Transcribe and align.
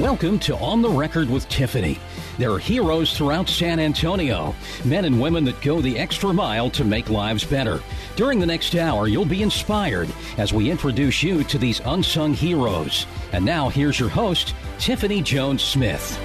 Welcome 0.00 0.38
to 0.40 0.54
On 0.58 0.82
the 0.82 0.90
Record 0.90 1.30
with 1.30 1.48
Tiffany. 1.48 1.98
There 2.36 2.52
are 2.52 2.58
heroes 2.58 3.16
throughout 3.16 3.48
San 3.48 3.80
Antonio, 3.80 4.54
men 4.84 5.06
and 5.06 5.18
women 5.18 5.42
that 5.46 5.58
go 5.62 5.80
the 5.80 5.98
extra 5.98 6.34
mile 6.34 6.68
to 6.72 6.84
make 6.84 7.08
lives 7.08 7.44
better. 7.44 7.80
During 8.14 8.38
the 8.38 8.44
next 8.44 8.74
hour, 8.74 9.08
you'll 9.08 9.24
be 9.24 9.42
inspired 9.42 10.10
as 10.36 10.52
we 10.52 10.70
introduce 10.70 11.22
you 11.22 11.44
to 11.44 11.56
these 11.56 11.80
unsung 11.86 12.34
heroes. 12.34 13.06
And 13.32 13.42
now, 13.42 13.70
here's 13.70 13.98
your 13.98 14.10
host, 14.10 14.54
Tiffany 14.78 15.22
Jones 15.22 15.62
Smith. 15.62 16.20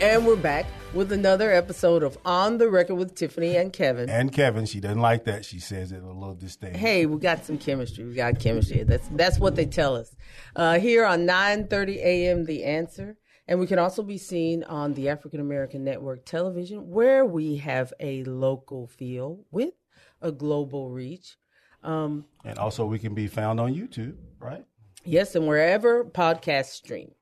And 0.00 0.26
we're 0.26 0.34
back 0.34 0.66
with 0.94 1.12
another 1.12 1.52
episode 1.52 2.02
of 2.02 2.16
On 2.24 2.58
the 2.58 2.68
Record 2.68 2.94
with 2.94 3.14
Tiffany 3.14 3.56
and 3.56 3.72
Kevin. 3.72 4.08
And 4.08 4.32
Kevin, 4.32 4.64
she 4.64 4.80
doesn't 4.80 5.00
like 5.00 5.24
that. 5.24 5.44
She 5.44 5.60
says 5.60 5.92
it 5.92 6.02
a 6.02 6.06
little 6.06 6.34
disdain. 6.34 6.74
Hey, 6.74 7.06
we 7.06 7.18
got 7.18 7.44
some 7.44 7.58
chemistry. 7.58 8.04
We 8.04 8.14
got 8.14 8.40
chemistry. 8.40 8.82
That's 8.84 9.06
that's 9.12 9.38
what 9.38 9.56
they 9.56 9.66
tell 9.66 9.96
us. 9.96 10.14
Uh, 10.56 10.78
here 10.78 11.04
on 11.04 11.26
9:30 11.26 11.96
a.m. 11.96 12.44
The 12.44 12.64
Answer, 12.64 13.16
and 13.46 13.60
we 13.60 13.66
can 13.66 13.78
also 13.78 14.02
be 14.02 14.18
seen 14.18 14.64
on 14.64 14.94
the 14.94 15.08
African 15.08 15.40
American 15.40 15.84
Network 15.84 16.24
Television, 16.24 16.88
where 16.88 17.24
we 17.24 17.56
have 17.56 17.92
a 18.00 18.24
local 18.24 18.86
feel 18.86 19.44
with 19.50 19.74
a 20.22 20.32
global 20.32 20.90
reach. 20.90 21.36
Um, 21.82 22.24
and 22.44 22.58
also, 22.58 22.86
we 22.86 22.98
can 22.98 23.14
be 23.14 23.28
found 23.28 23.60
on 23.60 23.74
YouTube, 23.74 24.16
right? 24.40 24.64
Yes, 25.04 25.34
and 25.34 25.46
wherever 25.46 26.04
podcasts 26.04 26.72
stream. 26.72 27.12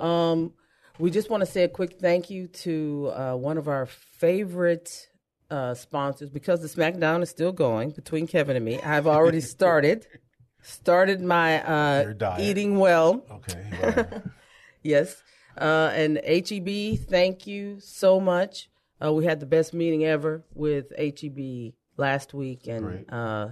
Um, 0.00 0.52
we 0.98 1.10
just 1.10 1.30
want 1.30 1.42
to 1.42 1.46
say 1.46 1.64
a 1.64 1.68
quick 1.68 1.98
thank 2.00 2.30
you 2.30 2.48
to 2.48 3.12
uh, 3.14 3.34
one 3.34 3.58
of 3.58 3.68
our 3.68 3.86
favorite 3.86 5.08
uh, 5.50 5.74
sponsors 5.74 6.30
because 6.30 6.60
the 6.60 6.68
SmackDown 6.68 7.22
is 7.22 7.30
still 7.30 7.52
going 7.52 7.90
between 7.90 8.26
Kevin 8.26 8.56
and 8.56 8.64
me. 8.64 8.80
I've 8.80 9.06
already 9.06 9.40
started 9.56 10.06
started 10.60 11.20
my 11.20 11.62
uh, 11.62 12.36
eating 12.38 12.78
well. 12.78 13.24
Okay. 13.30 14.04
yes, 14.82 15.22
uh, 15.56 15.90
and 15.94 16.20
HEB, 16.24 16.98
thank 17.08 17.46
you 17.46 17.80
so 17.80 18.20
much. 18.20 18.68
Uh, 19.02 19.12
we 19.12 19.24
had 19.24 19.40
the 19.40 19.46
best 19.46 19.72
meeting 19.72 20.04
ever 20.04 20.44
with 20.54 20.92
HEB 20.98 21.74
last 21.96 22.34
week, 22.34 22.66
and 22.66 23.04
uh, 23.10 23.48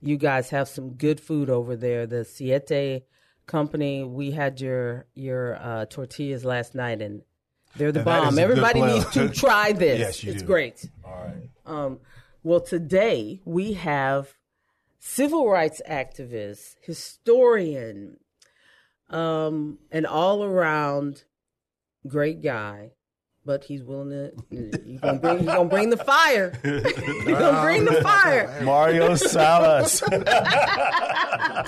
you 0.00 0.16
guys 0.16 0.50
have 0.50 0.68
some 0.68 0.94
good 0.94 1.20
food 1.20 1.50
over 1.50 1.76
there. 1.76 2.06
The 2.06 2.24
Siete 2.24 3.04
company. 3.46 4.04
We 4.04 4.30
had 4.30 4.60
your 4.60 5.06
your 5.14 5.56
uh, 5.56 5.86
tortillas 5.86 6.44
last 6.44 6.74
night, 6.74 7.02
and 7.02 7.22
they're 7.76 7.92
the 7.92 8.02
bomb. 8.02 8.38
Everybody 8.38 8.82
needs 8.82 9.10
to 9.10 9.28
try 9.34 9.72
this. 9.72 9.98
Yes, 9.98 10.24
you 10.24 10.32
it's 10.32 10.42
do. 10.42 10.46
great. 10.46 10.88
All 11.04 11.12
right. 11.12 11.50
Um, 11.64 12.00
well, 12.42 12.60
today 12.60 13.40
we 13.44 13.74
have 13.74 14.34
civil 14.98 15.48
rights 15.48 15.80
activist, 15.88 16.76
historian, 16.82 18.18
um, 19.10 19.78
an 19.90 20.06
all 20.06 20.44
around 20.44 21.24
great 22.06 22.42
guy. 22.42 22.92
But 23.46 23.62
he's 23.62 23.84
willing 23.84 24.10
to. 24.10 24.32
He's 24.50 24.98
gonna 25.00 25.20
bring. 25.20 25.38
He's 25.38 25.46
gonna 25.46 25.68
bring 25.68 25.90
the 25.90 25.96
fire. 25.96 26.52
he's 26.64 27.24
gonna 27.24 27.62
bring 27.62 27.84
the 27.84 28.02
fire. 28.02 28.60
Mario 28.64 29.14
Salas. 29.14 30.02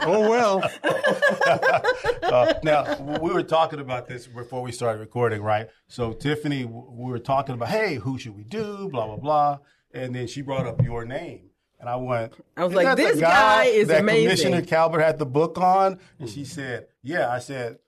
oh 0.04 0.28
well. 0.28 0.68
uh, 2.22 2.54
now 2.64 3.00
we 3.20 3.30
were 3.30 3.44
talking 3.44 3.78
about 3.78 4.08
this 4.08 4.26
before 4.26 4.60
we 4.60 4.72
started 4.72 4.98
recording, 4.98 5.40
right? 5.40 5.68
So 5.86 6.12
Tiffany, 6.12 6.64
we 6.64 7.12
were 7.12 7.20
talking 7.20 7.54
about, 7.54 7.68
hey, 7.68 7.94
who 7.94 8.18
should 8.18 8.34
we 8.34 8.42
do? 8.42 8.88
Blah 8.88 9.06
blah 9.06 9.16
blah, 9.16 9.58
and 9.92 10.12
then 10.12 10.26
she 10.26 10.42
brought 10.42 10.66
up 10.66 10.82
your 10.82 11.04
name, 11.04 11.50
and 11.78 11.88
I 11.88 11.94
went. 11.94 12.34
I 12.56 12.64
was 12.64 12.74
like, 12.74 12.86
that 12.86 12.96
the 12.96 13.04
this 13.04 13.20
guy 13.20 13.66
is 13.66 13.86
that 13.86 14.00
amazing." 14.00 14.24
Commissioner 14.24 14.62
Calvert 14.62 15.02
had 15.02 15.20
the 15.20 15.26
book 15.26 15.58
on, 15.58 16.00
and 16.18 16.28
she 16.28 16.44
said, 16.44 16.88
yeah. 17.04 17.30
I 17.30 17.38
said. 17.38 17.78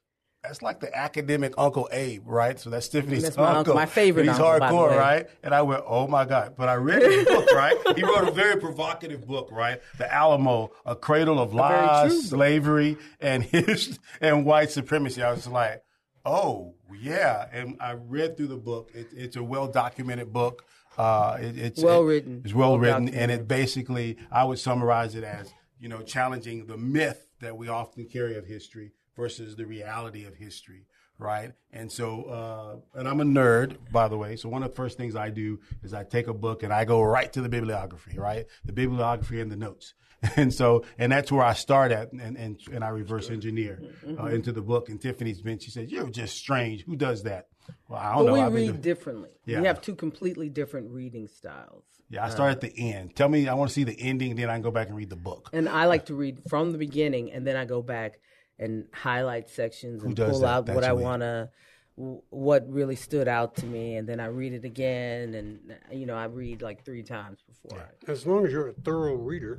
That's 0.43 0.63
like 0.63 0.81
the 0.81 0.95
academic 0.97 1.53
Uncle 1.59 1.87
Abe, 1.93 2.23
right? 2.27 2.59
So 2.59 2.71
that's 2.71 2.89
Tiffany's 2.89 3.23
That's 3.25 3.37
my 3.37 3.57
uncle, 3.57 3.75
my 3.75 3.85
favorite 3.85 4.23
And 4.23 4.31
he's 4.31 4.41
uncle, 4.41 4.69
hardcore, 4.71 4.97
right? 4.97 5.29
And 5.43 5.55
I 5.55 5.61
went, 5.63 5.85
oh 5.87 6.07
my 6.07 6.25
God. 6.25 6.55
But 6.57 6.71
I 6.71 6.75
read 6.77 7.03
his 7.03 7.27
book, 7.27 7.51
right? 7.55 7.77
He 7.95 8.03
wrote 8.03 8.27
a 8.27 8.31
very 8.31 8.59
provocative 8.59 9.27
book, 9.27 9.51
right? 9.53 9.81
The 9.99 10.13
Alamo, 10.13 10.71
A 10.87 10.97
Cradle 10.97 11.39
of 11.39 11.53
Lies. 11.53 12.29
Slavery, 12.31 12.97
and 13.21 13.43
his, 13.43 13.99
and 14.21 14.47
white 14.47 14.71
supremacy. 14.71 15.23
I 15.23 15.31
was 15.31 15.47
like, 15.47 15.83
oh, 16.25 16.75
yeah. 16.99 17.47
And 17.53 17.77
I 17.79 17.93
read 17.93 18.39
through 18.39 18.49
the 18.49 18.57
book. 18.57 18.91
It, 18.95 19.09
it's 19.13 19.37
a 19.37 19.43
well 19.43 19.69
documented 19.69 20.33
book. 20.33 20.65
Uh, 20.97 21.37
it, 21.41 21.59
it's 21.59 21.83
Well 21.83 22.03
it- 22.03 22.07
written. 22.07 22.43
It's 22.47 22.55
well, 22.55 22.71
Well 22.71 22.79
written. 22.79 23.11
And 23.11 23.31
it 23.31 23.47
basically, 23.47 24.17
I 24.33 24.45
would 24.45 24.59
summarize 24.59 25.15
it 25.15 25.23
as, 25.25 25.53
you 25.79 25.89
know, 25.91 26.01
challenging 26.01 26.65
the 26.67 26.79
myth 26.79 27.27
that 27.41 27.59
we 27.59 27.69
often 27.69 28.07
carry 28.07 28.37
of 28.39 28.47
history 28.47 28.93
versus 29.21 29.55
the 29.57 29.67
reality 29.67 30.25
of 30.25 30.35
history 30.35 30.87
right? 31.23 31.53
And 31.71 31.93
so, 31.93 32.23
uh, 32.39 32.99
and 32.99 33.07
I'm 33.07 33.21
a 33.21 33.25
nerd, 33.25 33.77
by 33.93 34.09
the 34.09 34.17
way. 34.17 34.37
So 34.37 34.49
one 34.49 34.63
of 34.63 34.71
the 34.71 34.75
first 34.75 34.97
things 34.97 35.15
I 35.15 35.29
do 35.29 35.59
is 35.83 35.93
I 35.93 36.03
take 36.03 36.29
a 36.29 36.33
book 36.33 36.63
and 36.63 36.73
I 36.73 36.87
go 36.87 37.03
right 37.03 37.31
to 37.35 37.43
the 37.43 37.49
bibliography, 37.51 38.19
right? 38.19 38.47
The 38.65 38.73
bibliography 38.73 39.39
and 39.43 39.53
the 39.53 39.57
notes. 39.57 39.93
And 40.37 40.53
so, 40.53 40.85
and 40.99 41.13
that's 41.13 41.31
where 41.33 41.43
I 41.45 41.53
start 41.55 41.93
at, 41.93 42.13
and 42.13 42.37
and, 42.37 42.59
and 42.75 42.83
I 42.85 42.89
reverse 42.89 43.29
engineer 43.31 43.81
uh, 44.19 44.27
into 44.37 44.51
the 44.53 44.61
book. 44.63 44.89
And 44.91 44.99
Tiffany's 45.01 45.41
been, 45.43 45.59
she 45.59 45.71
said, 45.71 45.91
"You're 45.91 46.11
just 46.11 46.37
strange. 46.37 46.85
Who 46.85 46.95
does 46.97 47.23
that?" 47.25 47.47
Well, 47.89 47.99
I 47.99 48.15
don't 48.15 48.25
But 48.25 48.27
know. 48.27 48.33
we 48.35 48.41
I've 48.41 48.53
read 48.55 48.67
doing- 48.67 48.81
differently. 48.83 49.31
Yeah. 49.47 49.61
We 49.63 49.67
have 49.67 49.81
two 49.81 49.95
completely 49.95 50.49
different 50.51 50.91
reading 50.91 51.27
styles. 51.29 51.85
yeah, 52.11 52.25
I 52.27 52.29
start 52.31 52.51
at 52.53 52.61
the 52.61 52.73
end. 52.93 53.17
Tell 53.17 53.29
me, 53.31 53.49
I 53.49 53.55
want 53.55 53.71
to 53.71 53.75
see 53.75 53.85
the 53.85 53.99
ending, 53.99 54.37
then 54.37 54.51
I 54.51 54.55
can 54.55 54.63
go 54.63 54.71
back 54.71 54.89
and 54.89 54.97
read 54.97 55.09
the 55.11 55.17
book. 55.31 55.49
And 55.55 55.67
I 55.69 55.85
like 55.87 56.05
to 56.07 56.15
read 56.15 56.37
from 56.51 56.73
the 56.73 56.79
beginning, 56.79 57.33
and 57.33 57.47
then 57.47 57.57
I 57.57 57.65
go 57.65 57.81
back 57.83 58.21
and 58.61 58.85
highlight 58.93 59.49
sections 59.49 60.05
and 60.05 60.15
pull 60.15 60.41
that? 60.41 60.47
out 60.47 60.67
That's 60.67 60.77
what 60.77 60.85
I 60.85 60.93
want 60.93 61.23
to, 61.23 61.49
what 61.97 62.71
really 62.71 62.95
stood 62.95 63.27
out 63.27 63.57
to 63.57 63.67
me, 63.67 63.97
and 63.97 64.09
then 64.09 64.21
I 64.21 64.27
read 64.27 64.53
it 64.53 64.65
again, 64.65 65.35
and 65.35 65.59
you 65.91 66.07
know 66.07 66.15
I 66.15 66.27
read 66.27 66.63
like 66.63 66.85
three 66.85 67.03
times 67.03 67.41
before. 67.43 67.81
I, 68.07 68.11
As 68.13 68.27
long 68.27 68.47
as 68.47 68.53
you're 68.53 68.69
a 68.69 68.73
thorough 68.73 69.17
reader, 69.17 69.59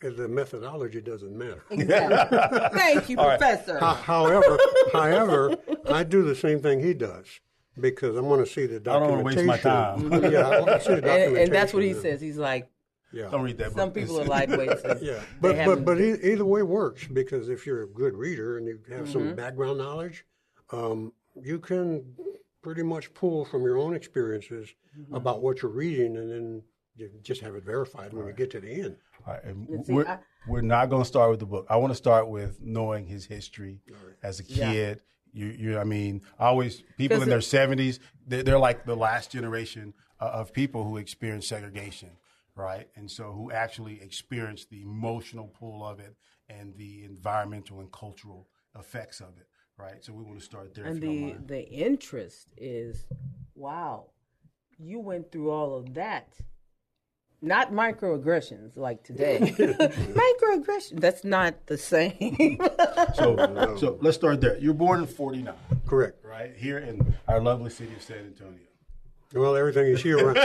the 0.00 0.28
methodology 0.28 1.00
doesn't 1.00 1.36
matter. 1.36 1.64
Thank 2.74 3.08
you, 3.08 3.16
Professor. 3.16 3.78
Ho- 3.78 3.94
however, 3.94 4.58
however, 4.92 5.56
I 5.90 6.04
do 6.04 6.22
the 6.22 6.34
same 6.34 6.60
thing 6.60 6.80
he 6.80 6.94
does 6.94 7.26
because 7.80 8.16
I 8.16 8.20
want 8.20 8.44
to 8.44 8.52
see 8.52 8.66
the 8.66 8.80
documentation. 8.80 8.92
I 8.92 8.98
don't 8.98 9.24
wanna 9.24 9.24
waste 9.24 9.44
my 9.46 10.22
time. 10.22 10.32
yeah, 10.32 10.48
I 10.48 10.60
want 10.60 10.72
to 10.72 10.80
see 10.80 10.94
the 11.00 11.10
And, 11.10 11.36
and 11.36 11.52
that's 11.52 11.72
what 11.74 11.82
he 11.82 11.94
says. 11.94 12.20
He's 12.20 12.38
like, 12.38 12.68
Yeah. 13.12 13.28
Don't 13.30 13.42
read 13.42 13.58
that 13.58 13.68
book. 13.70 13.78
some 13.78 13.92
people 13.92 14.18
are 14.20 14.22
It's- 14.24 14.46
lightweights. 14.82 15.02
Yeah, 15.02 15.20
but 15.40 15.56
but 15.66 15.84
but 15.84 16.00
e- 16.00 16.18
either 16.32 16.44
way 16.44 16.62
works 16.62 17.06
because 17.06 17.48
if 17.48 17.66
you're 17.66 17.82
a 17.82 17.88
good 17.88 18.14
reader 18.14 18.58
and 18.58 18.66
you 18.66 18.78
have 18.90 19.02
Mm-hmm. 19.02 19.12
some 19.12 19.34
background 19.34 19.78
knowledge, 19.78 20.24
um, 20.70 21.12
you 21.40 21.58
can 21.58 22.04
pretty 22.62 22.82
much 22.82 23.12
pull 23.14 23.44
from 23.44 23.62
your 23.64 23.78
own 23.78 23.94
experiences 23.94 24.74
Mm-hmm. 24.98 25.14
about 25.14 25.40
what 25.42 25.62
you're 25.62 25.70
reading, 25.70 26.18
and 26.18 26.30
then 26.30 26.62
you 26.96 27.08
just 27.22 27.40
have 27.40 27.54
it 27.54 27.64
verified 27.64 28.12
when 28.12 28.26
you 28.26 28.32
get 28.34 28.50
to 28.50 28.60
the 28.60 28.70
end. 28.82 28.96
All 29.26 29.32
right, 29.32 29.42
and 29.44 29.66
And 29.70 29.86
see, 29.86 29.92
we're, 29.94 30.06
I- 30.06 30.18
we're 30.46 30.60
not 30.60 30.90
going 30.90 31.00
to 31.02 31.08
start 31.08 31.30
with 31.30 31.40
the 31.40 31.46
book. 31.46 31.66
I 31.70 31.76
want 31.76 31.92
to 31.92 31.96
start 31.96 32.28
with 32.28 32.60
knowing 32.60 33.06
his 33.06 33.24
history 33.24 33.80
as 34.22 34.40
a 34.40 34.44
Yeah. 34.44 34.70
kid. 34.72 35.00
You, 35.32 35.46
you, 35.46 35.78
I 35.78 35.84
mean, 35.84 36.20
I 36.38 36.48
always 36.48 36.82
people 36.98 37.22
in 37.22 37.30
their 37.30 37.40
seventies, 37.40 38.00
they're, 38.26 38.42
they're 38.42 38.58
like 38.58 38.84
the 38.84 38.96
last 38.96 39.30
generation 39.32 39.94
uh, 40.20 40.24
of 40.26 40.52
people 40.52 40.84
who 40.84 40.98
experienced 40.98 41.48
segregation, 41.48 42.10
right? 42.56 42.88
And 42.96 43.10
so 43.10 43.32
who 43.32 43.50
actually 43.50 44.00
experienced 44.02 44.70
the 44.70 44.82
emotional 44.82 45.48
pull 45.58 45.86
of 45.86 46.00
it 46.00 46.16
and 46.48 46.74
the 46.76 47.04
environmental 47.04 47.80
and 47.80 47.90
cultural 47.92 48.48
effects 48.78 49.20
of 49.20 49.38
it, 49.38 49.46
right? 49.78 50.04
So 50.04 50.12
we 50.12 50.22
want 50.22 50.38
to 50.38 50.44
start 50.44 50.74
there. 50.74 50.84
and 50.84 50.98
if 50.98 51.02
you 51.04 51.08
don't 51.08 51.16
the 51.16 51.32
mind. 51.32 51.48
the 51.48 51.68
interest 51.68 52.48
is, 52.56 53.06
wow, 53.54 54.10
you 54.78 55.00
went 55.00 55.30
through 55.32 55.50
all 55.50 55.74
of 55.76 55.94
that. 55.94 56.34
Not 57.44 57.72
microaggressions 57.72 58.76
like 58.76 59.02
today. 59.02 59.38
microaggressions. 59.58 61.00
That's 61.00 61.24
not 61.24 61.66
the 61.66 61.78
same. 61.78 62.58
So, 63.14 63.76
so 63.78 63.98
let's 64.00 64.16
start 64.16 64.40
there. 64.40 64.56
You're 64.58 64.74
born 64.74 65.00
in 65.00 65.06
'49, 65.06 65.52
Correct. 65.86 66.24
right? 66.24 66.54
Here 66.56 66.78
in 66.78 67.14
our 67.28 67.40
lovely 67.42 67.68
city 67.68 67.94
of 67.94 68.02
San 68.02 68.18
Antonio. 68.18 68.60
Well, 69.34 69.56
everything 69.56 69.86
you 69.86 69.96
see 69.96 70.12
around 70.12 70.36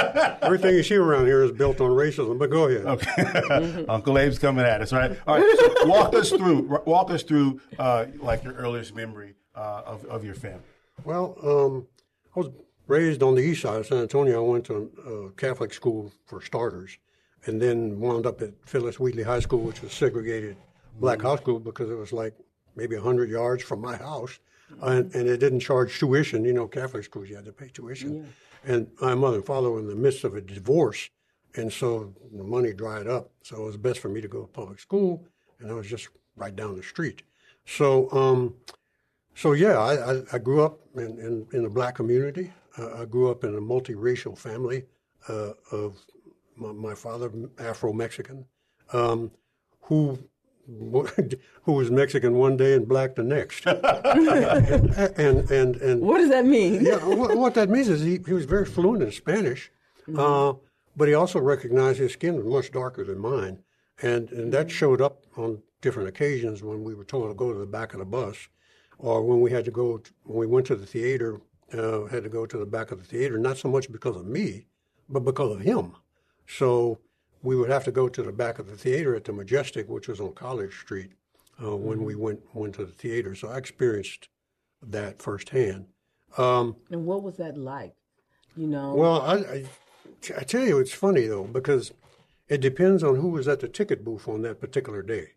everything 0.41 0.75
you 0.75 0.83
see 0.83 0.95
around 0.95 1.25
here 1.25 1.43
is 1.43 1.51
built 1.51 1.81
on 1.81 1.91
racism. 1.91 2.39
But 2.39 2.49
go 2.49 2.67
ahead. 2.67 2.85
Okay, 2.85 3.85
Uncle 3.89 4.17
Abe's 4.17 4.39
coming 4.39 4.65
at 4.65 4.81
us, 4.81 4.93
right? 4.93 5.17
All 5.27 5.37
right, 5.37 5.57
so 5.59 5.87
walk 5.87 6.13
us 6.13 6.29
through 6.29 6.81
walk 6.85 7.11
us 7.11 7.23
through 7.23 7.59
uh, 7.79 8.05
like 8.19 8.43
your 8.43 8.53
earliest 8.53 8.95
memory 8.95 9.35
uh, 9.55 9.83
of 9.85 10.05
of 10.05 10.23
your 10.23 10.35
family. 10.35 10.63
Well, 11.03 11.37
um, 11.43 11.87
I 12.35 12.39
was 12.39 12.49
raised 12.87 13.21
on 13.23 13.35
the 13.35 13.41
east 13.41 13.61
side 13.61 13.79
of 13.79 13.85
San 13.87 13.99
Antonio. 13.99 14.43
I 14.45 14.47
went 14.49 14.65
to 14.65 14.91
a 15.05 15.39
Catholic 15.39 15.73
school 15.73 16.11
for 16.25 16.41
starters, 16.41 16.97
and 17.45 17.61
then 17.61 17.99
wound 17.99 18.25
up 18.25 18.41
at 18.41 18.51
Phyllis 18.65 18.99
Wheatley 18.99 19.23
High 19.23 19.41
School, 19.41 19.59
which 19.59 19.81
was 19.81 19.91
segregated 19.91 20.55
black 20.99 21.21
high 21.21 21.35
school 21.35 21.59
because 21.59 21.89
it 21.89 21.95
was 21.97 22.13
like 22.13 22.33
maybe 22.75 22.95
100 22.95 23.29
yards 23.29 23.63
from 23.63 23.81
my 23.81 23.95
house. 23.95 24.39
And, 24.81 25.13
and 25.15 25.29
it 25.29 25.37
didn't 25.37 25.61
charge 25.61 25.97
tuition. 25.97 26.43
You 26.43 26.51
know, 26.53 26.67
Catholic 26.67 27.05
schools, 27.05 27.29
you 27.29 27.37
had 27.37 27.45
to 27.45 27.53
pay 27.53 27.69
tuition. 27.69 28.33
And 28.67 28.87
my 29.01 29.15
mother 29.15 29.37
and 29.37 29.45
father 29.45 29.71
were 29.71 29.79
in 29.79 29.87
the 29.87 29.95
midst 29.95 30.25
of 30.25 30.35
a 30.35 30.41
divorce, 30.41 31.09
and 31.55 31.71
so 31.71 32.13
the 32.35 32.43
money 32.43 32.73
dried 32.73 33.07
up. 33.07 33.31
So 33.41 33.63
it 33.63 33.65
was 33.65 33.77
best 33.77 33.99
for 33.99 34.09
me 34.09 34.19
to 34.19 34.27
go 34.27 34.41
to 34.41 34.47
public 34.47 34.79
school, 34.79 35.25
and 35.59 35.71
I 35.71 35.73
was 35.73 35.87
just 35.87 36.09
right 36.35 36.53
down 36.53 36.75
the 36.75 36.83
street. 36.83 37.23
So, 37.65 38.11
um, 38.11 38.55
so 39.35 39.53
yeah, 39.53 39.79
I, 39.79 40.15
I, 40.15 40.21
I 40.33 40.37
grew 40.37 40.61
up 40.63 40.79
in, 40.95 41.17
in, 41.17 41.47
in 41.53 41.69
black 41.69 41.95
community. 41.95 42.51
Uh, 42.77 43.01
I 43.01 43.05
grew 43.05 43.31
up 43.31 43.45
in 43.45 43.55
a 43.55 43.61
multiracial 43.61 44.37
family 44.37 44.83
uh, 45.29 45.53
of 45.71 45.97
my, 46.57 46.73
my 46.73 46.93
father, 46.93 47.31
Afro 47.59 47.93
Mexican, 47.93 48.45
um, 48.91 49.31
who 49.81 50.19
who 51.63 51.71
was 51.71 51.89
Mexican 51.89 52.33
one 52.35 52.57
day 52.57 52.73
and 52.73 52.87
black 52.87 53.15
the 53.15 53.23
next. 53.23 53.65
and, 53.65 55.49
and, 55.49 55.75
and, 55.77 56.01
What 56.01 56.17
does 56.17 56.29
that 56.29 56.45
mean? 56.45 56.83
yeah, 56.83 56.97
what, 56.97 57.37
what 57.37 57.53
that 57.53 57.69
means 57.69 57.87
is 57.87 58.01
he, 58.01 58.19
he 58.25 58.33
was 58.33 58.45
very 58.45 58.65
fluent 58.65 59.01
in 59.01 59.11
Spanish, 59.11 59.71
uh, 60.17 60.53
but 60.95 61.07
he 61.07 61.13
also 61.13 61.39
recognized 61.39 61.99
his 61.99 62.13
skin 62.13 62.35
was 62.35 62.45
much 62.45 62.71
darker 62.71 63.05
than 63.05 63.19
mine. 63.19 63.59
And, 64.01 64.29
and 64.31 64.51
that 64.53 64.69
showed 64.69 65.01
up 65.01 65.23
on 65.37 65.61
different 65.81 66.09
occasions 66.09 66.61
when 66.61 66.83
we 66.83 66.93
were 66.93 67.05
told 67.05 67.29
to 67.29 67.33
go 67.33 67.53
to 67.53 67.59
the 67.59 67.65
back 67.65 67.93
of 67.93 67.99
the 67.99 68.05
bus 68.05 68.49
or 68.97 69.23
when 69.23 69.41
we 69.41 69.51
had 69.51 69.65
to 69.65 69.71
go, 69.71 69.97
to, 69.99 70.11
when 70.23 70.39
we 70.39 70.47
went 70.47 70.67
to 70.67 70.75
the 70.75 70.85
theater, 70.85 71.39
uh, 71.73 72.05
had 72.05 72.23
to 72.23 72.29
go 72.29 72.45
to 72.45 72.57
the 72.57 72.65
back 72.65 72.91
of 72.91 72.99
the 72.99 73.05
theater, 73.05 73.37
not 73.37 73.57
so 73.57 73.69
much 73.69 73.91
because 73.91 74.15
of 74.15 74.25
me, 74.25 74.65
but 75.09 75.21
because 75.21 75.55
of 75.55 75.61
him. 75.61 75.93
So 76.47 76.99
we 77.47 77.55
would 77.55 77.69
have 77.69 77.85
to 77.85 77.93
go 77.93 78.09
to 78.09 78.21
the 78.21 78.31
back 78.43 78.59
of 78.59 78.67
the 78.69 78.75
theater 78.75 79.15
at 79.15 79.23
the 79.23 79.31
Majestic, 79.31 79.87
which 79.87 80.09
was 80.09 80.19
on 80.19 80.33
College 80.33 80.75
Street, 80.85 81.11
uh, 81.63 81.75
when 81.87 82.03
we 82.03 82.13
went 82.13 82.41
went 82.53 82.73
to 82.75 82.85
the 82.85 82.91
theater. 83.03 83.31
So 83.35 83.47
I 83.47 83.57
experienced 83.57 84.27
that 84.95 85.21
firsthand. 85.21 85.85
Um, 86.37 86.75
And 86.91 87.05
what 87.05 87.23
was 87.23 87.37
that 87.37 87.55
like? 87.57 87.95
You 88.57 88.67
know, 88.67 88.93
well, 89.01 89.21
I, 89.21 89.35
I, 89.55 89.65
I 90.41 90.43
tell 90.43 90.65
you, 90.69 90.75
it's 90.79 90.93
funny 91.05 91.25
though 91.33 91.45
because 91.59 91.93
it 92.49 92.59
depends 92.69 93.01
on 93.01 93.15
who 93.21 93.29
was 93.29 93.47
at 93.47 93.59
the 93.61 93.69
ticket 93.69 94.03
booth 94.03 94.27
on 94.27 94.41
that 94.41 94.59
particular 94.65 95.01
day. 95.01 95.27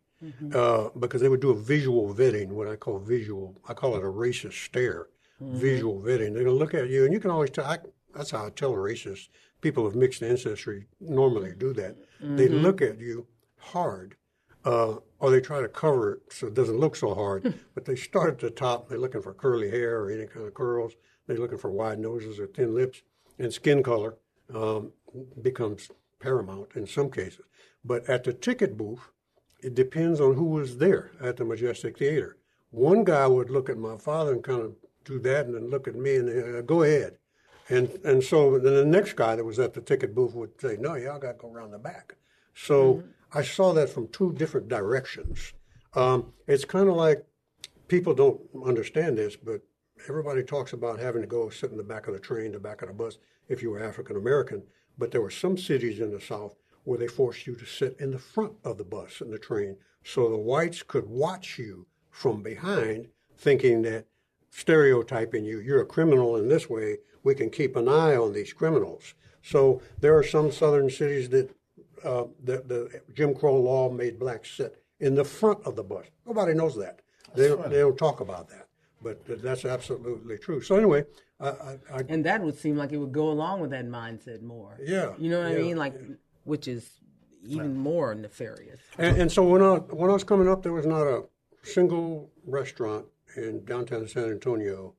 Uh, 0.55 0.91
because 0.99 1.23
they 1.23 1.31
would 1.31 1.41
do 1.41 1.53
a 1.59 1.61
visual 1.75 2.05
vetting, 2.21 2.49
what 2.49 2.69
I 2.69 2.77
call 2.77 2.99
visual, 2.99 3.57
I 3.71 3.73
call 3.73 3.97
it 3.97 4.03
a 4.03 4.13
racist 4.25 4.59
stare, 4.67 5.07
visual 5.41 5.97
vetting. 6.07 6.35
They're 6.35 6.45
gonna 6.45 6.63
look 6.65 6.75
at 6.75 6.91
you, 6.91 7.05
and 7.05 7.13
you 7.15 7.21
can 7.21 7.31
always 7.31 7.51
tell. 7.51 7.65
I, 7.65 7.79
that's 8.15 8.33
how 8.33 8.45
I 8.47 8.51
tell 8.51 8.73
a 8.75 8.77
racist. 8.77 9.29
People 9.61 9.87
of 9.87 9.95
mixed 9.95 10.23
ancestry 10.23 10.87
normally 11.01 11.53
do 11.57 11.73
that. 11.75 11.97
They 12.21 12.49
look 12.49 12.81
at 12.83 12.99
you 12.99 13.27
hard, 13.59 14.17
uh, 14.65 14.97
or 15.19 15.31
they 15.31 15.41
try 15.41 15.61
to 15.61 15.69
cover 15.69 16.15
it 16.15 16.33
so 16.33 16.47
it 16.47 16.55
doesn't 16.55 16.79
look 16.79 16.97
so 16.97 17.15
hard. 17.15 17.55
but 17.75 17.85
they 17.85 17.97
start 17.97 18.31
at 18.31 18.39
the 18.39 18.51
top. 18.51 18.89
They're 18.89 18.99
looking 18.99 19.23
for 19.23 19.35
curly 19.35 19.71
hair 19.71 20.01
or 20.01 20.11
any 20.11 20.27
kind 20.27 20.47
of 20.47 20.55
curls. 20.55 20.95
They're 21.27 21.39
looking 21.39 21.59
for 21.59 21.71
wide 21.71 21.99
noses 21.99 22.39
or 22.41 22.47
thin 22.47 22.75
lips, 22.75 23.03
and 23.39 23.53
skin 23.53 23.83
color 23.83 24.17
um, 24.55 24.93
becomes 25.43 25.91
paramount 26.21 26.71
in 26.75 26.87
some 26.87 27.11
cases. 27.11 27.45
But 27.85 28.09
at 28.09 28.25
the 28.25 28.33
ticket 28.33 28.77
booth, 28.77 29.11
it 29.63 29.75
depends 29.75 30.21
on 30.21 30.35
who 30.35 30.47
was 30.47 30.79
there 30.79 31.13
at 31.21 31.37
the 31.37 31.45
Majestic 31.45 31.99
Theater. 31.99 32.37
One 32.71 33.05
guy 33.05 33.27
would 33.27 33.51
look 33.51 33.69
at 33.69 33.79
my 33.79 33.97
father 33.97 34.33
and 34.33 34.43
kind 34.43 34.63
of 34.63 34.75
do 35.05 35.19
that, 35.21 35.47
and 35.47 35.55
then 35.55 35.71
look 35.71 35.89
at 35.89 35.95
me 35.95 36.17
and 36.17 36.57
uh, 36.57 36.63
go 36.63 36.83
ahead. 36.83 37.17
And 37.71 37.89
and 38.05 38.23
so 38.23 38.59
then 38.59 38.75
the 38.75 38.85
next 38.85 39.15
guy 39.15 39.37
that 39.37 39.45
was 39.45 39.59
at 39.59 39.73
the 39.73 39.81
ticket 39.81 40.15
booth 40.15 40.35
would 40.35 40.61
say, 40.61 40.77
"No, 40.79 40.95
y'all 40.95 41.19
got 41.19 41.33
to 41.33 41.39
go 41.39 41.53
around 41.53 41.71
the 41.71 41.79
back." 41.79 42.17
So 42.55 43.03
I 43.33 43.43
saw 43.43 43.73
that 43.75 43.89
from 43.89 44.09
two 44.09 44.33
different 44.33 44.69
directions. 44.69 45.53
Um, 45.95 46.33
it's 46.47 46.65
kind 46.65 46.89
of 46.89 46.97
like 46.97 47.25
people 47.89 48.13
don't 48.13 48.41
understand 48.67 49.17
this, 49.17 49.37
but 49.37 49.63
everybody 50.09 50.43
talks 50.43 50.73
about 50.73 50.99
having 50.99 51.23
to 51.23 51.29
go 51.29 51.49
sit 51.49 51.71
in 51.71 51.77
the 51.77 51.83
back 51.83 52.09
of 52.09 52.15
the 52.15 52.21
train, 52.21 52.53
the 52.53 52.59
back 52.59 52.83
of 52.83 52.89
the 52.89 52.95
bus, 52.95 53.19
if 53.49 53.63
you 53.63 53.71
were 53.71 53.83
African 53.83 54.17
American. 54.17 54.63
But 54.99 55.13
there 55.13 55.23
were 55.23 55.31
some 55.31 55.57
cities 55.57 56.01
in 56.01 56.11
the 56.11 56.21
South 56.21 56.57
where 56.85 56.99
they 56.99 57.07
forced 57.07 57.47
you 57.47 57.55
to 57.55 57.65
sit 57.65 57.97
in 58.01 58.11
the 58.11 58.19
front 58.19 58.53
of 58.65 58.79
the 58.79 58.85
bus 58.85 59.21
and 59.21 59.33
the 59.33 59.39
train 59.39 59.77
so 60.05 60.29
the 60.29 60.37
whites 60.37 60.83
could 60.83 61.07
watch 61.07 61.59
you 61.59 61.87
from 62.11 62.43
behind, 62.43 63.09
thinking 63.37 63.83
that 63.83 64.07
stereotyping 64.51 65.45
you, 65.45 65.61
you're 65.61 65.83
a 65.83 65.87
criminal 65.87 66.37
in 66.37 66.49
this 66.49 66.69
way, 66.69 66.99
we 67.23 67.35
can 67.35 67.51
keep 67.51 67.77
an 67.77 67.89
eye 67.89 68.17
on 68.17 68.33
these 68.33 68.53
criminals. 68.53 69.15
So 69.43 69.83
there 70.01 70.17
are 70.17 70.23
some 70.23 70.51
southern 70.51 70.91
cities 70.91 71.29
that 71.31 71.51
uh, 72.05 72.25
the, 72.43 72.63
the 72.67 73.03
Jim 73.15 73.35
Crow 73.35 73.57
law 73.57 73.91
made 73.91 74.19
blacks 74.19 74.51
sit 74.51 74.83
in 75.01 75.15
the 75.15 75.25
front 75.25 75.61
of 75.65 75.77
the 75.77 75.83
bus. 75.83 76.07
Nobody 76.27 76.55
knows 76.55 76.77
that. 76.77 77.01
They 77.35 77.49
don't, 77.49 77.71
they 77.71 77.79
don't 77.79 77.97
talk 77.97 78.21
about 78.21 78.49
that, 78.49 78.67
but 79.03 79.21
that's 79.43 79.65
absolutely 79.65 80.37
true. 80.39 80.61
So 80.61 80.77
anyway, 80.77 81.05
I, 81.39 81.49
I, 81.49 81.79
I 81.95 82.03
and 82.09 82.25
that 82.25 82.43
would 82.43 82.59
seem 82.59 82.77
like 82.77 82.93
it 82.93 82.97
would 82.97 83.13
go 83.13 83.31
along 83.31 83.61
with 83.61 83.71
that 83.71 83.87
mindset 83.87 84.43
more. 84.43 84.79
Yeah, 84.83 85.13
You 85.19 85.31
know 85.31 85.43
what 85.43 85.53
I 85.53 85.57
mean? 85.57 85.77
Like, 85.77 85.95
which 86.45 86.67
is 86.67 86.91
even 87.45 87.77
more 87.77 88.15
nefarious. 88.15 88.81
And, 88.99 89.17
and 89.17 89.33
so 89.33 89.45
when 89.45 89.63
I 89.63 89.77
when 89.77 90.11
I 90.11 90.13
was 90.13 90.25
coming 90.25 90.49
up, 90.49 90.63
there 90.63 90.73
was 90.73 90.87
not 90.87 91.07
a 91.07 91.25
single 91.63 92.31
restaurant 92.45 93.07
in 93.37 93.65
downtown 93.65 94.09
San 94.09 94.25
Antonio 94.25 94.95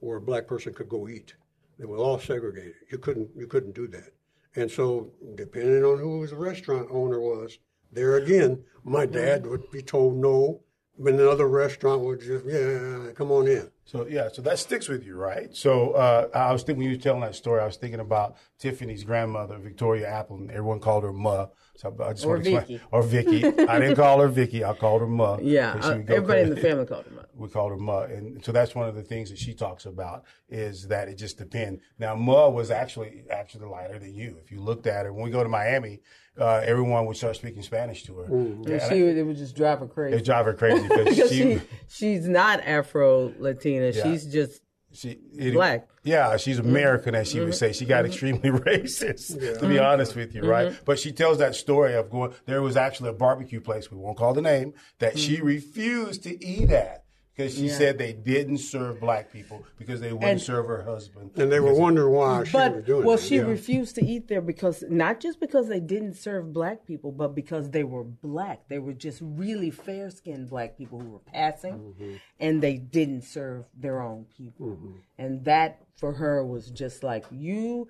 where 0.00 0.18
a 0.18 0.20
black 0.20 0.46
person 0.46 0.72
could 0.72 0.88
go 0.88 1.08
eat. 1.08 1.34
They 1.80 1.86
were 1.86 1.96
all 1.96 2.18
segregated. 2.18 2.74
You 2.90 2.98
couldn't 2.98 3.30
you 3.34 3.46
couldn't 3.46 3.74
do 3.74 3.88
that. 3.88 4.12
And 4.54 4.70
so 4.70 5.12
depending 5.34 5.82
on 5.82 5.98
who 5.98 6.26
the 6.26 6.36
restaurant 6.36 6.88
owner 6.90 7.18
was, 7.18 7.58
there 7.90 8.18
again, 8.18 8.64
my 8.84 9.06
dad 9.06 9.46
would 9.46 9.70
be 9.70 9.80
told 9.80 10.18
no, 10.18 10.60
but 10.98 11.14
another 11.14 11.48
restaurant 11.48 12.02
would 12.02 12.20
just 12.20 12.44
yeah, 12.44 13.12
come 13.14 13.32
on 13.32 13.48
in. 13.48 13.70
So 13.84 14.06
yeah, 14.08 14.28
so 14.32 14.40
that 14.42 14.58
sticks 14.60 14.88
with 14.88 15.04
you, 15.04 15.16
right? 15.16 15.54
So 15.56 15.92
uh, 15.92 16.28
I 16.32 16.52
was 16.52 16.62
thinking 16.62 16.84
when 16.84 16.90
you 16.92 16.96
were 16.96 17.02
telling 17.02 17.22
that 17.22 17.34
story, 17.34 17.60
I 17.60 17.66
was 17.66 17.76
thinking 17.76 17.98
about 18.00 18.36
Tiffany's 18.58 19.02
grandmother, 19.02 19.58
Victoria 19.58 20.06
Appleton. 20.08 20.48
Everyone 20.50 20.78
called 20.78 21.02
her 21.02 21.12
Ma. 21.12 21.46
So 21.76 21.96
I 22.04 22.12
just 22.12 22.24
Or 22.24 22.34
want 22.34 22.44
to 22.44 22.54
explain- 22.56 22.78
Vicky. 22.78 22.84
Or 22.92 23.02
Vicky. 23.02 23.44
I 23.68 23.78
didn't 23.80 23.96
call 23.96 24.20
her 24.20 24.28
Vicky. 24.28 24.64
I 24.64 24.74
called 24.74 25.00
her 25.00 25.06
Ma. 25.08 25.38
Yeah, 25.42 25.72
uh, 25.72 25.96
would 25.96 26.06
go 26.06 26.14
everybody 26.14 26.42
in 26.42 26.50
the 26.50 26.60
family 26.60 26.86
called 26.86 27.06
her 27.06 27.18
up. 27.20 27.30
we 27.34 27.48
called 27.48 27.72
her 27.72 27.78
Ma, 27.78 28.02
and 28.02 28.44
so 28.44 28.52
that's 28.52 28.74
one 28.76 28.88
of 28.88 28.94
the 28.94 29.02
things 29.02 29.30
that 29.30 29.38
she 29.38 29.54
talks 29.54 29.86
about 29.86 30.24
is 30.48 30.86
that 30.88 31.08
it 31.08 31.16
just 31.16 31.38
depends. 31.38 31.80
Now, 31.98 32.14
Ma 32.14 32.48
was 32.48 32.70
actually 32.70 33.24
actually 33.30 33.66
lighter 33.66 33.98
than 33.98 34.14
you. 34.14 34.36
If 34.44 34.52
you 34.52 34.60
looked 34.60 34.86
at 34.86 35.06
her, 35.06 35.12
when 35.12 35.24
we 35.24 35.30
go 35.30 35.42
to 35.42 35.48
Miami, 35.48 36.00
uh, 36.38 36.60
everyone 36.64 37.06
would 37.06 37.16
start 37.16 37.36
speaking 37.36 37.62
Spanish 37.62 38.04
to 38.04 38.14
her. 38.18 38.24
And 38.26 38.68
Yeah, 38.68 38.88
she 38.88 39.02
would, 39.02 39.16
it 39.16 39.22
would 39.24 39.36
just 39.36 39.56
drive 39.56 39.80
her 39.80 39.86
crazy. 39.86 40.16
it 40.18 40.24
drive 40.24 40.44
her 40.46 40.54
crazy 40.54 40.82
because 40.86 41.08
because 41.16 41.30
she, 41.30 41.36
she, 41.56 41.60
she's 41.88 42.28
not 42.28 42.60
Afro 42.60 43.32
Latina. 43.38 43.79
She's 43.92 44.26
just 44.26 44.60
she 44.92 45.18
it- 45.36 45.54
Black. 45.54 45.88
Yeah, 46.02 46.38
she's 46.38 46.58
mm-hmm. 46.58 46.70
American, 46.70 47.14
as 47.14 47.30
she 47.30 47.40
would 47.40 47.48
mm-hmm. 47.48 47.54
say. 47.54 47.72
She 47.72 47.84
got 47.84 47.98
mm-hmm. 47.98 48.06
extremely 48.06 48.50
racist, 48.50 49.58
to 49.60 49.68
be 49.68 49.78
honest 49.78 50.16
with 50.16 50.34
you, 50.34 50.42
right? 50.42 50.72
But 50.84 50.98
she 50.98 51.12
tells 51.12 51.38
that 51.38 51.54
story 51.54 51.94
of 51.94 52.10
going. 52.10 52.32
There 52.46 52.62
was 52.62 52.76
actually 52.76 53.10
a 53.10 53.14
barbecue 53.14 53.60
place 53.60 53.90
we 53.90 53.98
won't 53.98 54.16
call 54.16 54.32
the 54.32 54.42
name 54.42 54.74
that 54.98 55.18
she 55.18 55.40
refused 55.40 56.22
to 56.24 56.44
eat 56.44 56.70
at 56.70 57.04
because 57.40 57.56
she 57.56 57.68
said 57.68 57.98
they 57.98 58.12
didn't 58.12 58.58
serve 58.58 59.00
black 59.00 59.32
people 59.32 59.64
because 59.78 60.00
they 60.00 60.12
wouldn't 60.12 60.30
And- 60.32 60.40
serve 60.40 60.66
her 60.66 60.82
husband. 60.82 61.30
And 61.36 61.50
they 61.50 61.60
were 61.60 61.74
wondering 61.74 62.12
why 62.14 62.44
she 62.44 62.56
was 62.56 62.68
but 62.72 62.86
doing 62.86 63.04
well, 63.04 63.16
that. 63.16 63.22
she 63.24 63.36
yeah. 63.36 63.42
refused 63.42 63.94
to 63.96 64.04
eat 64.04 64.28
there 64.28 64.40
because 64.40 64.84
not 64.88 65.20
just 65.20 65.40
because 65.40 65.68
they 65.68 65.80
didn't 65.80 66.14
serve 66.14 66.52
black 66.52 66.86
people, 66.86 67.12
but 67.12 67.34
because 67.34 67.70
they 67.70 67.84
were 67.84 68.04
black. 68.04 68.68
They 68.68 68.78
were 68.78 68.92
just 68.92 69.20
really 69.22 69.70
fair 69.70 70.10
skinned 70.10 70.50
black 70.50 70.76
people 70.76 71.00
who 71.00 71.10
were 71.10 71.18
passing, 71.32 71.74
Mm-hmm. 71.74 72.14
and 72.38 72.62
they 72.62 72.76
didn't 72.76 73.22
serve 73.22 73.64
their 73.74 74.00
own 74.02 74.26
people. 74.36 74.78
And 75.18 75.44
that 75.44 75.80
for 75.96 76.12
her 76.14 76.44
was 76.44 76.70
just 76.70 77.02
like 77.02 77.24
you. 77.30 77.88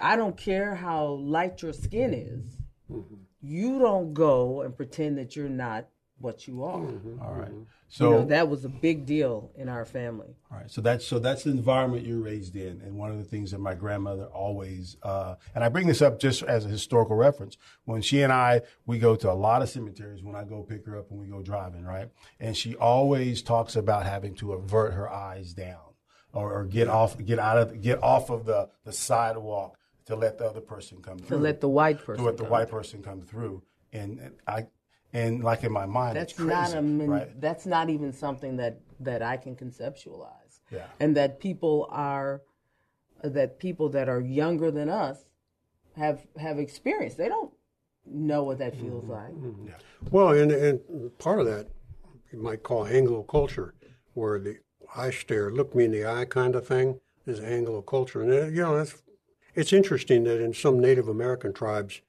I 0.00 0.16
don't 0.16 0.36
care 0.36 0.74
how 0.74 1.06
light 1.06 1.62
your 1.62 1.72
skin 1.72 2.12
is. 2.14 2.56
Mm-hmm. 2.90 3.14
You 3.42 3.78
don't 3.78 4.14
go 4.14 4.62
and 4.62 4.76
pretend 4.76 5.18
that 5.18 5.36
you're 5.36 5.48
not 5.48 5.86
what 6.18 6.48
you 6.48 6.64
are. 6.64 6.78
Mm-hmm. 6.78 7.22
All 7.22 7.34
right. 7.34 7.50
You 7.50 7.66
So 7.88 8.10
know, 8.10 8.24
that 8.26 8.48
was 8.48 8.64
a 8.64 8.68
big 8.68 9.04
deal 9.06 9.50
in 9.54 9.68
our 9.68 9.84
family. 9.84 10.34
All 10.50 10.58
right, 10.58 10.70
so 10.70 10.80
that's 10.80 11.06
so 11.06 11.18
that's 11.18 11.44
the 11.44 11.50
environment 11.50 12.06
you're 12.06 12.20
raised 12.20 12.56
in, 12.56 12.80
and 12.82 12.96
one 12.96 13.10
of 13.10 13.18
the 13.18 13.24
things 13.24 13.50
that 13.50 13.58
my 13.58 13.74
grandmother 13.74 14.24
always, 14.24 14.96
uh, 15.02 15.34
and 15.54 15.62
I 15.62 15.68
bring 15.68 15.86
this 15.86 16.00
up 16.00 16.18
just 16.18 16.42
as 16.42 16.64
a 16.64 16.68
historical 16.68 17.16
reference. 17.16 17.58
When 17.84 18.00
she 18.02 18.22
and 18.22 18.32
I, 18.32 18.62
we 18.86 18.98
go 18.98 19.14
to 19.16 19.30
a 19.30 19.34
lot 19.34 19.60
of 19.62 19.68
cemeteries 19.68 20.22
when 20.22 20.34
I 20.34 20.44
go 20.44 20.62
pick 20.62 20.86
her 20.86 20.98
up 20.98 21.10
and 21.10 21.20
we 21.20 21.26
go 21.26 21.42
driving, 21.42 21.84
right? 21.84 22.08
And 22.40 22.56
she 22.56 22.74
always 22.76 23.42
talks 23.42 23.76
about 23.76 24.06
having 24.06 24.34
to 24.36 24.52
avert 24.54 24.94
her 24.94 25.10
eyes 25.12 25.52
down. 25.52 25.80
or, 26.32 26.52
or 26.52 26.64
get 26.64 26.88
off, 26.88 27.16
get 27.24 27.38
out 27.38 27.56
of, 27.58 27.80
get 27.80 28.02
off 28.02 28.30
of 28.30 28.44
the, 28.44 28.68
the 28.84 28.92
sidewalk 28.92 29.78
to 30.06 30.14
let 30.16 30.38
the 30.38 30.44
other 30.44 30.60
person 30.60 31.00
come 31.02 31.18
through. 31.18 31.36
To 31.38 31.42
let 31.42 31.60
the 31.60 31.68
white 31.68 31.98
person. 32.04 32.22
to 32.22 32.30
let 32.30 32.36
the 32.36 32.42
come. 32.44 32.52
white 32.52 32.68
person 32.68 33.02
come 33.02 33.20
through, 33.22 33.62
and, 33.92 34.18
and 34.20 34.34
I, 34.46 34.66
and 35.16 35.42
like 35.42 35.64
in 35.64 35.72
my 35.72 35.86
mind, 35.86 36.16
That's 36.16 36.32
crazy, 36.32 36.50
not 36.50 36.74
a. 36.74 36.82
min- 36.82 37.10
right? 37.10 37.40
That's 37.40 37.66
not 37.66 37.88
even 37.90 38.12
something 38.12 38.56
that 38.56 38.80
that 39.00 39.22
I 39.22 39.36
can 39.36 39.54
conceptualize. 39.56 40.60
Yeah. 40.70 40.86
And 41.00 41.16
that 41.16 41.38
people 41.40 41.86
are, 41.90 42.42
that 43.22 43.58
people 43.58 43.88
that 43.90 44.08
are 44.08 44.20
younger 44.20 44.70
than 44.70 44.88
us, 44.88 45.24
have 45.96 46.26
have 46.38 46.58
experienced. 46.58 47.16
They 47.16 47.28
don't 47.28 47.52
know 48.04 48.42
what 48.44 48.58
that 48.58 48.74
feels 48.76 49.04
Mm-hmm. 49.04 49.66
like. 49.66 49.74
Well, 50.10 50.30
and, 50.30 50.50
and 50.52 51.18
part 51.18 51.40
of 51.40 51.46
that 51.46 51.68
you 52.32 52.40
might 52.40 52.62
call 52.62 52.86
Anglo 52.86 53.22
culture, 53.22 53.74
where 54.14 54.38
the 54.38 54.58
eye 54.96 55.10
stare, 55.10 55.50
look 55.50 55.74
me 55.74 55.84
in 55.86 55.92
the 55.92 56.04
eye 56.06 56.24
kind 56.26 56.54
of 56.54 56.66
thing 56.66 57.00
is 57.26 57.40
Anglo 57.40 57.82
culture. 57.82 58.22
And, 58.22 58.32
uh, 58.32 58.46
you 58.46 58.62
know, 58.62 58.76
it's, 58.76 59.02
it's 59.54 59.72
interesting 59.72 60.24
that 60.24 60.40
in 60.40 60.52
some 60.54 60.78
Native 60.80 61.08
American 61.08 61.52
tribes, 61.52 62.02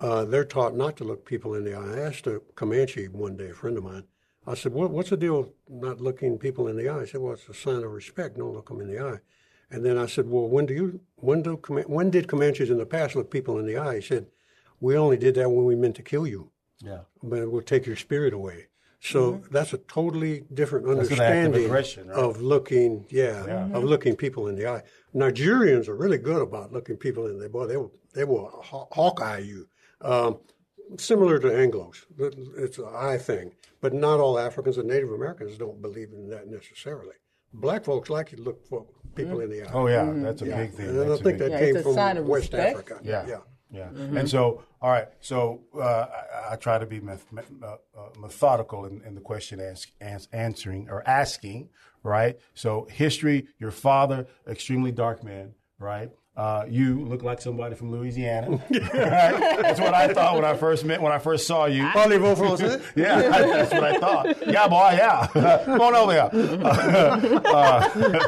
uh, 0.00 0.24
they're 0.24 0.44
taught 0.44 0.74
not 0.76 0.96
to 0.96 1.04
look 1.04 1.24
people 1.24 1.54
in 1.54 1.64
the 1.64 1.74
eye. 1.74 1.94
I 1.96 2.00
asked 2.00 2.26
a 2.26 2.40
Comanche 2.54 3.08
one 3.08 3.36
day, 3.36 3.50
a 3.50 3.54
friend 3.54 3.76
of 3.76 3.84
mine, 3.84 4.04
I 4.46 4.54
said, 4.54 4.72
what, 4.72 4.90
what's 4.90 5.10
the 5.10 5.16
deal 5.16 5.38
with 5.42 5.50
not 5.68 6.00
looking 6.00 6.38
people 6.38 6.68
in 6.68 6.76
the 6.76 6.88
eye? 6.88 7.00
He 7.00 7.06
said, 7.06 7.20
well, 7.20 7.34
it's 7.34 7.48
a 7.48 7.54
sign 7.54 7.82
of 7.84 7.92
respect. 7.92 8.38
Don't 8.38 8.54
look 8.54 8.68
them 8.68 8.80
in 8.80 8.88
the 8.88 8.98
eye. 9.00 9.18
And 9.70 9.84
then 9.84 9.98
I 9.98 10.06
said, 10.06 10.28
well, 10.28 10.48
when 10.48 10.66
do 10.66 10.74
you, 10.74 11.00
when 11.16 11.42
do, 11.42 11.54
when 11.86 12.10
did 12.10 12.26
Comanches 12.26 12.70
in 12.70 12.78
the 12.78 12.86
past 12.86 13.14
look 13.14 13.30
people 13.30 13.58
in 13.58 13.66
the 13.66 13.76
eye? 13.76 13.96
He 13.96 14.00
said, 14.00 14.26
we 14.80 14.96
only 14.96 15.16
did 15.18 15.34
that 15.36 15.50
when 15.50 15.64
we 15.66 15.76
meant 15.76 15.96
to 15.96 16.02
kill 16.02 16.26
you 16.26 16.50
Yeah. 16.80 17.00
but 17.22 17.40
it 17.40 17.52
will 17.52 17.60
take 17.62 17.84
your 17.86 17.96
spirit 17.96 18.32
away. 18.32 18.66
So 19.02 19.42
that's 19.50 19.72
a 19.72 19.78
totally 19.78 20.44
different 20.52 20.84
Mm-hmm. 20.86 20.98
That's 20.98 21.10
an 21.10 21.20
act 21.20 21.20
of 21.20 21.26
understanding 21.26 21.64
aggression, 21.64 22.08
right? 22.08 22.18
of 22.18 22.42
looking, 22.42 23.06
yeah, 23.08 23.68
of 23.72 23.84
looking 23.84 24.14
people 24.16 24.48
in 24.48 24.56
the 24.56 24.66
eye. 24.66 24.82
Nigerians 25.14 25.88
are 25.88 25.96
really 25.96 26.18
good 26.18 26.42
about 26.42 26.70
looking 26.72 26.96
people 26.96 27.26
in 27.26 27.38
the 27.38 27.46
eye. 27.46 27.48
boy. 27.48 27.66
They 27.66 27.76
will, 27.78 27.92
they 28.14 28.24
will 28.24 28.48
haw- 28.62 28.88
hawkeye 28.92 29.38
you. 29.38 29.68
Um, 30.02 30.38
similar 30.96 31.38
to 31.38 31.48
Anglos, 31.48 32.04
it's 32.58 32.78
an 32.78 32.86
eye 32.94 33.18
thing, 33.18 33.52
but 33.80 33.92
not 33.92 34.20
all 34.20 34.38
Africans 34.38 34.78
and 34.78 34.88
Native 34.88 35.10
Americans 35.12 35.56
don't 35.58 35.80
believe 35.82 36.08
in 36.12 36.28
that 36.30 36.48
necessarily. 36.48 37.14
Black 37.52 37.84
folks 37.84 38.08
like 38.10 38.30
to 38.30 38.36
look 38.40 38.64
for 38.66 38.86
people 39.14 39.40
in 39.40 39.50
the 39.50 39.62
eye. 39.64 39.70
Oh 39.72 39.88
yeah, 39.88 40.10
that's 40.16 40.42
a 40.42 40.46
big 40.46 40.72
thing. 40.72 40.88
and 40.90 41.00
I 41.00 41.04
That's 41.08 41.20
a 41.20 41.24
think 41.24 41.38
that 41.38 41.50
Yeah, 41.50 41.58
came 41.58 41.76
it's 41.76 41.86
a 41.88 41.92
sign 41.94 42.16
from 42.16 42.24
of 42.24 42.28
West 42.28 42.52
respect. 42.52 42.70
Africa. 42.76 43.00
Yeah. 43.02 43.26
yeah. 43.26 43.38
Yeah. 43.72 43.84
Mm-hmm. 43.90 44.16
And 44.16 44.28
so, 44.28 44.64
all 44.82 44.90
right. 44.90 45.06
So 45.20 45.62
uh, 45.76 46.06
I, 46.50 46.54
I 46.54 46.56
try 46.56 46.78
to 46.78 46.86
be 46.86 46.98
meth- 46.98 47.30
me- 47.32 47.42
uh, 47.62 47.66
uh, 47.96 48.08
methodical 48.18 48.84
in, 48.86 49.00
in 49.06 49.14
the 49.14 49.20
question 49.20 49.60
ask, 49.60 49.88
ans- 50.00 50.26
answering 50.32 50.88
or 50.90 51.06
asking, 51.08 51.68
right? 52.02 52.36
So 52.54 52.88
history, 52.90 53.46
your 53.60 53.70
father, 53.70 54.26
extremely 54.48 54.90
dark 54.90 55.22
man, 55.22 55.54
right? 55.78 56.10
Uh, 56.36 56.64
you 56.68 57.04
look 57.04 57.22
like 57.22 57.40
somebody 57.42 57.74
from 57.74 57.90
Louisiana. 57.90 58.50
right? 58.70 59.60
That's 59.62 59.80
what 59.80 59.92
I 59.94 60.12
thought 60.12 60.36
when 60.36 60.44
I 60.44 60.54
first 60.56 60.84
met, 60.84 61.02
when 61.02 61.12
I 61.12 61.18
first 61.18 61.46
saw 61.46 61.66
you. 61.66 61.82
Parlez-vous 61.84 62.34
français? 62.42 62.80
Yeah, 62.96 63.20
that's 63.20 63.72
what 63.72 63.84
I 63.84 63.98
thought. 63.98 64.46
Yeah, 64.46 64.68
boy, 64.68 64.90
yeah. 64.92 65.26
Come 65.64 65.80
on 65.80 65.94
over 65.94 66.12
here. 66.12 66.30
Uh, 67.44 68.20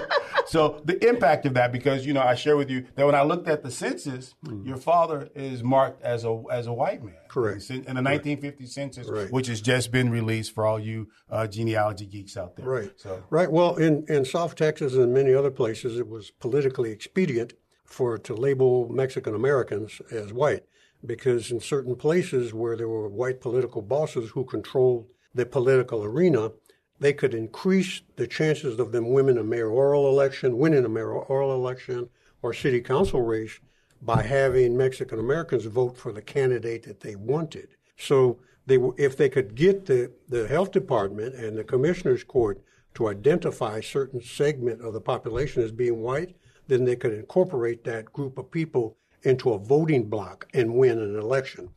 so 0.47 0.83
the 0.85 1.09
impact 1.09 1.47
of 1.47 1.55
that, 1.55 1.73
because 1.73 2.05
you 2.05 2.13
know, 2.13 2.21
I 2.21 2.35
share 2.35 2.57
with 2.57 2.69
you 2.71 2.87
that 2.97 3.07
when 3.07 3.15
I 3.15 3.23
looked 3.23 3.49
at 3.49 3.63
the 3.63 3.71
census, 3.71 4.35
your 4.65 4.77
father 4.77 5.31
is 5.35 5.63
marked 5.63 6.03
as 6.03 6.25
a 6.25 6.43
as 6.51 6.67
a 6.67 6.73
white 6.73 7.03
man. 7.03 7.15
Correct. 7.29 7.71
In 7.71 7.83
the 7.85 8.03
1950 8.03 8.67
census, 8.67 9.09
Right. 9.09 9.31
which 9.33 9.47
has 9.47 9.61
just 9.63 9.91
been 9.91 10.11
released 10.11 10.53
for 10.55 10.67
all 10.67 10.79
you 10.79 11.09
uh, 11.31 11.47
genealogy 11.47 12.05
geeks 12.07 12.37
out 12.37 12.57
there. 12.57 12.67
Right. 12.67 12.91
So 12.97 13.23
Right. 13.31 13.51
Well, 13.51 13.77
in, 13.77 14.05
in 14.09 14.25
South 14.27 14.55
Texas 14.55 14.93
and 14.95 15.15
many 15.15 15.33
other 15.33 15.51
places, 15.51 15.99
it 15.99 16.09
was 16.09 16.31
politically 16.31 16.91
expedient 16.91 17.55
for 17.93 18.19
to 18.19 18.35
label 18.35 18.89
Mexican 18.89 19.35
Americans 19.35 20.01
as 20.11 20.33
white 20.33 20.65
because 21.05 21.51
in 21.51 21.61
certain 21.61 21.97
places 21.97 22.55
where 22.55 22.77
there 22.77 22.89
were 22.89 23.09
white 23.09 23.41
political 23.41 23.83
bosses 23.83 24.31
who 24.31 24.45
controlled 24.45 25.07
the 25.35 25.45
political 25.45 26.05
arena, 26.05 26.53
they 27.01 27.13
could 27.13 27.35
increase 27.35 28.03
the 28.17 28.27
chances 28.27 28.79
of 28.79 28.93
them 28.93 29.11
winning 29.11 29.39
a 29.39 29.43
mayoral 29.43 30.09
election, 30.09 30.59
winning 30.59 30.85
a 30.85 30.89
mayoral 30.89 31.53
election 31.53 32.09
or 32.43 32.53
city 32.53 32.81
council 32.81 33.23
race 33.23 33.59
by 34.01 34.23
having 34.23 34.77
Mexican 34.77 35.19
Americans 35.19 35.65
vote 35.65 35.97
for 35.97 36.13
the 36.13 36.23
candidate 36.23 36.85
that 36.85 37.01
they 37.01 37.17
wanted. 37.17 37.69
So 37.97 38.39
they, 38.67 38.79
if 38.97 39.17
they 39.17 39.29
could 39.29 39.55
get 39.55 39.87
the, 39.87 40.13
the 40.29 40.47
health 40.47 40.71
department 40.71 41.35
and 41.35 41.57
the 41.57 41.65
commissioner's 41.65 42.25
court 42.25 42.63
to 42.95 43.09
identify 43.09 43.81
certain 43.81 44.21
segment 44.21 44.83
of 44.83 44.93
the 44.93 45.01
population 45.01 45.63
as 45.63 45.73
being 45.73 46.01
white, 46.03 46.37
then 46.73 46.85
they 46.85 46.97
could 46.97 47.13
incorporate 47.13 47.85
that 47.85 48.11
group 48.15 48.39
of 48.39 48.51
people 48.51 48.97
into 49.25 49.53
a 49.53 49.59
voting 49.59 50.05
block 50.05 50.49
and 50.55 50.75
win 50.75 50.99
an 50.99 51.19
election. 51.19 51.69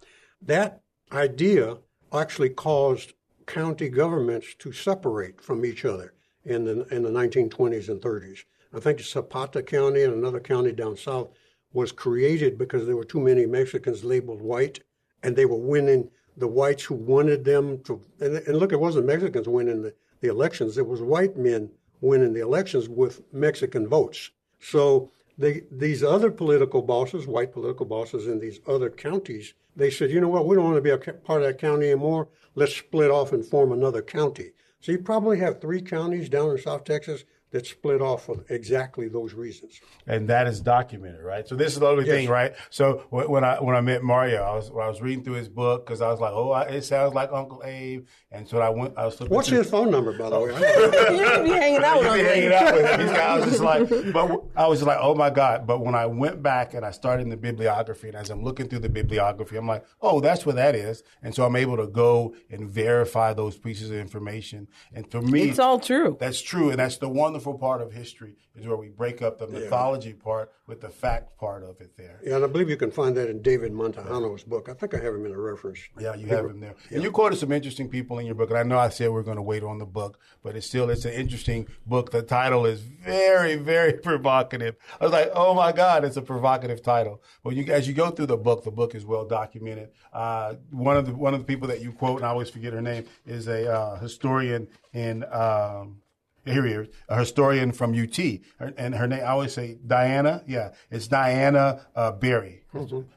That 0.41 0.81
idea 1.11 1.77
actually 2.13 2.51
caused 2.51 3.13
county 3.45 3.89
governments 3.89 4.55
to 4.59 4.71
separate 4.71 5.41
from 5.41 5.65
each 5.65 5.83
other 5.83 6.13
in 6.45 6.63
the 6.63 6.85
in 6.95 7.03
the 7.03 7.09
1920s 7.09 7.89
and 7.89 8.01
30s. 8.01 8.45
I 8.73 8.79
think 8.79 9.01
Zapata 9.01 9.61
County 9.61 10.03
and 10.03 10.13
another 10.13 10.39
county 10.39 10.71
down 10.71 10.95
south 10.95 11.29
was 11.73 11.91
created 11.91 12.57
because 12.57 12.85
there 12.85 12.95
were 12.95 13.03
too 13.03 13.19
many 13.19 13.45
Mexicans 13.45 14.05
labeled 14.05 14.41
white, 14.41 14.79
and 15.23 15.35
they 15.35 15.45
were 15.45 15.57
winning 15.57 16.09
the 16.37 16.47
whites 16.47 16.83
who 16.85 16.95
wanted 16.95 17.43
them 17.43 17.83
to. 17.83 18.01
And, 18.21 18.37
and 18.47 18.57
look, 18.57 18.71
it 18.71 18.79
wasn't 18.79 19.07
Mexicans 19.07 19.49
winning 19.49 19.81
the, 19.81 19.93
the 20.21 20.29
elections; 20.29 20.77
it 20.77 20.87
was 20.87 21.01
white 21.01 21.35
men 21.35 21.69
winning 21.99 22.33
the 22.33 22.41
elections 22.41 22.87
with 22.87 23.21
Mexican 23.33 23.89
votes. 23.89 24.31
So 24.67 25.11
they, 25.37 25.61
these 25.71 26.03
other 26.03 26.31
political 26.31 26.81
bosses, 26.81 27.27
white 27.27 27.53
political 27.53 27.85
bosses 27.85 28.25
in 28.25 28.39
these 28.39 28.59
other 28.67 28.89
counties, 28.89 29.53
they 29.75 29.91
said, 29.91 30.09
you 30.09 30.19
know 30.19 30.27
what, 30.27 30.47
we 30.47 30.55
don't 30.55 30.65
want 30.65 30.77
to 30.77 30.81
be 30.81 30.89
a 30.89 30.97
part 30.97 31.43
of 31.43 31.47
that 31.47 31.59
county 31.59 31.91
anymore. 31.91 32.29
Let's 32.55 32.75
split 32.75 33.11
off 33.11 33.31
and 33.31 33.45
form 33.45 33.71
another 33.71 34.01
county. 34.01 34.53
So 34.79 34.91
you 34.91 34.99
probably 34.99 35.37
have 35.39 35.61
three 35.61 35.81
counties 35.81 36.29
down 36.29 36.51
in 36.51 36.57
South 36.57 36.83
Texas 36.83 37.25
that 37.55 37.65
split 37.65 38.01
off 38.01 38.25
for 38.25 38.43
exactly 38.49 39.07
those 39.07 39.33
reasons. 39.33 39.79
and 40.07 40.27
that 40.27 40.45
is 40.45 40.59
documented, 40.59 41.23
right? 41.23 41.47
So 41.47 41.55
this 41.55 41.73
is 41.73 41.79
the 41.79 41.87
other 41.87 42.03
thing, 42.03 42.27
right? 42.27 42.53
So 42.69 43.03
when 43.09 43.43
I 43.45 43.61
when 43.61 43.75
I 43.77 43.81
met 43.81 44.03
Mario, 44.03 44.43
I 44.43 44.55
was 44.55 44.69
when 44.69 44.83
I 44.85 44.89
was 44.89 45.01
reading 45.01 45.23
through 45.23 45.35
his 45.35 45.47
book 45.47 45.85
because 45.85 46.01
I 46.01 46.09
was 46.11 46.19
like, 46.19 46.33
oh, 46.33 46.51
I, 46.51 46.63
it 46.63 46.81
sounds 46.83 47.13
like 47.13 47.31
Uncle 47.31 47.61
Abe, 47.63 48.05
and 48.31 48.45
so 48.47 48.59
I 48.59 48.69
went. 48.69 48.93
I 48.97 49.05
was 49.05 49.17
What's 49.21 49.47
through- 49.47 49.59
his 49.59 49.69
phone 49.69 49.89
number, 49.89 50.11
by 50.17 50.29
the 50.29 50.39
way? 50.39 50.47
you 51.15 51.23
need 51.23 51.35
to 51.37 51.43
be 51.43 51.49
hanging 51.49 51.83
out 51.83 51.99
with 52.01 52.07
You 52.17 52.23
be 52.23 52.27
hanging 52.27 52.53
out 52.53 52.73
with 52.75 52.85
him. 52.85 52.99
He's- 52.99 53.17
I 53.17 53.35
was 53.37 53.45
just 53.45 53.61
like, 53.63 53.89
but 54.13 54.41
I 54.57 54.67
was 54.67 54.79
just 54.79 54.87
like, 54.87 54.99
oh 54.99 55.15
my 55.15 55.29
god! 55.29 55.65
But 55.65 55.79
when 55.79 55.95
I 55.95 56.05
went 56.07 56.43
back 56.43 56.73
and 56.73 56.85
I 56.85 56.91
started 56.91 57.23
in 57.23 57.29
the 57.29 57.37
bibliography, 57.37 58.09
and 58.09 58.17
as 58.17 58.29
I'm 58.29 58.43
looking 58.43 58.67
through 58.67 58.79
the 58.79 58.89
bibliography, 58.89 59.55
I'm 59.55 59.67
like, 59.67 59.85
oh, 60.01 60.19
that's 60.19 60.45
where 60.45 60.55
that 60.55 60.75
is, 60.75 61.03
and 61.23 61.33
so 61.33 61.45
I'm 61.45 61.55
able 61.55 61.77
to 61.77 61.87
go 61.87 62.35
and 62.49 62.69
verify 62.69 63.31
those 63.33 63.57
pieces 63.57 63.89
of 63.91 63.97
information. 63.97 64.67
And 64.93 65.09
for 65.09 65.21
me, 65.21 65.43
It's 65.49 65.59
all 65.59 65.79
true. 65.79 66.17
that's 66.19 66.41
true, 66.41 66.69
and 66.69 66.77
that's 66.79 66.97
the 66.97 67.07
wonderful 67.09 67.44
part 67.53 67.81
of 67.81 67.91
history 67.91 68.35
is 68.55 68.65
where 68.65 68.77
we 68.77 68.89
break 68.89 69.21
up 69.21 69.37
the 69.37 69.47
mythology 69.47 70.13
part 70.13 70.51
with 70.67 70.81
the 70.81 70.89
fact 70.89 71.37
part 71.37 71.63
of 71.63 71.79
it. 71.81 71.95
There, 71.97 72.19
Yeah, 72.23 72.35
and 72.35 72.43
I 72.43 72.47
believe 72.47 72.69
you 72.69 72.77
can 72.77 72.91
find 72.91 73.15
that 73.17 73.29
in 73.29 73.41
David 73.41 73.71
Montejano's 73.71 74.43
book. 74.43 74.69
I 74.69 74.73
think 74.73 74.93
I 74.93 74.97
have 74.97 75.13
him 75.13 75.25
in 75.25 75.31
a 75.31 75.39
reference. 75.39 75.79
Yeah, 75.99 76.15
you 76.15 76.27
have 76.27 76.45
him 76.45 76.59
there. 76.59 76.75
And 76.89 77.03
you 77.03 77.11
quoted 77.11 77.37
some 77.37 77.51
interesting 77.51 77.89
people 77.89 78.19
in 78.19 78.25
your 78.25 78.35
book. 78.35 78.49
And 78.49 78.57
I 78.57 78.63
know 78.63 78.79
I 78.79 78.89
said 78.89 79.11
we're 79.11 79.23
going 79.23 79.37
to 79.37 79.43
wait 79.43 79.63
on 79.63 79.77
the 79.77 79.85
book, 79.85 80.19
but 80.43 80.55
it's 80.55 80.67
still, 80.67 80.89
it's 80.89 81.05
an 81.05 81.13
interesting 81.13 81.67
book. 81.85 82.11
The 82.11 82.23
title 82.23 82.65
is 82.65 82.81
very, 82.81 83.55
very 83.55 83.93
provocative. 84.09 84.75
I 84.99 85.03
was 85.03 85.13
like, 85.13 85.31
oh 85.35 85.53
my 85.53 85.71
God, 85.71 86.03
it's 86.03 86.17
a 86.17 86.21
provocative 86.21 86.81
title. 86.81 87.21
But 87.43 87.55
you, 87.55 87.71
as 87.71 87.87
you 87.87 87.93
go 87.93 88.09
through 88.09 88.27
the 88.27 88.37
book, 88.37 88.63
the 88.63 88.71
book 88.71 88.95
is 88.95 89.05
well 89.05 89.25
documented. 89.25 89.89
Uh, 90.11 90.55
one 90.71 90.97
of 90.97 91.05
the, 91.05 91.13
one 91.13 91.33
of 91.33 91.39
the 91.39 91.45
people 91.45 91.67
that 91.67 91.81
you 91.81 91.91
quote, 91.91 92.17
and 92.17 92.25
I 92.25 92.29
always 92.29 92.49
forget 92.49 92.73
her 92.73 92.81
name, 92.81 93.05
is 93.25 93.47
a 93.47 93.71
uh, 93.71 93.99
historian 93.99 94.67
in, 94.93 95.23
um, 95.31 96.01
here 96.45 96.65
he 96.65 96.73
is, 96.73 96.87
a 97.09 97.19
historian 97.19 97.71
from 97.71 97.93
UT. 97.93 98.17
Her, 98.59 98.73
and 98.77 98.95
her 98.95 99.07
name, 99.07 99.21
I 99.21 99.27
always 99.27 99.53
say 99.53 99.77
Diana. 99.85 100.43
Yeah, 100.47 100.71
it's 100.91 101.07
Diana 101.07 101.85
uh, 101.95 102.11
Berry. 102.11 102.61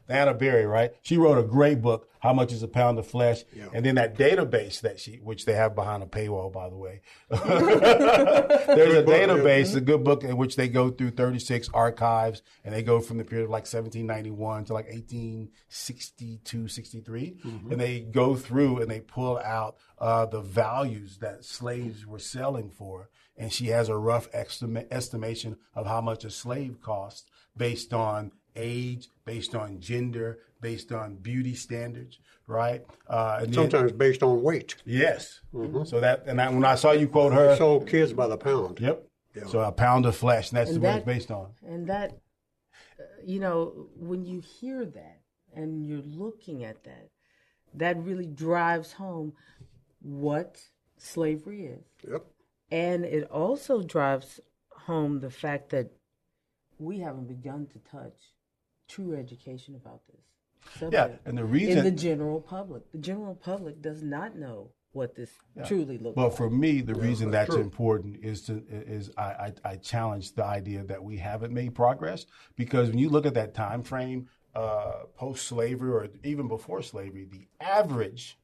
Diana 0.09 0.35
Berry, 0.35 0.67
right? 0.67 0.93
She 1.03 1.17
wrote 1.19 1.37
a 1.37 1.43
great 1.43 1.83
book, 1.83 2.09
How 2.21 2.33
Much 2.33 2.53
is 2.53 2.63
a 2.63 2.69
Pound 2.69 2.99
of 2.99 3.07
Flesh? 3.09 3.43
And 3.75 3.85
then 3.85 3.97
that 3.97 4.17
database 4.17 4.81
that 4.83 5.01
she, 5.01 5.17
which 5.17 5.47
they 5.47 5.55
have 5.55 5.75
behind 5.75 6.03
a 6.03 6.07
paywall, 6.07 6.53
by 6.53 6.69
the 6.69 6.77
way. 6.77 7.01
There's 7.31 8.95
a 8.95 9.03
database, 9.03 9.75
a 9.75 9.81
good 9.81 10.05
book 10.05 10.23
in 10.23 10.37
which 10.37 10.55
they 10.57 10.69
go 10.69 10.91
through 10.91 11.11
36 11.11 11.69
archives 11.75 12.43
and 12.65 12.73
they 12.73 12.83
go 12.83 13.01
from 13.01 13.19
the 13.19 13.25
period 13.25 13.45
of 13.45 13.51
like 13.51 13.63
1791 13.65 14.67
to 14.67 14.73
like 14.73 14.87
1862, 14.87 16.69
63. 16.69 17.37
And 17.73 17.81
they 17.81 18.01
go 18.01 18.37
through 18.37 18.81
and 18.81 18.91
they 18.91 19.01
pull 19.01 19.39
out 19.39 19.77
uh, 19.99 20.27
the 20.27 20.41
values 20.41 21.19
that 21.19 21.45
slaves 21.45 22.07
were 22.07 22.21
selling 22.21 22.71
for. 22.71 23.11
And 23.39 23.53
she 23.53 23.67
has 23.69 23.89
a 23.89 23.97
rough 23.97 24.31
estima- 24.33 24.87
estimation 24.91 25.57
of 25.75 25.87
how 25.87 26.01
much 26.01 26.25
a 26.25 26.31
slave 26.31 26.81
cost 26.83 27.31
based 27.57 27.95
on 27.95 28.33
age, 28.57 29.09
based 29.25 29.55
on 29.55 29.81
gender, 29.81 30.41
based 30.61 30.91
on 30.91 31.15
beauty 31.17 31.55
standards, 31.55 32.19
right? 32.49 32.85
Uh, 33.09 33.39
and 33.43 33.47
then- 33.55 33.71
Sometimes 33.71 33.93
based 33.93 34.23
on 34.25 34.43
weight. 34.43 34.75
yes. 34.85 35.41
So 35.85 36.01
that 36.01 36.25
and 36.27 36.41
I, 36.41 36.51
when 36.51 36.65
I 36.65 36.75
saw 36.75 36.91
you 36.93 37.07
quote 37.09 37.33
her, 37.33 37.55
Sold 37.57 37.87
kids 37.89 38.13
by 38.13 38.27
the 38.27 38.37
pound. 38.37 38.81
Yep. 38.81 39.05
So 39.47 39.61
a 39.61 39.71
pound 39.71 40.05
of 40.05 40.17
flesh, 40.17 40.51
and 40.51 40.57
that's 40.59 40.71
And 40.73 40.83
what 40.83 40.89
that- 40.89 40.97
it's 40.99 41.07
based 41.07 41.31
on. 41.31 41.53
And 41.65 41.87
that, 41.89 42.11
uh, 42.99 43.03
you 43.25 43.39
know, 43.39 43.89
when 43.95 44.25
you 44.27 44.41
hear 44.41 44.85
that 44.85 45.21
and 45.55 45.87
you're 45.87 46.03
looking 46.03 46.65
at 46.65 46.83
that, 46.83 47.11
that 47.75 47.97
really 48.03 48.27
drives 48.27 48.93
home 48.95 49.35
what 50.01 50.61
slavery 50.97 51.67
is. 51.67 51.85
Yep. 52.11 52.25
And 52.71 53.05
it 53.05 53.31
also 53.31 53.83
drives 53.83 54.41
home 54.71 55.21
the 55.21 55.31
fact 55.31 55.71
that 55.71 55.91
we 56.79 57.01
haven't 57.01 57.29
begun 57.29 57.67
to 57.69 57.79
touch 57.91 58.17
true 58.89 59.17
education 59.17 59.75
about 59.75 60.01
this. 60.09 60.93
Yeah, 60.93 61.09
and 61.25 61.37
the 61.37 61.45
reason 61.45 61.79
in 61.79 61.85
the 61.85 61.91
general 61.91 62.41
public, 62.41 62.91
the 62.93 62.99
general 62.99 63.35
public 63.35 63.81
does 63.81 64.03
not 64.03 64.37
know 64.37 64.71
what 64.93 65.15
this 65.15 65.31
truly 65.67 65.99
looks 65.99 66.05
like. 66.05 66.15
But 66.15 66.29
like. 66.29 66.37
for 66.37 66.51
me, 66.51 66.81
the 66.81 66.95
reason 66.95 67.31
that's 67.31 67.51
true. 67.51 67.61
important 67.61 68.25
is 68.25 68.43
to 68.43 68.63
is 68.69 69.11
I, 69.17 69.23
I 69.23 69.53
I 69.65 69.77
challenge 69.77 70.35
the 70.35 70.45
idea 70.45 70.85
that 70.85 71.03
we 71.03 71.17
haven't 71.17 71.53
made 71.53 71.75
progress 71.75 72.27
because 72.57 72.91
when 72.91 72.99
you 72.99 73.09
look 73.09 73.27
at 73.27 73.35
that 73.35 73.55
time 73.55 73.83
frame, 73.83 74.29
uh, 74.55 75.05
post 75.15 75.47
slavery 75.47 75.91
or 75.91 76.09
even 76.25 76.49
before 76.49 76.83
slavery, 76.83 77.27
the 77.31 77.47
average, 77.61 78.39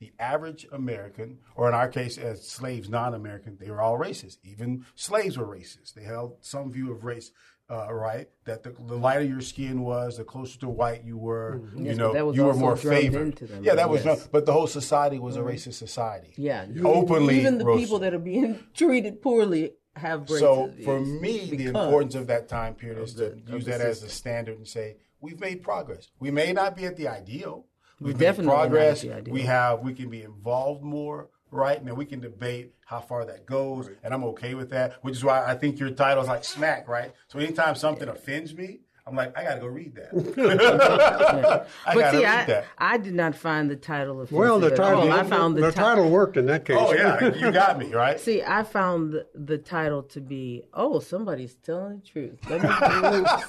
the 0.00 0.12
average 0.18 0.66
American, 0.72 1.38
or 1.54 1.68
in 1.68 1.74
our 1.74 1.88
case, 1.88 2.16
as 2.18 2.46
slaves, 2.48 2.88
non-American, 2.88 3.58
they 3.60 3.70
were 3.70 3.80
all 3.82 3.98
racist. 3.98 4.38
Even 4.42 4.84
slaves 4.94 5.36
were 5.38 5.46
racist. 5.46 5.92
They 5.94 6.02
held 6.04 6.38
some 6.40 6.72
view 6.72 6.90
of 6.90 7.04
race. 7.04 7.30
Uh, 7.72 7.86
right, 7.94 8.28
that 8.46 8.64
the, 8.64 8.70
the 8.70 8.96
lighter 8.96 9.22
your 9.22 9.40
skin 9.40 9.82
was, 9.82 10.16
the 10.16 10.24
closer 10.24 10.58
to 10.58 10.68
white 10.68 11.04
you 11.04 11.16
were. 11.16 11.62
You 11.76 11.84
Yes, 11.84 11.96
know, 11.98 12.32
you 12.32 12.42
were 12.42 12.52
more 12.54 12.74
favored. 12.74 13.22
into 13.28 13.46
them, 13.46 13.62
yeah, 13.62 13.76
that 13.76 13.88
was. 13.88 14.04
yes. 14.04 14.18
drum- 14.18 14.28
But 14.32 14.44
the 14.44 14.52
whole 14.52 14.66
society 14.66 15.20
was 15.20 15.36
a 15.36 15.40
racist 15.40 15.74
society. 15.74 16.32
yeah, 16.36 16.66
openly 16.84 17.38
even 17.38 17.58
the 17.58 17.64
roasted. 17.64 17.84
people 17.86 18.00
that 18.00 18.12
are 18.12 18.18
being 18.18 18.58
treated 18.74 19.22
poorly 19.22 19.74
have 19.94 20.22
racism. 20.22 20.38
So 20.40 20.72
for 20.84 20.98
me, 20.98 21.48
the 21.54 21.66
importance 21.66 22.16
of 22.16 22.26
that 22.26 22.48
time 22.48 22.74
period 22.74 23.02
is 23.04 23.14
to 23.14 23.36
the- 23.46 23.52
use 23.52 23.64
the 23.66 23.70
that 23.70 23.80
as 23.82 24.02
a 24.02 24.08
standard 24.08 24.56
and 24.58 24.66
say 24.66 24.96
we've 25.20 25.38
made 25.38 25.62
progress. 25.62 26.08
We 26.18 26.32
may 26.32 26.52
not 26.52 26.74
be 26.74 26.86
at 26.86 26.96
the 26.96 27.06
ideal. 27.06 27.66
We've 28.00 28.16
Definitely 28.16 28.54
progress. 28.54 29.04
We 29.28 29.42
have. 29.42 29.80
We 29.80 29.92
can 29.92 30.08
be 30.08 30.22
involved 30.22 30.82
more. 30.82 31.28
Right 31.52 31.84
now, 31.84 31.94
we 31.94 32.06
can 32.06 32.20
debate 32.20 32.74
how 32.86 33.00
far 33.00 33.24
that 33.24 33.44
goes, 33.44 33.90
and 34.04 34.14
I'm 34.14 34.22
okay 34.24 34.54
with 34.54 34.70
that. 34.70 34.94
Which 35.02 35.16
is 35.16 35.24
why 35.24 35.44
I 35.44 35.54
think 35.54 35.80
your 35.80 35.90
title 35.90 36.22
is 36.22 36.28
like 36.28 36.44
smack, 36.44 36.86
right? 36.86 37.12
So 37.26 37.40
anytime 37.40 37.74
something 37.74 38.08
offends 38.08 38.54
me, 38.54 38.80
I'm 39.10 39.16
like, 39.16 39.36
I 39.36 39.42
got 39.42 39.54
to 39.56 39.60
go 39.60 39.66
read 39.66 39.96
that. 39.96 40.10
I 41.86 41.94
But 41.94 42.00
got 42.00 42.10
to 42.12 42.16
see, 42.18 42.24
read 42.24 42.26
I, 42.26 42.44
that. 42.44 42.64
I 42.78 42.96
did 42.96 43.14
not 43.14 43.34
find 43.34 43.68
the 43.68 43.74
title 43.76 44.20
offensive 44.20 44.38
Well, 44.38 44.60
the 44.60 44.70
title, 44.70 45.00
all. 45.02 45.12
I 45.12 45.24
found 45.24 45.56
the, 45.56 45.62
the 45.62 45.70
ti- 45.72 45.76
title 45.78 46.08
worked 46.10 46.36
in 46.36 46.46
that 46.46 46.64
case. 46.64 46.76
Oh 46.78 46.92
yeah, 46.94 47.34
you 47.34 47.50
got 47.50 47.78
me 47.78 47.92
right. 47.92 48.20
See, 48.20 48.42
I 48.42 48.62
found 48.62 49.12
the, 49.12 49.26
the 49.34 49.58
title 49.58 50.04
to 50.04 50.20
be, 50.20 50.62
oh, 50.74 51.00
somebody's 51.00 51.54
telling 51.56 52.00
the 52.00 52.06
truth. 52.06 52.38
Let 52.48 52.62
me, 52.62 52.68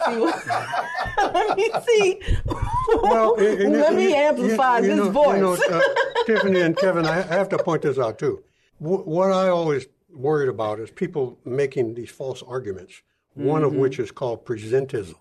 see. 0.05 0.19
What, 0.19 0.47
let 1.33 1.57
me 1.57 1.69
see. 1.87 2.21
Well, 3.03 3.35
and- 3.35 3.61
and- 3.61 3.73
let 3.73 3.87
and 3.89 3.97
me 3.97 4.09
you- 4.09 4.15
amplify 4.15 4.77
you 4.79 4.87
this 4.87 4.97
know- 4.97 5.09
voice. 5.11 5.35
You 5.35 5.41
know, 5.41 5.53
uh, 5.77 6.23
Tiffany 6.25 6.61
and 6.61 6.75
Kevin, 6.75 7.05
I 7.05 7.19
I 7.19 7.33
have 7.35 7.49
to 7.49 7.57
point 7.59 7.83
this 7.83 7.99
out 7.99 8.17
too. 8.17 8.43
Wh- 8.79 9.05
What 9.07 9.31
I 9.31 9.49
always 9.49 9.85
worried 10.09 10.49
about 10.49 10.79
is 10.79 10.89
people 10.91 11.37
making 11.45 11.93
these 11.93 12.09
false 12.09 12.41
arguments. 12.41 13.01
One 13.33 13.61
Mm-hmm. 13.61 13.75
of 13.75 13.75
which 13.75 13.97
is 13.99 14.11
called 14.11 14.45
presentism. 14.45 15.15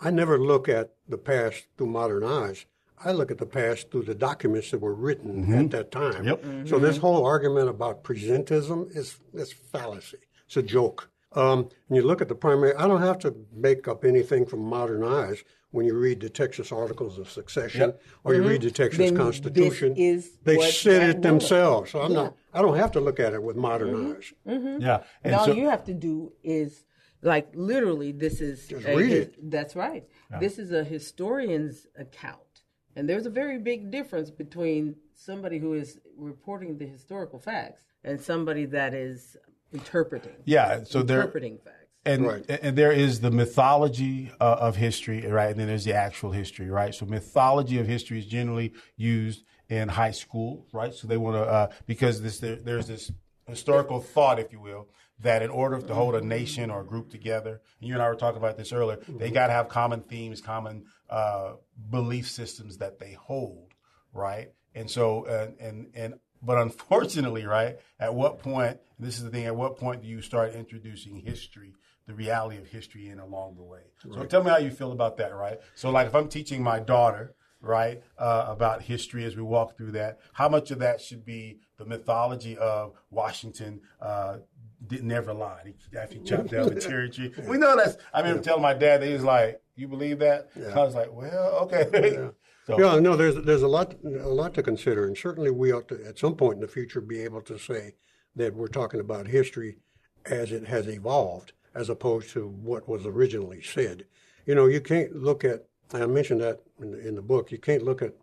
I 0.00 0.10
never 0.10 0.38
look 0.38 0.68
at 0.68 0.94
the 1.08 1.18
past 1.18 1.66
through 1.76 1.88
modern 1.88 2.24
eyes. 2.24 2.66
I 3.04 3.12
look 3.12 3.30
at 3.30 3.38
the 3.38 3.46
past 3.46 3.90
through 3.90 4.02
the 4.04 4.14
documents 4.14 4.70
that 4.70 4.80
were 4.80 4.94
written 4.94 5.44
at 5.44 5.48
mm-hmm. 5.48 5.68
that 5.68 5.92
time. 5.92 6.26
Yep. 6.26 6.44
So 6.66 6.78
this 6.78 6.96
mm-hmm. 6.96 7.00
whole 7.00 7.24
argument 7.24 7.68
about 7.68 8.02
presentism 8.02 8.94
is 8.96 9.18
is 9.34 9.52
fallacy. 9.52 10.18
It's 10.46 10.56
a 10.56 10.62
joke. 10.62 11.10
Um, 11.32 11.68
and 11.88 11.96
you 11.96 12.02
look 12.02 12.20
at 12.20 12.28
the 12.28 12.34
primary. 12.34 12.74
I 12.74 12.88
don't 12.88 13.02
have 13.02 13.18
to 13.20 13.34
make 13.52 13.86
up 13.86 14.04
anything 14.04 14.46
from 14.46 14.60
modern 14.60 15.04
eyes 15.04 15.44
when 15.70 15.84
you 15.84 15.94
read 15.94 16.20
the 16.20 16.30
Texas 16.30 16.72
Articles 16.72 17.18
of 17.18 17.30
Succession 17.30 17.92
or 18.24 18.34
you 18.34 18.42
read 18.42 18.62
the 18.62 18.68
mm-hmm. 18.68 18.74
Texas 18.74 18.98
Then 18.98 19.16
Constitution. 19.16 19.94
is 19.96 20.38
they 20.42 20.58
said 20.70 21.10
it 21.10 21.22
themselves. 21.22 21.90
So 21.90 22.00
I'm 22.00 22.12
not. 22.12 22.34
I 22.54 22.62
don't 22.62 22.76
have 22.76 22.92
to 22.92 23.00
look 23.00 23.20
at 23.20 23.34
it 23.34 23.42
with 23.42 23.56
modern 23.56 24.14
eyes. 24.14 24.32
Yeah, 24.46 24.54
and 24.54 25.04
And 25.22 25.34
all 25.34 25.46
so- 25.46 25.52
you 25.52 25.68
have 25.68 25.84
to 25.84 25.94
do 25.94 26.32
is, 26.42 26.84
like, 27.22 27.48
literally, 27.54 28.12
this 28.12 28.40
is 28.40 28.66
Just 28.68 28.86
a 28.86 28.96
read 28.96 29.08
his- 29.10 29.26
it. 29.26 29.50
That's 29.50 29.74
right. 29.76 30.04
This 30.40 30.58
is 30.58 30.72
a 30.72 30.84
historian's 30.84 31.86
account, 31.98 32.62
and 32.94 33.08
there's 33.08 33.26
a 33.26 33.30
very 33.30 33.58
big 33.58 33.90
difference 33.90 34.30
between 34.30 34.96
somebody 35.14 35.58
who 35.58 35.74
is 35.74 35.98
reporting 36.16 36.78
the 36.78 36.86
historical 36.86 37.38
facts 37.38 37.82
and 38.04 38.20
somebody 38.20 38.64
that 38.66 38.94
is 38.94 39.36
interpreting. 39.72 40.32
yeah. 40.44 40.84
So 40.84 41.02
there, 41.02 41.18
interpreting 41.20 41.58
facts. 41.64 41.74
and 42.04 42.26
Right. 42.26 42.44
and 42.62 42.76
there 42.76 42.92
is 42.92 43.20
the 43.20 43.30
mythology 43.30 44.30
uh, 44.40 44.56
of 44.60 44.76
history, 44.76 45.26
right? 45.26 45.50
And 45.50 45.58
then 45.60 45.66
there's 45.66 45.84
the 45.84 45.94
actual 45.94 46.32
history, 46.32 46.70
right? 46.70 46.94
So 46.94 47.04
mythology 47.06 47.78
of 47.78 47.86
history 47.86 48.18
is 48.18 48.26
generally 48.26 48.72
used 48.96 49.44
in 49.68 49.88
high 49.88 50.12
school, 50.12 50.66
right? 50.72 50.94
So 50.94 51.06
they 51.06 51.16
want 51.18 51.36
to 51.36 51.42
uh, 51.42 51.70
because 51.86 52.22
this 52.22 52.38
there, 52.40 52.56
there's 52.56 52.86
this 52.86 53.10
historical 53.46 54.00
thought, 54.00 54.38
if 54.38 54.52
you 54.52 54.60
will, 54.60 54.88
that 55.20 55.42
in 55.42 55.50
order 55.50 55.80
to 55.80 55.94
hold 55.94 56.14
a 56.14 56.20
nation 56.20 56.70
or 56.70 56.82
a 56.82 56.84
group 56.84 57.10
together, 57.10 57.60
and 57.80 57.88
you 57.88 57.94
and 57.94 58.02
I 58.02 58.08
were 58.08 58.16
talking 58.16 58.38
about 58.38 58.56
this 58.56 58.72
earlier, 58.72 58.98
they 59.08 59.30
got 59.30 59.48
to 59.48 59.52
have 59.52 59.68
common 59.68 60.02
themes, 60.02 60.40
common 60.40 60.84
uh, 61.10 61.54
belief 61.90 62.30
systems 62.30 62.78
that 62.78 62.98
they 62.98 63.12
hold, 63.12 63.74
right? 64.12 64.52
And 64.74 64.90
so, 64.90 65.26
uh, 65.26 65.48
and 65.60 65.90
and 65.94 66.14
but 66.42 66.58
unfortunately, 66.58 67.46
right, 67.46 67.78
at 67.98 68.14
what 68.14 68.38
point? 68.38 68.78
This 68.98 69.16
is 69.16 69.24
the 69.24 69.30
thing. 69.30 69.46
At 69.46 69.56
what 69.56 69.76
point 69.76 70.02
do 70.02 70.08
you 70.08 70.20
start 70.22 70.54
introducing 70.54 71.16
history, 71.16 71.74
the 72.06 72.14
reality 72.14 72.58
of 72.58 72.66
history, 72.66 73.08
in 73.08 73.18
along 73.18 73.56
the 73.56 73.62
way? 73.62 73.82
So 74.02 74.24
tell 74.24 74.42
me 74.42 74.50
how 74.50 74.58
you 74.58 74.70
feel 74.70 74.92
about 74.92 75.16
that, 75.18 75.34
right? 75.34 75.58
So, 75.74 75.90
like, 75.90 76.08
if 76.08 76.14
I'm 76.14 76.28
teaching 76.28 76.62
my 76.62 76.78
daughter, 76.78 77.34
right, 77.60 78.02
uh, 78.18 78.46
about 78.48 78.82
history 78.82 79.24
as 79.24 79.36
we 79.36 79.42
walk 79.42 79.76
through 79.76 79.92
that, 79.92 80.18
how 80.32 80.48
much 80.48 80.70
of 80.70 80.78
that 80.80 81.00
should 81.00 81.24
be 81.24 81.58
the 81.76 81.84
mythology 81.84 82.56
of 82.56 82.92
Washington? 83.10 83.80
Uh, 84.00 84.38
didn't 84.86 85.08
never 85.08 85.34
lie. 85.34 85.60
He 85.64 85.98
actually 85.98 86.20
chopped 86.20 86.50
down 86.50 86.72
the 86.72 86.80
cherry 86.88 87.10
tree. 87.10 87.32
We 87.48 87.58
know 87.58 87.76
that's. 87.76 87.96
I 88.12 88.20
remember 88.20 88.42
telling 88.42 88.62
my 88.62 88.74
dad, 88.74 89.02
that 89.02 89.06
he 89.06 89.12
was 89.12 89.24
like, 89.24 89.60
"You 89.76 89.88
believe 89.88 90.18
that?" 90.20 90.48
I 90.56 90.82
was 90.82 90.94
like, 90.94 91.12
"Well, 91.12 91.58
okay." 91.62 92.30
so, 92.66 92.78
Yeah, 92.78 93.00
no, 93.00 93.16
there's 93.16 93.34
there's 93.44 93.62
a 93.62 93.68
lot 93.68 93.94
a 94.04 94.28
lot 94.28 94.54
to 94.54 94.62
consider, 94.62 95.06
and 95.06 95.16
certainly 95.16 95.50
we 95.50 95.72
ought 95.72 95.88
to, 95.88 96.04
at 96.06 96.18
some 96.18 96.36
point 96.36 96.56
in 96.56 96.60
the 96.60 96.68
future, 96.68 97.00
be 97.00 97.20
able 97.20 97.40
to 97.42 97.58
say 97.58 97.94
that 98.36 98.54
we're 98.54 98.68
talking 98.68 99.00
about 99.00 99.26
history 99.26 99.78
as 100.26 100.52
it 100.52 100.66
has 100.68 100.86
evolved, 100.88 101.52
as 101.74 101.88
opposed 101.88 102.30
to 102.30 102.46
what 102.46 102.88
was 102.88 103.04
originally 103.04 103.62
said. 103.62 104.04
You 104.46 104.54
know, 104.54 104.66
you 104.66 104.80
can't 104.80 105.14
look 105.14 105.44
at. 105.44 105.64
I 105.92 106.04
mentioned 106.06 106.42
that 106.42 106.60
in 106.80 106.92
the, 106.92 107.08
in 107.08 107.14
the 107.14 107.22
book. 107.22 107.50
You 107.50 107.58
can't 107.58 107.82
look 107.82 108.02
at 108.02 108.14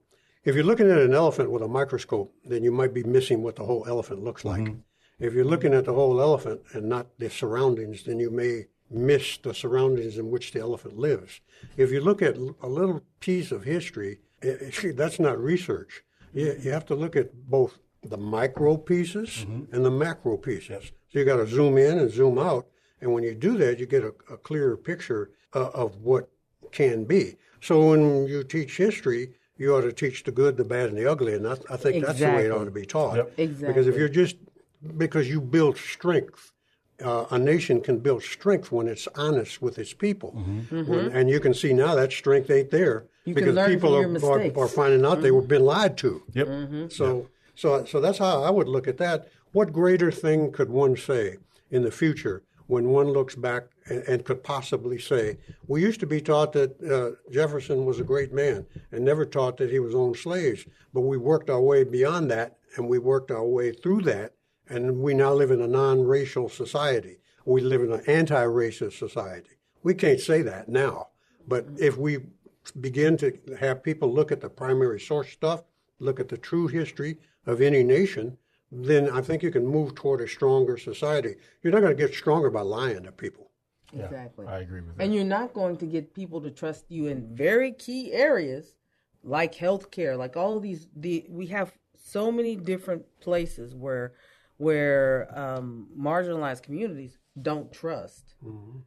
if 0.45 0.53
you're 0.53 0.63
looking 0.63 0.89
at 0.89 0.99
an 0.99 1.13
elephant 1.13 1.49
with 1.51 1.63
a 1.63 1.67
microscope, 1.67 2.33
then 2.45 2.63
you 2.63 2.71
might 2.71 2.93
be 2.93 3.03
missing 3.03 3.41
what 3.41 3.55
the 3.55 3.65
whole 3.65 3.83
elephant 3.87 4.23
looks 4.23 4.45
like. 4.45 4.61
Mm-hmm. 4.61 4.79
If 5.19 5.33
you're 5.33 5.45
looking 5.45 5.73
at 5.73 5.85
the 5.85 5.93
whole 5.93 6.21
elephant 6.21 6.61
and 6.73 6.89
not 6.89 7.07
the 7.19 7.29
surroundings, 7.29 8.03
then 8.03 8.19
you 8.19 8.29
may 8.29 8.65
miss 8.89 9.37
the 9.37 9.53
surroundings 9.53 10.17
in 10.17 10.29
which 10.29 10.51
the 10.51 10.59
elephant 10.59 10.97
lives. 10.97 11.41
If 11.77 11.91
you 11.91 12.01
look 12.01 12.21
at 12.21 12.37
a 12.37 12.67
little 12.67 13.01
piece 13.19 13.51
of 13.51 13.63
history, 13.63 14.19
eh, 14.41 14.71
eh, 14.83 14.91
that's 14.93 15.19
not 15.19 15.39
research. 15.39 16.03
You, 16.33 16.55
you 16.61 16.71
have 16.71 16.85
to 16.87 16.95
look 16.95 17.15
at 17.15 17.33
both 17.49 17.79
the 18.03 18.17
micro 18.17 18.77
pieces 18.77 19.45
and 19.71 19.85
the 19.85 19.91
macro 19.91 20.37
pieces. 20.37 20.91
So 21.11 21.19
you 21.19 21.25
got 21.25 21.37
to 21.37 21.47
zoom 21.47 21.77
in 21.77 21.97
and 21.97 22.11
zoom 22.11 22.37
out. 22.37 22.67
And 23.01 23.13
when 23.13 23.23
you 23.23 23.33
do 23.33 23.57
that, 23.57 23.79
you 23.79 23.85
get 23.85 24.03
a, 24.03 24.13
a 24.31 24.37
clearer 24.37 24.77
picture 24.77 25.31
uh, 25.53 25.69
of 25.73 25.95
what 26.01 26.29
can 26.71 27.05
be. 27.05 27.37
So 27.61 27.89
when 27.89 28.27
you 28.27 28.43
teach 28.43 28.77
history, 28.77 29.33
you 29.57 29.73
ought 29.73 29.81
to 29.81 29.93
teach 29.93 30.23
the 30.23 30.31
good, 30.31 30.57
the 30.57 30.65
bad, 30.65 30.89
and 30.89 30.97
the 30.97 31.09
ugly. 31.09 31.33
And 31.33 31.47
I, 31.47 31.55
I 31.69 31.77
think 31.77 32.05
that's 32.05 32.19
the 32.19 32.25
way 32.25 32.45
it 32.45 32.51
ought 32.51 32.65
to 32.65 32.71
be 32.71 32.85
taught. 32.85 33.27
Exactly. 33.37 33.67
Because 33.67 33.87
if 33.87 33.95
you're 33.95 34.09
just 34.09 34.35
because 34.97 35.29
you 35.29 35.41
build 35.41 35.77
strength, 35.77 36.51
uh, 37.03 37.25
a 37.31 37.39
nation 37.39 37.81
can 37.81 37.99
build 37.99 38.23
strength 38.23 38.71
when 38.71 38.87
it's 38.87 39.07
honest 39.15 39.61
with 39.61 39.77
its 39.77 39.93
people. 39.93 40.31
When- 40.69 41.11
and 41.11 41.29
you 41.29 41.39
can 41.39 41.53
see 41.53 41.73
now 41.73 41.95
that 41.95 42.11
strength 42.11 42.49
ain't 42.49 42.71
there 42.71 43.07
Mm-hmm. 43.25 43.39
You 43.39 43.45
because 43.53 43.67
people 43.67 43.89
from 43.89 43.95
are, 43.95 44.01
your 44.01 44.09
are, 44.09 44.37
mistakes. 44.37 44.55
Mm-hmm. 44.55 44.75
finding 44.75 45.05
out 45.05 45.21
they 45.21 45.31
were 45.31 45.41
been 45.41 45.65
lied 45.65 45.97
to. 45.97 46.21
Yep. 46.33 46.91
So, 46.91 47.27
so, 47.55 47.83
so 47.85 47.99
that's 47.99 48.19
how 48.19 48.43
I 48.43 48.51
would 48.51 48.67
look 48.67 48.87
at 48.87 48.97
that. 48.97 49.29
What 49.51 49.73
greater 49.73 50.11
thing 50.11 50.51
could 50.51 50.69
one 50.69 50.95
say 50.95 51.37
in 51.71 51.81
the 51.81 51.91
future 51.91 52.43
when 52.67 52.89
one 52.89 53.07
looks 53.07 53.33
back 53.35 53.63
and, 53.87 54.03
and 54.03 54.25
could 54.25 54.43
possibly 54.43 54.99
say, 54.99 55.37
we 55.67 55.81
used 55.81 55.99
to 56.01 56.05
be 56.05 56.21
taught 56.21 56.53
that 56.53 56.79
uh, 56.83 57.31
Jefferson 57.31 57.85
was 57.85 57.99
a 57.99 58.03
great 58.03 58.31
man 58.31 58.65
and 58.91 59.03
never 59.03 59.25
taught 59.25 59.57
that 59.57 59.71
he 59.71 59.79
was 59.79 59.95
owned 59.95 60.17
slaves, 60.17 60.65
but 60.93 61.01
we 61.01 61.17
worked 61.17 61.49
our 61.49 61.61
way 61.61 61.83
beyond 61.83 62.29
that 62.29 62.57
and 62.75 62.87
we 62.87 62.99
worked 62.99 63.31
our 63.31 63.45
way 63.45 63.71
through 63.71 64.01
that, 64.01 64.33
and 64.69 64.99
we 64.99 65.13
now 65.13 65.33
live 65.33 65.51
in 65.51 65.61
a 65.61 65.67
non-racial 65.67 66.49
society. 66.49 67.17
We 67.45 67.61
live 67.61 67.81
in 67.81 67.91
an 67.91 68.01
anti-racist 68.07 68.93
society. 68.93 69.51
We 69.83 69.93
can't 69.93 70.19
say 70.19 70.41
that 70.41 70.67
now, 70.67 71.09
but 71.47 71.65
if 71.77 71.97
we 71.97 72.17
begin 72.81 73.17
to 73.17 73.37
have 73.59 73.83
people 73.83 74.11
look 74.11 74.31
at 74.31 74.41
the 74.41 74.49
primary 74.49 74.99
source 74.99 75.29
stuff, 75.29 75.63
look 75.99 76.19
at 76.19 76.29
the 76.29 76.37
true 76.37 76.67
history 76.67 77.17
of 77.45 77.61
any 77.61 77.83
nation, 77.83 78.37
then 78.71 79.09
I 79.09 79.21
think 79.21 79.43
you 79.43 79.51
can 79.51 79.65
move 79.65 79.95
toward 79.95 80.21
a 80.21 80.27
stronger 80.27 80.77
society. 80.77 81.35
You're 81.61 81.73
not 81.73 81.81
going 81.81 81.95
to 81.95 82.03
get 82.03 82.15
stronger 82.15 82.49
by 82.49 82.61
lying 82.61 83.03
to 83.03 83.11
people. 83.11 83.51
Exactly. 83.93 84.47
I 84.47 84.59
agree 84.59 84.81
with 84.81 84.97
that. 84.97 85.03
And 85.03 85.13
you're 85.13 85.23
not 85.23 85.53
going 85.53 85.77
to 85.77 85.85
get 85.85 86.13
people 86.13 86.41
to 86.41 86.51
trust 86.51 86.85
you 86.89 87.07
in 87.07 87.35
very 87.35 87.71
key 87.71 88.11
areas 88.11 88.75
like 89.23 89.55
healthcare, 89.55 90.17
like 90.17 90.35
all 90.35 90.57
of 90.57 90.63
these. 90.63 90.87
The 90.95 91.25
we 91.29 91.47
have 91.47 91.71
so 91.95 92.31
many 92.31 92.55
different 92.55 93.05
places 93.21 93.73
where 93.75 94.13
where 94.57 95.27
um, 95.37 95.87
marginalized 95.97 96.63
communities 96.63 97.17
don't 97.41 97.71
trust 97.71 98.35
Mm-hmm. 98.45 98.79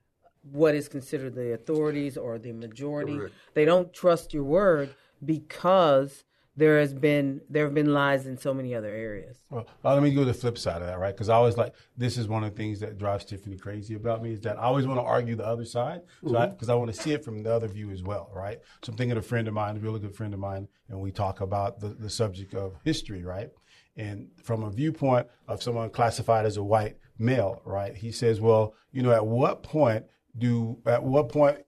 what 0.52 0.74
is 0.74 0.88
considered 0.88 1.35
the 1.35 1.52
authorities 1.52 2.16
or 2.16 2.38
the 2.38 2.52
majority. 2.52 3.16
Correct. 3.16 3.35
They 3.54 3.64
don't 3.64 3.92
trust 3.92 4.33
your 4.33 4.44
word 4.44 4.94
because 5.24 6.24
there 6.57 6.81
has 6.81 6.92
been 6.92 7.40
there 7.48 7.64
have 7.66 7.74
been 7.74 7.92
lies 7.92 8.26
in 8.26 8.37
so 8.37 8.52
many 8.52 8.74
other 8.74 8.88
areas. 8.88 9.38
Well, 9.50 9.66
uh, 9.85 9.94
let 9.94 10.02
me 10.02 10.11
go 10.12 10.20
to 10.20 10.26
the 10.26 10.35
flip 10.35 10.59
side 10.59 10.81
of 10.81 10.88
that, 10.88 10.98
right? 10.98 11.14
Because 11.14 11.28
I 11.28 11.35
always 11.35 11.57
like 11.57 11.72
this 11.96 12.18
is 12.18 12.26
one 12.26 12.42
of 12.42 12.50
the 12.50 12.57
things 12.57 12.81
that 12.81 12.98
drives 12.98 13.24
Tiffany 13.24 13.57
crazy 13.57 13.94
about 13.94 14.22
me 14.22 14.33
is 14.33 14.40
that 14.40 14.59
I 14.59 14.62
always 14.62 14.87
want 14.87 14.98
to 14.98 15.04
argue 15.04 15.37
the 15.37 15.46
other 15.46 15.64
side, 15.64 16.00
so 16.26 16.46
because 16.48 16.68
I, 16.68 16.74
want 16.74 16.92
to 16.92 17.00
see 17.00 17.12
it 17.12 17.24
from 17.24 17.42
the 17.42 17.52
other 17.54 17.68
view 17.68 17.90
as 17.90 18.02
well, 18.02 18.31
right? 18.35 18.59
So 18.83 18.90
I'm 18.90 18.96
thinking 18.96 19.16
of 19.16 19.24
a 19.24 19.28
friend 19.28 19.46
of 19.46 19.54
mine, 19.54 19.76
a 19.76 19.81
really 19.81 20.00
good 20.00 20.16
friend 20.16 20.35
of 20.35 20.40
mine, 20.40 20.66
and 20.88 21.00
we 21.00 21.12
talk 21.12 21.40
about 21.42 21.78
the, 21.78 21.88
the 21.88 22.11
subject 22.11 22.54
of 22.54 22.74
history, 22.85 23.22
right? 23.22 23.50
And 23.98 24.28
from 24.42 24.62
a 24.62 24.70
viewpoint 24.70 25.26
of 25.48 25.62
someone 25.62 25.90
classified 25.90 26.46
as 26.46 26.56
a 26.56 26.62
white 26.62 26.96
male, 27.18 27.61
right? 27.64 27.94
He 27.94 28.12
says, 28.12 28.40
well, 28.40 28.74
you 28.92 29.02
know, 29.02 29.12
at 29.12 29.26
what 29.26 29.62
point 29.62 30.04
do 30.38 30.78
at 30.87 31.02
what 31.02 31.28
point 31.28 31.58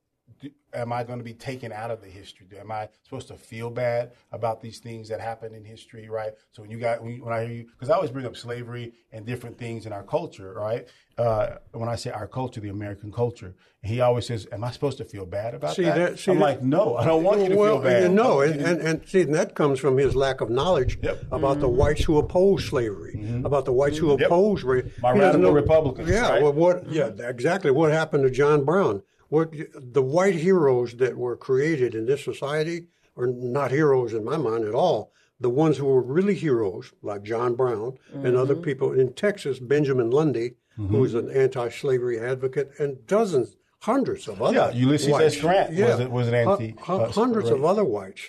am 0.72 0.92
I 0.92 1.02
going 1.04 1.18
to 1.18 1.24
be 1.24 1.34
taken 1.34 1.72
out 1.72 1.90
of 1.90 2.00
the 2.00 2.08
history? 2.08 2.46
Am 2.58 2.70
I 2.70 2.88
supposed 3.04 3.28
to 3.28 3.34
feel 3.34 3.70
bad 3.70 4.12
about 4.32 4.60
these 4.60 4.78
things 4.78 5.08
that 5.08 5.20
happened 5.20 5.54
in 5.54 5.64
history, 5.64 6.08
right? 6.08 6.32
So 6.52 6.62
when 6.62 6.70
you 6.70 6.78
got 6.78 7.02
when, 7.02 7.14
you, 7.16 7.24
when 7.24 7.32
I 7.32 7.44
hear 7.44 7.52
you, 7.52 7.64
because 7.64 7.90
I 7.90 7.94
always 7.94 8.10
bring 8.10 8.26
up 8.26 8.36
slavery 8.36 8.92
and 9.12 9.26
different 9.26 9.58
things 9.58 9.86
in 9.86 9.92
our 9.92 10.02
culture, 10.02 10.52
right? 10.54 10.86
Uh, 11.18 11.56
when 11.72 11.88
I 11.88 11.96
say 11.96 12.10
our 12.10 12.26
culture, 12.26 12.60
the 12.60 12.70
American 12.70 13.12
culture, 13.12 13.54
he 13.82 14.00
always 14.00 14.26
says, 14.26 14.46
"Am 14.52 14.64
I 14.64 14.70
supposed 14.70 14.96
to 14.98 15.04
feel 15.04 15.26
bad 15.26 15.54
about 15.54 15.74
See, 15.76 15.82
that?" 15.82 15.94
that- 15.96 16.18
see, 16.18 16.30
I'm 16.30 16.38
that- 16.38 16.44
like, 16.44 16.62
"No, 16.62 16.96
I 16.96 17.04
don't 17.04 17.22
want 17.24 17.42
you 17.42 17.48
to 17.50 17.56
well, 17.56 17.74
feel 17.80 17.90
bad." 17.90 18.02
you 18.04 18.08
know, 18.08 18.40
and, 18.40 18.60
and, 18.68 18.80
and 18.80 19.06
see, 19.06 19.22
and 19.22 19.34
that 19.34 19.54
comes 19.54 19.78
from 19.80 19.98
his 19.98 20.14
lack 20.16 20.40
of 20.40 20.48
knowledge 20.48 20.98
Yep. 21.02 21.24
about 21.32 21.60
the 21.60 21.68
whites 21.68 22.04
who 22.04 22.16
oppose 22.18 22.64
slavery, 22.64 23.42
about 23.44 23.66
the 23.66 23.72
whites 23.72 23.98
who 23.98 24.10
Yep. 24.12 24.26
oppose 24.26 24.62
rape. 24.64 24.86
My 25.02 25.12
radical 25.12 25.52
Republicans, 25.52 26.08
Yeah, 26.08 26.30
right? 26.30 26.42
well, 26.42 26.52
what? 26.52 26.90
Yeah, 26.90 27.08
exactly. 27.18 27.70
What 27.70 27.90
happened 27.92 28.22
to 28.24 28.30
John 28.30 28.64
Brown? 28.64 29.02
What 29.30 29.52
the 29.96 30.02
white 30.02 30.34
heroes 30.34 30.94
that 31.02 31.16
were 31.16 31.36
created 31.36 31.94
in 31.94 32.04
this 32.06 32.22
society 32.24 32.86
are 33.16 33.26
not 33.28 33.70
heroes 33.70 34.12
in 34.12 34.24
my 34.24 34.36
mind 34.36 34.64
at 34.64 34.74
all. 34.74 35.12
The 35.40 35.48
ones 35.50 35.78
who 35.78 35.86
were 35.86 36.02
really 36.02 36.34
heroes, 36.34 36.92
like 37.02 37.22
John 37.22 37.54
Brown 37.54 37.96
and 38.12 38.36
other 38.36 38.54
Mm-hmm. 38.54 38.62
people 38.70 38.92
in 38.92 39.14
Texas, 39.14 39.58
Benjamin 39.58 40.10
Lundy, 40.10 40.56
who 40.76 40.98
was 40.98 41.14
an 41.14 41.30
anti-slavery 41.30 42.18
advocate, 42.18 42.70
and 42.78 43.06
dozens, 43.06 43.56
hundreds 43.80 44.28
of 44.28 44.40
other 44.42 44.54
Yeah, 44.56 44.70
Ulysses 44.72 45.08
S. 45.08 45.12
whites. 45.12 45.40
Grant 45.40 45.70
was 45.74 46.08
was 46.08 46.28
an 46.28 46.34
anti- 46.34 46.74
uh, 46.88 47.08
hundreds 47.10 47.50
right. 47.50 47.58
of 47.58 47.64
other 47.64 47.84
whites. 47.84 48.22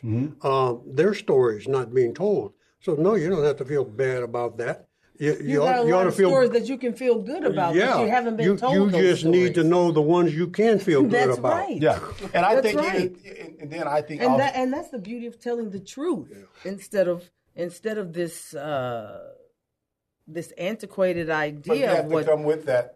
Um, 0.44 0.82
their 0.86 1.14
stories 1.14 1.68
not 1.68 1.94
being 1.94 2.14
told. 2.14 2.54
So 2.80 2.96
no, 2.96 3.16
you 3.16 3.30
don't 3.30 3.44
have 3.44 3.58
to 3.58 3.66
feel 3.66 3.86
bad 3.86 4.22
about 4.24 4.58
that. 4.58 4.88
You, 5.22 5.38
You, 5.42 5.62
ought- 5.62 5.66
got 5.76 5.84
a 5.84 5.88
you 5.88 5.94
ought 5.94 5.98
lot 5.98 6.04
to 6.04 6.10
of 6.10 6.16
feel 6.16 6.30
stories 6.30 6.50
that 6.50 6.68
you 6.68 6.78
can 6.80 6.94
feel 6.94 7.20
good 7.22 7.46
about, 7.46 7.76
yeah, 7.76 7.94
but 7.94 8.02
you 8.02 8.10
haven't 8.10 8.38
been 8.38 8.46
you, 8.48 8.58
told. 8.58 8.74
you 8.74 8.90
those 8.90 9.02
just 9.02 9.26
need 9.26 9.54
to 9.54 9.64
know 9.64 9.92
the 9.92 10.02
ones 10.02 10.34
you 10.36 10.48
can 10.48 10.80
feel 10.80 11.04
good 11.04 11.30
That's 11.30 11.38
about. 11.38 11.52
right. 11.60 11.80
yeah, 11.80 12.00
and 12.34 12.44
I 12.44 12.56
That's 12.56 12.68
think, 12.68 12.80
right. 12.80 13.12
and, 13.40 13.62
and 13.62 13.72
then 13.72 13.88
I 13.88 14.02
think 14.02 14.22
and 14.24 14.40
that 14.40 14.56
and 14.56 14.74
that's 14.74 14.90
the 14.90 14.98
beauty 15.00 15.28
of 15.28 15.40
telling 15.40 15.70
the 15.70 15.80
truth 15.80 16.28
instead 16.66 17.08
of 17.08 17.30
instead 17.56 18.00
of 18.00 18.14
this 18.14 18.56
uh 18.56 19.30
this 20.28 20.52
antiquated 20.58 21.30
idea. 21.30 21.62
But 21.68 21.78
you 21.78 21.84
idea 21.86 21.96
have 21.98 22.12
of 22.12 22.20
to 22.20 22.26
come 22.26 22.44
with 22.44 22.66
that. 22.66 22.96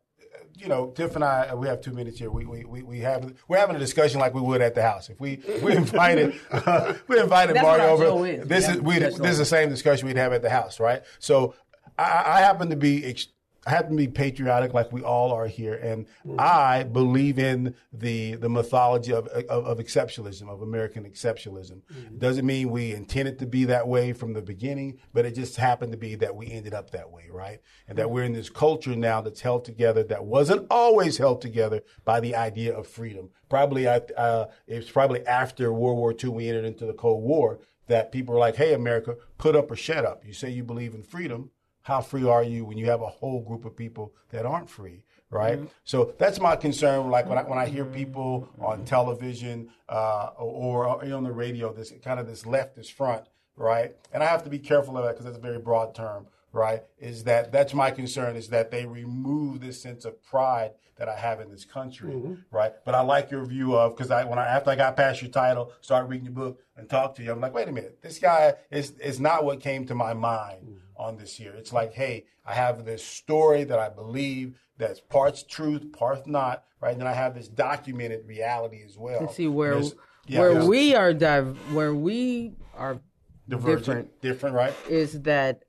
You 0.57 0.69
know, 0.69 0.91
Tiff 0.91 1.15
and 1.15 1.23
I, 1.23 1.53
we 1.53 1.67
have 1.67 1.81
two 1.81 1.91
minutes 1.91 2.17
here. 2.17 2.31
We 2.31 2.45
we, 2.45 2.63
we, 2.63 2.81
we 2.81 2.99
have 2.99 3.33
we're 3.49 3.57
having 3.57 3.75
a 3.75 3.79
discussion 3.79 4.21
like 4.21 4.33
we 4.33 4.39
would 4.39 4.61
at 4.61 4.73
the 4.73 4.81
house. 4.81 5.09
If 5.09 5.19
we 5.19 5.41
we 5.61 5.75
invited 5.75 6.39
uh, 6.49 6.93
we 7.09 7.19
invited 7.19 7.57
That's 7.57 7.65
Mario 7.65 7.83
what 7.83 7.89
our 7.91 7.97
show 8.07 8.17
over, 8.19 8.25
is. 8.27 8.47
this 8.47 8.67
We 8.67 8.73
is 8.75 8.81
we 8.81 8.99
this 8.99 9.31
is 9.33 9.37
the 9.37 9.43
same 9.45 9.67
discussion 9.69 10.07
we'd 10.07 10.15
have 10.15 10.31
at 10.31 10.41
the 10.41 10.49
house, 10.49 10.79
right? 10.79 11.03
So 11.19 11.55
I, 11.97 12.23
I 12.25 12.39
happen 12.39 12.69
to 12.69 12.75
be. 12.75 13.05
Ex- 13.05 13.27
I 13.65 13.71
happen 13.71 13.91
to 13.91 13.97
be 13.97 14.07
patriotic, 14.07 14.75
like 14.75 14.91
we 14.91 15.01
all 15.01 15.31
are 15.31 15.47
here, 15.47 15.73
and 15.73 16.05
mm-hmm. 16.05 16.35
I 16.37 16.83
believe 16.83 17.39
in 17.39 17.73
the 17.91 18.35
the 18.35 18.49
mythology 18.49 19.11
of, 19.11 19.27
of, 19.27 19.65
of 19.65 19.77
exceptionalism, 19.79 20.47
of 20.49 20.61
American 20.61 21.03
exceptionalism. 21.03 21.81
Mm-hmm. 21.91 22.17
Doesn't 22.19 22.45
mean 22.45 22.69
we 22.69 22.93
intended 22.93 23.39
to 23.39 23.47
be 23.47 23.65
that 23.65 23.87
way 23.87 24.13
from 24.13 24.33
the 24.33 24.41
beginning, 24.41 24.99
but 25.13 25.25
it 25.25 25.33
just 25.33 25.55
happened 25.55 25.91
to 25.93 25.97
be 25.97 26.13
that 26.15 26.35
we 26.35 26.51
ended 26.51 26.75
up 26.75 26.91
that 26.91 27.09
way, 27.09 27.27
right? 27.31 27.59
And 27.87 27.97
that 27.97 28.05
mm-hmm. 28.05 28.13
we're 28.13 28.23
in 28.23 28.33
this 28.33 28.51
culture 28.51 28.95
now 28.95 29.21
that's 29.21 29.41
held 29.41 29.65
together 29.65 30.03
that 30.03 30.25
wasn't 30.25 30.67
always 30.69 31.17
held 31.17 31.41
together 31.41 31.81
by 32.03 32.19
the 32.19 32.35
idea 32.35 32.75
of 32.75 32.85
freedom. 32.85 33.29
Probably, 33.49 33.87
uh, 33.87 34.45
it's 34.67 34.91
probably 34.91 35.25
after 35.25 35.73
World 35.73 35.97
War 35.97 36.13
II 36.13 36.29
we 36.29 36.49
entered 36.49 36.65
into 36.65 36.85
the 36.85 36.93
Cold 36.93 37.23
War 37.23 37.59
that 37.87 38.11
people 38.11 38.35
are 38.35 38.39
like, 38.39 38.57
"Hey, 38.57 38.73
America, 38.73 39.15
put 39.39 39.55
up 39.55 39.71
or 39.71 39.75
shut 39.75 40.05
up." 40.05 40.23
You 40.23 40.33
say 40.33 40.51
you 40.51 40.63
believe 40.63 40.93
in 40.93 41.01
freedom 41.01 41.49
how 41.85 42.01
free 42.01 42.27
are 42.27 42.43
you 42.43 42.65
when 42.65 42.77
you 42.79 42.87
have 42.87 43.01
a 43.01 43.07
whole 43.07 43.41
group 43.41 43.63
of 43.63 43.77
people 43.77 44.11
that 44.31 44.45
aren't 44.45 44.69
free 44.69 45.03
right? 45.31 45.57
Mm-hmm. 45.57 45.67
So 45.83 46.13
that's 46.17 46.39
my 46.39 46.55
concern 46.55 47.09
like 47.09 47.27
when 47.27 47.37
i, 47.37 47.43
when 47.43 47.57
I 47.57 47.65
hear 47.65 47.83
mm-hmm. 47.83 47.93
people 47.93 48.49
on 48.59 48.77
mm-hmm. 48.77 48.85
television 48.85 49.69
uh, 49.89 50.29
or, 50.37 50.87
uh, 50.87 50.93
or 50.93 51.13
on 51.13 51.23
the 51.23 51.31
radio 51.31 51.73
this 51.73 51.91
kind 52.03 52.19
of 52.19 52.27
this 52.27 52.43
leftist 52.43 52.91
front 52.91 53.25
right? 53.55 53.95
And 54.13 54.23
i 54.23 54.27
have 54.27 54.43
to 54.43 54.49
be 54.49 54.59
careful 54.59 54.97
of 54.97 55.03
that 55.03 55.11
because 55.11 55.25
that's 55.25 55.37
a 55.37 55.41
very 55.41 55.59
broad 55.59 55.95
term 55.95 56.27
right? 56.51 56.83
Is 56.97 57.25
that 57.25 57.51
that's 57.51 57.73
my 57.73 57.91
concern 57.91 58.35
is 58.35 58.49
that 58.49 58.71
they 58.71 58.85
remove 58.85 59.59
this 59.59 59.81
sense 59.81 60.05
of 60.05 60.21
pride 60.23 60.71
that 60.97 61.09
i 61.09 61.17
have 61.17 61.41
in 61.41 61.51
this 61.51 61.65
country 61.65 62.37
right? 62.51 62.71
But 62.85 62.95
i 62.95 63.01
like 63.01 63.29
your 63.29 63.45
view 63.45 63.75
of 63.75 63.95
because 63.95 64.11
i 64.11 64.23
when 64.23 64.39
i 64.39 64.45
after 64.45 64.69
i 64.69 64.75
got 64.75 64.95
past 64.95 65.21
your 65.21 65.31
title 65.31 65.71
started 65.81 66.07
reading 66.07 66.25
your 66.25 66.33
book 66.33 66.61
and 66.77 66.89
talked 66.89 67.17
to 67.17 67.23
you 67.23 67.31
i'm 67.31 67.41
like 67.41 67.53
wait 67.53 67.67
a 67.67 67.71
minute 67.71 67.99
this 68.01 68.19
guy 68.19 68.53
is 68.71 68.91
is 68.91 69.19
not 69.19 69.43
what 69.43 69.59
came 69.59 69.85
to 69.87 69.95
my 69.95 70.13
mind 70.13 70.79
on 70.97 71.17
this 71.17 71.35
here 71.35 71.53
it's 71.57 71.73
like 71.73 71.93
hey 71.93 72.25
i 72.45 72.53
have 72.53 72.85
this 72.85 73.03
story 73.03 73.63
that 73.63 73.79
i 73.79 73.89
believe 73.89 74.55
that's 74.77 74.99
parts 74.99 75.43
truth 75.43 75.91
parts 75.91 76.27
not 76.27 76.63
right? 76.85 76.91
And 76.91 77.01
then 77.01 77.07
i 77.07 77.13
have 77.13 77.33
this 77.35 77.47
documented 77.47 78.27
reality 78.27 78.83
as 78.85 78.97
well. 78.97 79.19
And 79.19 79.29
see 79.29 79.47
where 79.47 79.81
yeah, 80.27 80.39
where 80.39 80.65
we 80.65 80.95
are 80.95 81.13
div- 81.13 81.57
where 81.73 81.93
we 81.93 82.53
are 82.75 82.99
divergent, 83.47 83.85
different 83.85 84.21
different 84.21 84.55
right? 84.55 84.73
is 84.89 85.21
that 85.21 85.63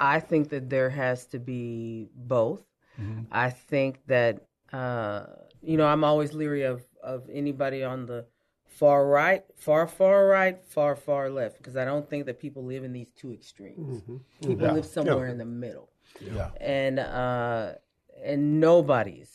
I 0.00 0.20
think 0.20 0.50
that 0.50 0.70
there 0.70 0.90
has 0.90 1.26
to 1.26 1.38
be 1.38 2.08
both. 2.14 2.62
Mm-hmm. 3.00 3.22
I 3.32 3.50
think 3.50 4.00
that 4.06 4.46
uh, 4.72 5.26
you 5.62 5.76
know 5.76 5.86
I'm 5.86 6.04
always 6.04 6.32
leery 6.32 6.62
of 6.62 6.82
of 7.02 7.28
anybody 7.32 7.84
on 7.84 8.06
the 8.06 8.26
far 8.78 9.06
right, 9.08 9.44
far 9.56 9.86
far 9.88 10.26
right, 10.28 10.64
far 10.64 10.94
far 10.94 11.28
left 11.30 11.58
because 11.58 11.76
I 11.76 11.84
don't 11.84 12.08
think 12.08 12.26
that 12.26 12.38
people 12.38 12.62
live 12.64 12.84
in 12.84 12.92
these 12.92 13.10
two 13.10 13.32
extremes. 13.32 14.02
People 14.40 14.66
Yeah. 14.66 14.72
live 14.74 14.86
somewhere 14.86 15.26
in 15.26 15.38
the 15.38 15.44
middle, 15.44 15.88
yeah 16.20 16.50
and 16.60 16.98
uh, 17.00 17.72
and 18.22 18.60
nobody's 18.60 19.32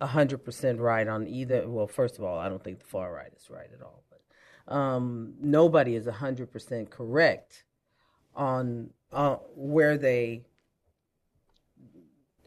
hundred 0.00 0.44
percent 0.44 0.78
right 0.78 1.08
on 1.08 1.26
either. 1.26 1.68
Well, 1.68 1.88
first 1.88 2.18
of 2.18 2.24
all, 2.24 2.38
I 2.38 2.48
don't 2.48 2.62
think 2.62 2.78
the 2.78 2.84
far 2.86 3.12
right 3.12 3.32
is 3.36 3.50
right 3.50 3.70
at 3.72 3.82
all, 3.82 4.04
but 4.10 4.20
um, 4.72 5.34
nobody 5.40 5.96
is 5.96 6.06
hundred 6.06 6.52
percent 6.52 6.90
correct 6.90 7.64
on 8.36 8.90
uh, 9.12 9.36
where 9.56 9.96
they 9.98 10.44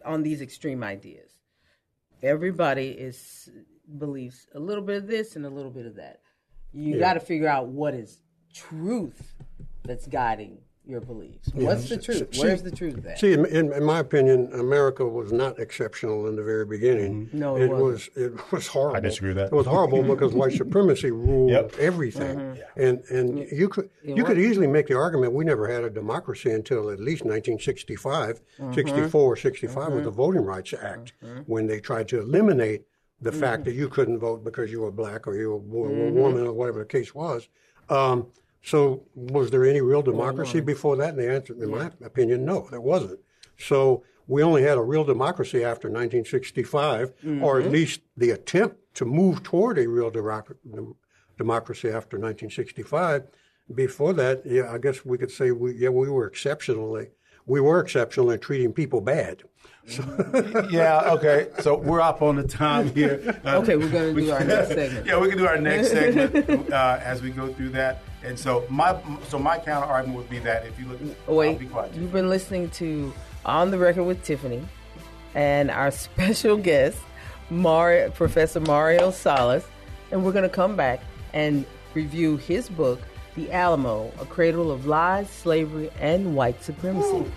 on 0.05 0.23
these 0.23 0.41
extreme 0.41 0.83
ideas. 0.83 1.31
Everybody 2.23 2.89
is 2.89 3.49
believes 3.97 4.47
a 4.55 4.59
little 4.59 4.83
bit 4.83 4.97
of 4.97 5.07
this 5.07 5.35
and 5.35 5.45
a 5.45 5.49
little 5.49 5.71
bit 5.71 5.85
of 5.85 5.95
that. 5.95 6.19
You 6.73 6.97
got 6.99 7.13
to 7.13 7.19
figure 7.19 7.47
out 7.47 7.67
what 7.67 7.93
is 7.93 8.21
truth 8.53 9.33
that's 9.83 10.07
guiding 10.07 10.57
your 10.85 10.99
beliefs. 10.99 11.49
What's 11.53 11.89
the 11.89 11.97
truth? 11.97 12.33
See- 12.33 12.41
Where's 12.41 12.63
the 12.63 12.71
truth 12.71 13.05
at? 13.05 13.19
See, 13.19 13.33
in, 13.33 13.45
in, 13.45 13.71
in 13.71 13.83
my 13.83 13.99
opinion, 13.99 14.51
America 14.53 15.07
was 15.07 15.31
not 15.31 15.59
exceptional 15.59 16.27
in 16.27 16.35
the 16.35 16.43
very 16.43 16.65
beginning. 16.65 17.27
Mm-hmm. 17.27 17.39
No, 17.39 17.55
it 17.55 17.63
it 17.63 17.69
wasn't. 17.69 18.17
It 18.17 18.51
was 18.51 18.67
horrible. 18.67 18.97
I 18.97 18.99
disagree 18.99 19.29
with 19.29 19.37
that. 19.37 19.45
It 19.47 19.55
was 19.55 19.67
horrible 19.67 20.03
because 20.03 20.33
white 20.33 20.53
supremacy 20.53 21.11
ruled 21.11 21.51
Yep. 21.51 21.75
everything, 21.79 22.37
mm-hmm. 22.37 22.81
and 22.81 23.03
and 23.09 23.39
you 23.51 23.69
could 23.69 23.89
you 24.03 24.23
could 24.23 24.39
easily 24.39 24.67
make 24.67 24.87
the 24.87 24.97
argument 24.97 25.33
we 25.33 25.45
never 25.45 25.67
had 25.67 25.83
a 25.83 25.89
democracy 25.89 26.51
until 26.51 26.89
at 26.89 26.99
least 26.99 27.23
1965, 27.25 28.41
mm-hmm. 28.59 28.73
64, 28.73 29.35
65 29.37 29.93
with 29.93 30.03
the 30.05 30.11
Voting 30.11 30.43
Rights 30.43 30.73
Act, 30.73 31.13
when 31.45 31.67
they 31.67 31.79
tried 31.79 32.07
to 32.09 32.19
eliminate 32.19 32.85
the 33.21 33.31
fact 33.31 33.61
mm-hmm. 33.61 33.69
that 33.69 33.75
you 33.75 33.87
couldn't 33.87 34.19
vote 34.19 34.43
because 34.43 34.71
you 34.71 34.81
were 34.81 34.91
black 34.91 35.27
or 35.27 35.35
you 35.35 35.63
were, 35.67 35.89
a 35.89 35.91
mm-hmm. 35.91 36.15
woman 36.15 36.47
or 36.47 36.53
whatever 36.53 36.79
the 36.79 36.85
case 36.85 37.13
was. 37.13 37.47
Um, 37.89 38.27
so, 38.63 39.03
was 39.15 39.49
there 39.49 39.65
any 39.65 39.81
real 39.81 40.01
democracy 40.01 40.59
before 40.59 40.95
that? 40.97 41.09
And 41.09 41.19
the 41.19 41.31
answer, 41.31 41.53
in 41.53 41.71
my 41.71 41.91
opinion, 42.03 42.45
no, 42.45 42.67
there 42.69 42.81
wasn't. 42.81 43.19
So, 43.57 44.03
we 44.27 44.43
only 44.43 44.63
had 44.63 44.77
a 44.77 44.81
real 44.81 45.03
democracy 45.03 45.63
after 45.63 45.89
1965, 45.89 47.13
or 47.41 47.57
at 47.57 47.63
mm-hmm. 47.63 47.73
least 47.73 48.01
the 48.15 48.29
attempt 48.29 48.77
to 48.95 49.05
move 49.05 49.43
toward 49.43 49.77
a 49.77 49.87
real 49.87 50.09
dem- 50.09 50.95
democracy 51.37 51.87
after 51.87 52.17
1965. 52.17 53.27
Before 53.73 54.13
that, 54.13 54.43
yeah, 54.45 54.71
I 54.71 54.77
guess 54.77 55.03
we 55.03 55.17
could 55.17 55.31
say 55.31 55.51
we, 55.51 55.75
yeah, 55.75 55.89
we 55.89 56.09
were 56.09 56.27
exceptionally, 56.27 57.09
we 57.51 57.59
were 57.59 57.81
exceptional 57.81 58.31
at 58.31 58.41
treating 58.41 58.71
people 58.71 59.01
bad. 59.01 59.43
yeah, 60.71 61.01
okay. 61.07 61.49
So 61.59 61.75
we're 61.75 61.99
up 61.99 62.21
on 62.21 62.37
the 62.37 62.47
time 62.47 62.93
here. 62.93 63.37
Uh, 63.43 63.57
okay, 63.61 63.75
we're 63.75 63.89
going 63.89 64.15
to 64.15 64.21
do 64.21 64.31
our 64.31 64.41
next 64.41 64.69
segment. 64.69 65.05
yeah, 65.05 65.19
we 65.19 65.27
can 65.27 65.37
do 65.37 65.45
our 65.45 65.57
next 65.57 65.89
segment 65.91 66.71
uh, 66.71 66.99
as 67.03 67.21
we 67.21 67.29
go 67.29 67.51
through 67.51 67.71
that. 67.71 68.03
And 68.23 68.39
so 68.39 68.65
my 68.69 68.97
so 69.27 69.37
my 69.37 69.57
counter 69.57 69.85
argument 69.85 70.17
would 70.19 70.29
be 70.29 70.39
that 70.39 70.65
if 70.65 70.79
you 70.79 70.85
look, 70.85 70.99
wait, 71.27 71.59
you've 71.93 72.13
been 72.13 72.29
listening 72.29 72.69
to 72.69 73.13
On 73.45 73.69
the 73.69 73.77
Record 73.77 74.03
with 74.05 74.23
Tiffany, 74.23 74.65
and 75.35 75.69
our 75.69 75.91
special 75.91 76.55
guest, 76.55 76.99
Mario, 77.49 78.11
Professor 78.11 78.61
Mario 78.61 79.11
Salas, 79.11 79.65
and 80.11 80.23
we're 80.23 80.31
going 80.31 80.47
to 80.47 80.55
come 80.55 80.77
back 80.77 81.01
and 81.33 81.65
review 81.95 82.37
his 82.37 82.69
book, 82.69 83.01
The 83.33 83.49
Alamo: 83.53 84.11
A 84.19 84.25
Cradle 84.25 84.71
of 84.71 84.85
Lies, 84.85 85.29
Slavery, 85.29 85.89
and 86.01 86.35
White 86.35 86.61
Supremacy. 86.61 87.31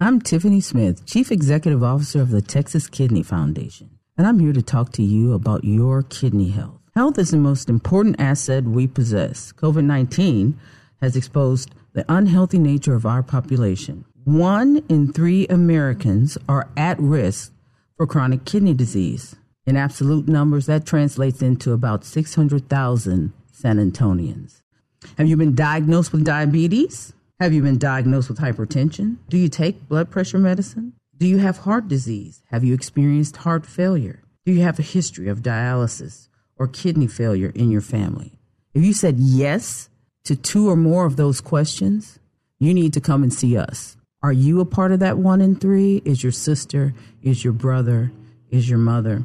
I'm 0.00 0.22
Tiffany 0.22 0.62
Smith, 0.62 1.04
Chief 1.04 1.30
Executive 1.30 1.82
Officer 1.82 2.22
of 2.22 2.30
the 2.30 2.40
Texas 2.40 2.88
Kidney 2.88 3.22
Foundation, 3.22 3.90
and 4.16 4.26
I'm 4.26 4.38
here 4.38 4.54
to 4.54 4.62
talk 4.62 4.92
to 4.92 5.02
you 5.02 5.34
about 5.34 5.64
your 5.64 6.02
kidney 6.02 6.48
health. 6.48 6.80
Health 6.94 7.18
is 7.18 7.30
the 7.30 7.36
most 7.36 7.68
important 7.68 8.18
asset 8.18 8.64
we 8.64 8.86
possess. 8.86 9.52
COVID 9.52 9.84
19 9.84 10.58
has 11.02 11.14
exposed 11.14 11.74
the 11.92 12.06
unhealthy 12.08 12.58
nature 12.58 12.94
of 12.94 13.04
our 13.04 13.22
population. 13.22 14.06
One 14.24 14.82
in 14.88 15.12
three 15.12 15.46
Americans 15.48 16.38
are 16.48 16.70
at 16.74 16.98
risk 16.98 17.52
for 17.98 18.06
chronic 18.06 18.46
kidney 18.46 18.72
disease. 18.72 19.36
In 19.66 19.76
absolute 19.76 20.28
numbers, 20.28 20.66
that 20.66 20.86
translates 20.86 21.42
into 21.42 21.72
about 21.72 22.04
600,000 22.04 23.32
San 23.50 23.76
Antonians. 23.78 24.62
Have 25.18 25.26
you 25.26 25.36
been 25.36 25.56
diagnosed 25.56 26.12
with 26.12 26.24
diabetes? 26.24 27.12
Have 27.40 27.52
you 27.52 27.62
been 27.62 27.76
diagnosed 27.76 28.28
with 28.28 28.38
hypertension? 28.38 29.16
Do 29.28 29.36
you 29.36 29.48
take 29.48 29.88
blood 29.88 30.08
pressure 30.08 30.38
medicine? 30.38 30.92
Do 31.16 31.26
you 31.26 31.38
have 31.38 31.58
heart 31.58 31.88
disease? 31.88 32.42
Have 32.50 32.62
you 32.62 32.74
experienced 32.74 33.38
heart 33.38 33.66
failure? 33.66 34.22
Do 34.44 34.52
you 34.52 34.62
have 34.62 34.78
a 34.78 34.82
history 34.82 35.28
of 35.28 35.40
dialysis 35.40 36.28
or 36.56 36.68
kidney 36.68 37.08
failure 37.08 37.50
in 37.54 37.70
your 37.70 37.80
family? 37.80 38.38
If 38.72 38.84
you 38.84 38.92
said 38.92 39.16
yes 39.18 39.90
to 40.24 40.36
two 40.36 40.70
or 40.70 40.76
more 40.76 41.06
of 41.06 41.16
those 41.16 41.40
questions, 41.40 42.20
you 42.60 42.72
need 42.72 42.92
to 42.92 43.00
come 43.00 43.24
and 43.24 43.32
see 43.32 43.56
us. 43.56 43.96
Are 44.22 44.32
you 44.32 44.60
a 44.60 44.64
part 44.64 44.92
of 44.92 45.00
that 45.00 45.18
one 45.18 45.40
in 45.40 45.56
three? 45.56 46.02
Is 46.04 46.22
your 46.22 46.32
sister? 46.32 46.94
Is 47.22 47.42
your 47.42 47.52
brother? 47.52 48.12
Is 48.50 48.70
your 48.70 48.78
mother? 48.78 49.24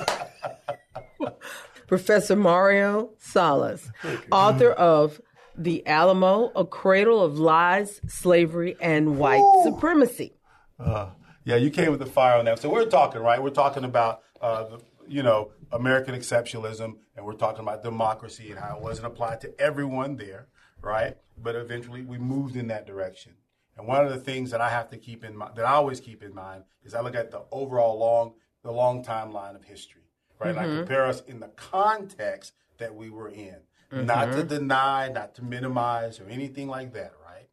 Professor 1.86 2.36
Mario 2.36 3.10
Salas, 3.18 3.90
author 4.30 4.70
of 4.70 5.20
The 5.58 5.86
Alamo, 5.86 6.52
A 6.54 6.64
Cradle 6.64 7.22
of 7.22 7.38
Lies, 7.38 8.00
Slavery, 8.06 8.76
and 8.80 9.18
White 9.18 9.40
Ooh. 9.40 9.62
Supremacy. 9.64 10.32
Uh, 10.78 11.10
yeah, 11.44 11.56
you 11.56 11.70
came 11.70 11.90
with 11.90 11.98
the 12.00 12.06
fire 12.06 12.38
on 12.38 12.44
that. 12.46 12.60
So 12.60 12.70
we're 12.70 12.84
talking, 12.86 13.20
right? 13.20 13.42
We're 13.42 13.50
talking 13.50 13.84
about, 13.84 14.22
uh, 14.40 14.64
the, 14.68 14.80
you 15.08 15.22
know, 15.22 15.50
American 15.72 16.14
exceptionalism, 16.14 16.94
and 17.16 17.26
we're 17.26 17.34
talking 17.34 17.60
about 17.60 17.82
democracy 17.82 18.50
and 18.50 18.60
how 18.60 18.76
it 18.76 18.82
wasn't 18.82 19.08
applied 19.08 19.40
to 19.42 19.60
everyone 19.60 20.16
there, 20.16 20.46
right? 20.80 21.16
But 21.36 21.56
eventually 21.56 22.02
we 22.02 22.18
moved 22.18 22.56
in 22.56 22.68
that 22.68 22.86
direction. 22.86 23.32
And 23.80 23.88
one 23.88 24.06
of 24.06 24.12
the 24.12 24.20
things 24.20 24.52
that 24.52 24.60
I 24.60 24.68
have 24.68 24.90
to 24.90 24.96
keep 24.96 25.24
in 25.24 25.36
mind, 25.36 25.56
that 25.56 25.64
I 25.64 25.72
always 25.72 25.98
keep 26.00 26.22
in 26.22 26.34
mind, 26.34 26.62
is 26.84 26.94
I 26.94 27.00
look 27.00 27.16
at 27.16 27.32
the 27.32 27.42
overall 27.50 27.98
long, 27.98 28.34
the 28.62 28.70
long 28.70 29.04
timeline 29.04 29.56
of 29.56 29.64
history 29.64 30.00
right? 30.40 30.54
Mm-hmm. 30.54 30.72
I 30.72 30.76
compare 30.78 31.06
us 31.06 31.22
in 31.26 31.40
the 31.40 31.48
context 31.48 32.54
that 32.78 32.94
we 32.94 33.10
were 33.10 33.28
in, 33.28 33.56
mm-hmm. 33.92 34.06
not 34.06 34.32
to 34.32 34.42
deny, 34.42 35.08
not 35.08 35.34
to 35.36 35.44
minimize 35.44 36.18
or 36.18 36.28
anything 36.28 36.68
like 36.68 36.92
that, 36.94 37.12
right? 37.24 37.46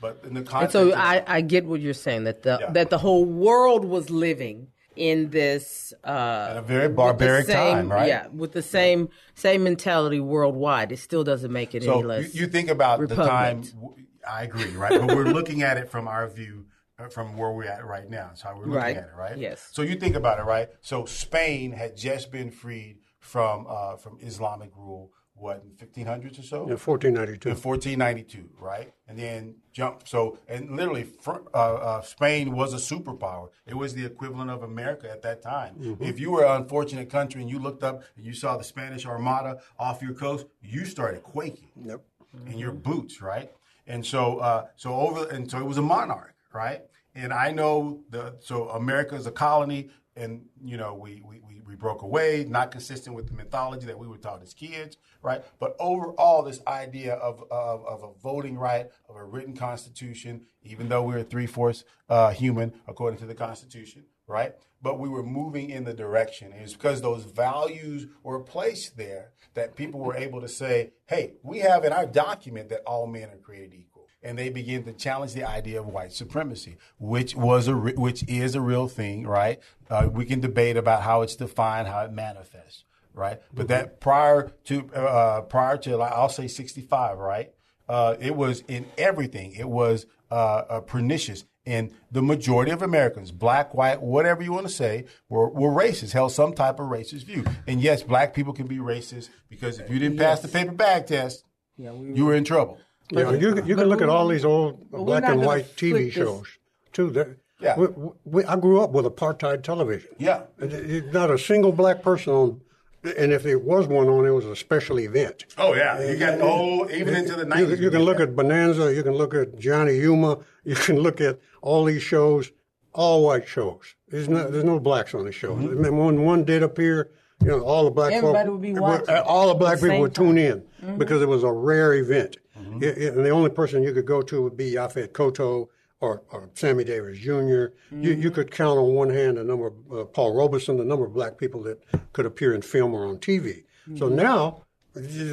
But 0.00 0.20
in 0.24 0.34
the 0.34 0.42
context. 0.42 0.74
And 0.74 0.90
so 0.92 0.96
I, 0.96 1.22
I 1.26 1.40
get 1.40 1.64
what 1.64 1.80
you're 1.80 1.94
saying 1.94 2.24
that 2.24 2.42
the 2.42 2.58
yeah. 2.60 2.70
that 2.72 2.90
the 2.90 2.98
whole 2.98 3.24
world 3.24 3.84
was 3.84 4.10
living 4.10 4.68
in 4.96 5.30
this 5.30 5.94
uh, 6.04 6.48
at 6.50 6.56
a 6.56 6.62
very 6.62 6.88
barbaric 6.88 7.46
same, 7.46 7.76
time, 7.76 7.92
right? 7.92 8.08
Yeah, 8.08 8.26
with 8.28 8.52
the 8.52 8.62
same 8.62 9.08
same 9.34 9.62
mentality 9.64 10.20
worldwide. 10.20 10.92
It 10.92 10.98
still 10.98 11.24
doesn't 11.24 11.52
make 11.52 11.74
it 11.74 11.84
so 11.84 11.94
any 11.94 12.02
less. 12.02 12.34
You, 12.34 12.42
you 12.42 12.46
think 12.48 12.68
about 12.68 12.98
repugnant. 12.98 13.64
the 13.64 13.70
time. 13.72 14.03
I 14.28 14.44
agree, 14.44 14.70
right? 14.76 15.00
but 15.00 15.14
we're 15.14 15.24
looking 15.24 15.62
at 15.62 15.76
it 15.76 15.90
from 15.90 16.08
our 16.08 16.28
view 16.28 16.66
uh, 16.98 17.08
from 17.08 17.36
where 17.36 17.50
we're 17.50 17.64
at 17.64 17.84
right 17.84 18.08
now. 18.08 18.28
That's 18.28 18.42
how 18.42 18.54
we're 18.54 18.66
looking 18.66 18.74
right. 18.74 18.96
at 18.96 19.04
it, 19.04 19.16
right? 19.16 19.36
Yes. 19.36 19.68
So 19.72 19.82
you 19.82 19.96
think 19.96 20.14
about 20.14 20.38
it, 20.38 20.44
right? 20.44 20.68
So 20.80 21.04
Spain 21.06 21.72
had 21.72 21.96
just 21.96 22.30
been 22.30 22.50
freed 22.50 22.98
from 23.18 23.66
uh, 23.68 23.96
from 23.96 24.18
Islamic 24.20 24.70
rule. 24.76 25.12
What 25.36 25.64
in 25.64 25.70
1500s 25.70 26.38
or 26.38 26.42
so? 26.42 26.56
In 26.62 26.78
1492. 26.78 27.48
In 27.48 27.56
1492, 27.56 28.50
right? 28.60 28.92
And 29.08 29.18
then 29.18 29.56
jump. 29.72 30.06
So 30.06 30.38
and 30.46 30.76
literally, 30.76 31.08
uh, 31.26 31.56
uh, 31.56 32.02
Spain 32.02 32.54
was 32.54 32.72
a 32.72 32.76
superpower. 32.76 33.48
It 33.66 33.74
was 33.74 33.94
the 33.94 34.06
equivalent 34.06 34.50
of 34.50 34.62
America 34.62 35.10
at 35.10 35.22
that 35.22 35.42
time. 35.42 35.74
Mm-hmm. 35.74 36.04
If 36.04 36.20
you 36.20 36.30
were 36.30 36.44
an 36.44 36.62
unfortunate 36.62 37.10
country 37.10 37.40
and 37.40 37.50
you 37.50 37.58
looked 37.58 37.82
up 37.82 38.04
and 38.16 38.24
you 38.24 38.32
saw 38.32 38.56
the 38.56 38.62
Spanish 38.62 39.04
Armada 39.04 39.58
off 39.76 40.00
your 40.00 40.14
coast, 40.14 40.46
you 40.62 40.84
started 40.84 41.24
quaking. 41.24 41.70
Yep. 41.84 42.04
In 42.46 42.58
your 42.58 42.72
boots, 42.72 43.20
right? 43.20 43.50
And 43.86 44.04
so, 44.04 44.38
uh, 44.38 44.66
so 44.76 44.94
over, 44.94 45.28
and 45.28 45.50
so 45.50 45.58
it 45.58 45.64
was 45.64 45.78
a 45.78 45.82
monarch 45.82 46.34
right? 46.54 46.82
And 47.14 47.32
I 47.32 47.50
know 47.50 48.00
the 48.08 48.36
so 48.40 48.70
America 48.70 49.14
is 49.14 49.26
a 49.26 49.30
colony, 49.30 49.90
and 50.16 50.42
you 50.64 50.76
know 50.76 50.94
we, 50.94 51.20
we 51.24 51.40
we 51.66 51.74
broke 51.74 52.02
away, 52.02 52.46
not 52.48 52.70
consistent 52.70 53.14
with 53.14 53.26
the 53.26 53.34
mythology 53.34 53.86
that 53.86 53.98
we 53.98 54.06
were 54.06 54.16
taught 54.16 54.42
as 54.42 54.54
kids, 54.54 54.96
right? 55.22 55.44
But 55.58 55.76
overall, 55.78 56.42
this 56.42 56.60
idea 56.66 57.14
of 57.14 57.44
of, 57.50 57.84
of 57.86 58.02
a 58.02 58.20
voting 58.22 58.56
right, 58.56 58.86
of 59.08 59.16
a 59.16 59.24
written 59.24 59.54
constitution, 59.54 60.42
even 60.62 60.88
though 60.88 61.02
we 61.02 61.14
are 61.14 61.22
three 61.22 61.46
fourths 61.46 61.84
uh, 62.08 62.30
human 62.30 62.72
according 62.86 63.18
to 63.18 63.26
the 63.26 63.34
Constitution, 63.34 64.04
right? 64.26 64.54
But 64.84 65.00
we 65.00 65.08
were 65.08 65.22
moving 65.22 65.70
in 65.70 65.84
the 65.84 65.94
direction. 65.94 66.52
It's 66.52 66.74
because 66.74 67.00
those 67.00 67.24
values 67.24 68.06
were 68.22 68.40
placed 68.40 68.96
there 68.96 69.32
that 69.54 69.76
people 69.76 69.98
were 69.98 70.14
able 70.14 70.40
to 70.42 70.48
say, 70.48 70.92
"Hey, 71.06 71.32
we 71.42 71.60
have 71.60 71.84
in 71.84 71.92
our 71.92 72.06
document 72.06 72.68
that 72.68 72.82
all 72.86 73.06
men 73.06 73.30
are 73.30 73.38
created 73.38 73.74
equal." 73.74 73.94
and 74.24 74.38
they 74.38 74.48
begin 74.48 74.82
to 74.84 74.92
challenge 74.92 75.34
the 75.34 75.44
idea 75.44 75.78
of 75.78 75.86
white 75.86 76.12
supremacy, 76.12 76.78
which 76.98 77.36
was 77.36 77.68
a 77.68 77.74
which 77.74 78.24
is 78.26 78.54
a 78.54 78.60
real 78.60 78.88
thing, 78.88 79.26
right? 79.26 79.60
Uh, 79.90 80.08
we 80.10 80.24
can 80.24 80.40
debate 80.40 80.76
about 80.76 81.02
how 81.02 81.20
it's 81.20 81.36
defined, 81.36 81.86
how 81.86 82.00
it 82.00 82.12
manifests, 82.12 82.84
right? 83.12 83.40
But 83.52 83.68
that 83.68 84.00
prior 84.00 84.50
to 84.64 84.88
uh, 84.94 85.42
prior 85.42 85.76
to 85.76 85.96
like, 85.98 86.12
I'll 86.12 86.30
say 86.30 86.48
sixty 86.48 86.80
five, 86.80 87.18
right? 87.18 87.52
Uh, 87.86 88.16
it 88.18 88.34
was 88.34 88.64
in 88.66 88.86
everything. 88.96 89.52
It 89.52 89.68
was 89.68 90.06
uh, 90.30 90.80
pernicious. 90.80 91.44
And 91.66 91.92
the 92.10 92.20
majority 92.20 92.72
of 92.72 92.82
Americans, 92.82 93.30
black, 93.30 93.72
white, 93.72 94.02
whatever 94.02 94.42
you 94.42 94.52
want 94.52 94.66
to 94.66 94.72
say, 94.72 95.06
were, 95.30 95.48
were 95.48 95.70
racist, 95.70 96.12
held 96.12 96.32
some 96.32 96.52
type 96.52 96.78
of 96.78 96.90
racist 96.90 97.24
view. 97.24 97.44
And 97.66 97.80
yes, 97.80 98.02
black 98.02 98.34
people 98.34 98.52
can 98.52 98.66
be 98.66 98.76
racist 98.76 99.30
because 99.48 99.78
if 99.78 99.88
you 99.88 99.98
didn't 99.98 100.18
yes. 100.18 100.40
pass 100.40 100.40
the 100.40 100.48
paper 100.48 100.72
bag 100.72 101.06
test, 101.06 101.44
yeah, 101.78 101.92
we 101.92 102.10
were, 102.10 102.16
you 102.16 102.24
were 102.26 102.34
in 102.34 102.44
trouble. 102.44 102.78
Yeah, 103.10 103.32
you, 103.32 103.62
you 103.64 103.76
can 103.76 103.84
look 103.84 104.02
at 104.02 104.08
all 104.08 104.28
these 104.28 104.44
old 104.44 104.90
black 104.90 105.24
and 105.24 105.42
white 105.42 105.74
TV 105.76 106.12
shows 106.12 106.46
too. 106.92 107.10
They're, 107.10 107.38
yeah. 107.60 107.78
We, 107.78 107.86
we, 108.24 108.44
I 108.44 108.56
grew 108.56 108.82
up 108.82 108.90
with 108.90 109.06
apartheid 109.06 109.62
television. 109.62 110.10
Yeah. 110.18 110.42
Not 110.58 111.30
a 111.30 111.38
single 111.38 111.72
black 111.72 112.02
person 112.02 112.32
on, 112.32 112.60
and 113.04 113.32
if 113.32 113.42
there 113.42 113.58
was 113.58 113.86
one 113.86 114.08
on, 114.08 114.26
it 114.26 114.30
was 114.30 114.44
a 114.44 114.56
special 114.56 114.98
event. 114.98 115.44
Oh 115.58 115.74
yeah, 115.74 116.02
you 116.02 116.16
got 116.16 116.38
the 116.38 116.46
whole 116.46 116.90
even 116.90 117.14
into 117.14 117.36
the 117.36 117.44
nineties. 117.44 117.78
You, 117.78 117.86
you, 117.86 117.90
can 117.90 118.02
look 118.02 118.20
at 118.20 118.34
Bonanza. 118.34 118.94
You 118.94 119.02
can 119.02 119.14
look 119.14 119.34
at 119.34 119.58
Johnny 119.58 119.96
Yuma. 119.96 120.38
You 120.66 120.76
can 120.76 120.96
look 120.96 121.20
at 121.20 121.40
all 121.60 121.84
these 121.84 122.02
shows, 122.02 122.50
all 122.94 123.22
white 123.26 123.46
shows. 123.46 123.96
There's 124.08 124.30
no 124.30 124.50
there's 124.50 124.64
no 124.64 124.80
blacks 124.80 125.14
on 125.14 125.26
the 125.26 125.32
show. 125.32 125.54
Mm-hmm. 125.54 125.84
And 125.84 125.98
when 125.98 126.22
one 126.22 126.44
did 126.44 126.62
appear, 126.62 127.10
you 127.42 127.48
know, 127.48 127.60
all 127.60 127.84
the 127.84 127.90
black 127.90 128.14
everybody 128.14 128.46
folk, 128.46 128.52
would 128.52 128.62
be 128.62 128.72
watching. 128.72 129.14
All 129.14 129.48
the 129.48 129.54
black 129.54 129.78
people 129.78 130.00
would 130.00 130.14
tune 130.14 130.38
in 130.38 130.60
mm-hmm. 130.60 130.96
because 130.96 131.20
it 131.20 131.28
was 131.28 131.42
a 131.42 131.52
rare 131.52 131.92
event. 131.92 132.38
Mm-hmm. 132.58 132.82
It, 132.82 132.96
it, 132.96 133.14
and 133.14 133.26
the 133.26 133.28
only 133.28 133.50
person 133.50 133.82
you 133.82 133.92
could 133.92 134.06
go 134.06 134.22
to 134.22 134.40
would 134.40 134.56
be 134.56 134.72
Yaphet 134.72 135.08
Kotto 135.08 135.68
or, 136.00 136.22
or 136.30 136.50
Sammy 136.54 136.84
Davis 136.84 137.18
junior 137.18 137.72
You, 137.90 138.12
you 138.12 138.30
could 138.30 138.50
count 138.50 138.78
on 138.78 138.94
one 138.94 139.10
hand 139.10 139.36
the 139.36 139.44
number 139.44 139.68
of 139.68 139.74
uh, 139.92 140.04
Paul 140.04 140.34
Robeson, 140.34 140.76
the 140.76 140.84
number 140.84 141.04
of 141.06 141.14
black 141.14 141.38
people 141.38 141.62
that 141.62 141.82
could 142.12 142.26
appear 142.26 142.54
in 142.54 142.62
film 142.62 142.94
or 142.94 143.06
on 143.06 143.18
TV. 143.18 143.64
So 143.96 144.08
now, 144.08 144.62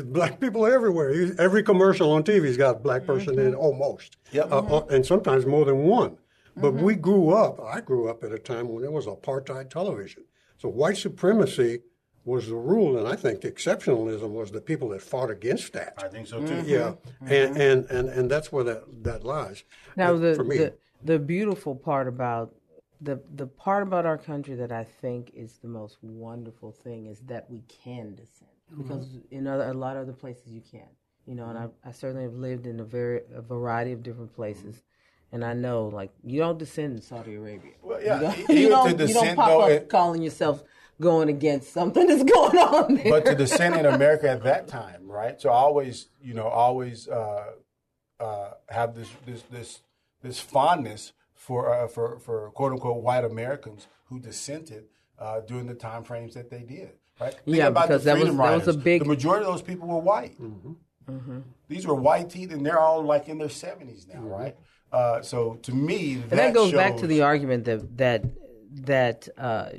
black 0.06 0.40
people 0.40 0.66
everywhere. 0.66 1.34
Every 1.40 1.64
commercial 1.64 2.12
on 2.12 2.24
TV's 2.24 2.58
got 2.58 2.76
a 2.78 2.80
black 2.80 3.06
person 3.06 3.40
in 3.40 3.54
it, 3.54 3.56
almost. 3.56 4.18
Yep. 4.32 4.52
Uh, 4.52 4.60
uh, 4.60 4.86
and 4.90 5.06
sometimes 5.06 5.46
more 5.46 5.66
than 5.66 5.84
one. 5.84 6.18
But 6.58 6.74
we 6.74 6.96
grew 6.96 7.32
up, 7.32 7.62
I 7.62 7.80
grew 7.80 8.10
up 8.10 8.24
at 8.24 8.34
a 8.34 8.40
time 8.40 8.68
when 8.68 8.82
there 8.82 8.92
was 8.92 9.06
apartheid 9.06 9.70
television. 9.70 10.24
So 10.58 10.68
white 10.68 10.98
supremacy 10.98 11.80
was 12.24 12.48
the 12.48 12.56
rule, 12.56 12.98
and 12.98 13.08
I 13.08 13.16
think 13.16 13.42
exceptionalism 13.42 14.30
was 14.30 14.52
the 14.52 14.62
people 14.62 14.90
that 14.90 15.02
fought 15.02 15.32
against 15.32 15.74
that. 15.74 15.94
I 15.98 16.08
think 16.08 16.28
so 16.28 16.40
too. 16.40 16.54
Mm-hmm. 16.54 16.70
Yeah, 16.70 16.94
mm-hmm. 17.24 17.34
and, 17.34 17.58
and, 17.58 17.86
and, 17.90 18.10
and 18.10 18.32
that's 18.32 18.52
where 18.52 18.64
that, 18.64 19.04
that 19.04 19.24
lies. 19.24 19.64
Now 19.96 20.16
the, 20.16 20.36
for 20.36 20.44
me. 20.44 20.58
the 20.58 20.74
the 21.04 21.20
beautiful 21.20 21.76
part 21.76 22.08
about 22.08 22.54
the 23.02 23.20
the 23.34 23.48
part 23.48 23.84
about 23.84 24.06
our 24.06 24.18
country 24.18 24.56
that 24.56 24.72
I 24.72 24.84
think 24.84 25.32
is 25.34 25.58
the 25.58 25.68
most 25.68 25.98
wonderful 26.02 26.72
thing 26.72 27.08
is 27.08 27.20
that 27.22 27.50
we 27.50 27.64
can 27.84 28.16
dissent 28.16 28.52
mm-hmm. 28.72 28.84
because 28.84 29.08
in 29.32 29.48
other, 29.48 29.66
a 29.66 29.74
lot 29.74 29.96
of 29.98 30.04
other 30.04 30.14
places 30.14 30.48
you 30.48 30.62
can't. 30.62 30.86
You 31.26 31.36
know, 31.36 31.50
and 31.50 31.58
I, 31.58 31.68
I 31.86 31.92
certainly 31.92 32.24
have 32.24 32.34
lived 32.34 32.66
in 32.66 32.80
a 32.80 32.84
very 32.84 33.22
a 33.34 33.42
variety 33.42 33.92
of 33.92 34.02
different 34.04 34.34
places, 34.36 34.82
and 35.32 35.46
I 35.46 35.54
know 35.54 35.88
like 35.88 36.12
you 36.24 36.40
don't 36.40 36.58
dissent 36.58 36.94
in 36.94 37.02
Saudi 37.02 37.36
Arabia. 37.36 37.74
Well, 37.82 38.02
yeah, 38.02 38.16
you 38.16 38.22
don't, 38.22 38.40
even 38.40 38.58
you 38.58 38.70
don't, 38.70 39.00
you 39.00 39.14
don't 39.14 39.36
pop 39.36 39.48
though, 39.48 39.62
up 39.62 39.70
it- 39.70 39.90
calling 39.90 40.22
yourself 40.22 40.64
going 41.00 41.30
against 41.30 41.72
something 41.74 42.08
that's 42.08 42.24
going 42.38 42.58
on 42.58 42.96
there. 42.96 43.10
but 43.12 43.26
to 43.26 43.36
dissent 43.36 43.76
in 43.76 43.86
America 43.86 44.30
at 44.30 44.44
that 44.44 44.68
time, 44.68 45.10
right? 45.10 45.40
So 45.42 45.50
I 45.50 45.54
always, 45.54 46.08
you 46.22 46.34
know, 46.34 46.48
always 46.48 47.08
uh, 47.08 47.52
uh, 48.20 48.52
have 48.70 48.96
this 48.96 49.10
this 49.26 49.42
this 49.52 49.80
this 50.22 50.40
fondness 50.40 51.14
for 51.34 51.74
uh, 51.74 51.88
for 51.88 52.20
for 52.20 52.52
quote 52.52 52.74
unquote 52.74 53.02
white 53.04 53.24
Americans 53.24 53.88
who 54.06 54.20
dissented 54.20 54.86
uh, 55.18 55.40
during 55.42 55.66
the 55.68 55.74
time 55.76 56.04
frames 56.04 56.34
that 56.34 56.50
they 56.50 56.62
did, 56.64 56.92
right? 57.20 57.34
Think 57.34 57.58
Yeah, 57.58 57.68
about 57.68 57.88
because 57.88 58.04
the 58.04 58.10
that 58.12 58.14
was- 58.20 58.22
Freedom 58.30 58.38
that 58.38 58.66
was 58.66 58.76
a 58.76 58.78
big- 58.78 59.02
The 59.04 59.08
majority 59.08 59.46
of 59.46 59.52
those 59.54 59.62
people 59.62 59.88
were 59.88 59.98
white. 60.00 60.36
These 61.68 61.88
were 61.88 61.96
white 61.96 62.30
teeth, 62.30 62.52
and 62.52 62.66
they're 62.66 62.80
all 62.80 63.04
like 63.04 63.28
in 63.28 63.38
their 63.38 63.50
seventies 63.50 64.08
now, 64.14 64.22
right? 64.22 64.56
Uh, 64.92 65.22
so 65.22 65.56
to 65.64 65.74
me, 65.74 66.16
that, 66.16 66.32
And 66.32 66.40
that 66.40 66.54
goes 66.54 66.72
back 66.74 66.98
to 66.98 67.08
the 67.08 67.22
argument 67.22 67.66
that 67.66 67.98
that 67.98 68.24
that 68.86 69.28
uh, 69.38 69.70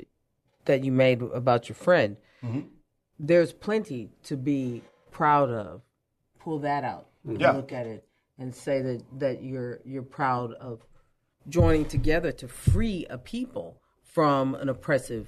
that 0.65 0.83
you 0.83 0.91
made 0.91 1.21
about 1.21 1.69
your 1.69 1.75
friend. 1.75 2.17
Mm-hmm. 2.43 2.61
There's 3.19 3.53
plenty 3.53 4.09
to 4.23 4.35
be 4.37 4.81
proud 5.11 5.49
of. 5.49 5.81
Pull 6.39 6.59
that 6.59 6.83
out. 6.83 7.07
and 7.27 7.39
Yeah. 7.39 7.51
Look 7.51 7.71
at 7.71 7.87
it 7.87 8.05
and 8.37 8.53
say 8.53 8.81
that 8.81 9.03
that 9.19 9.43
you're 9.43 9.79
you're 9.85 10.01
proud 10.03 10.53
of 10.53 10.85
joining 11.49 11.85
together 11.85 12.31
to 12.31 12.47
free 12.47 13.05
a 13.09 13.17
people 13.17 13.77
from 14.03 14.55
an 14.55 14.69
oppressive 14.69 15.27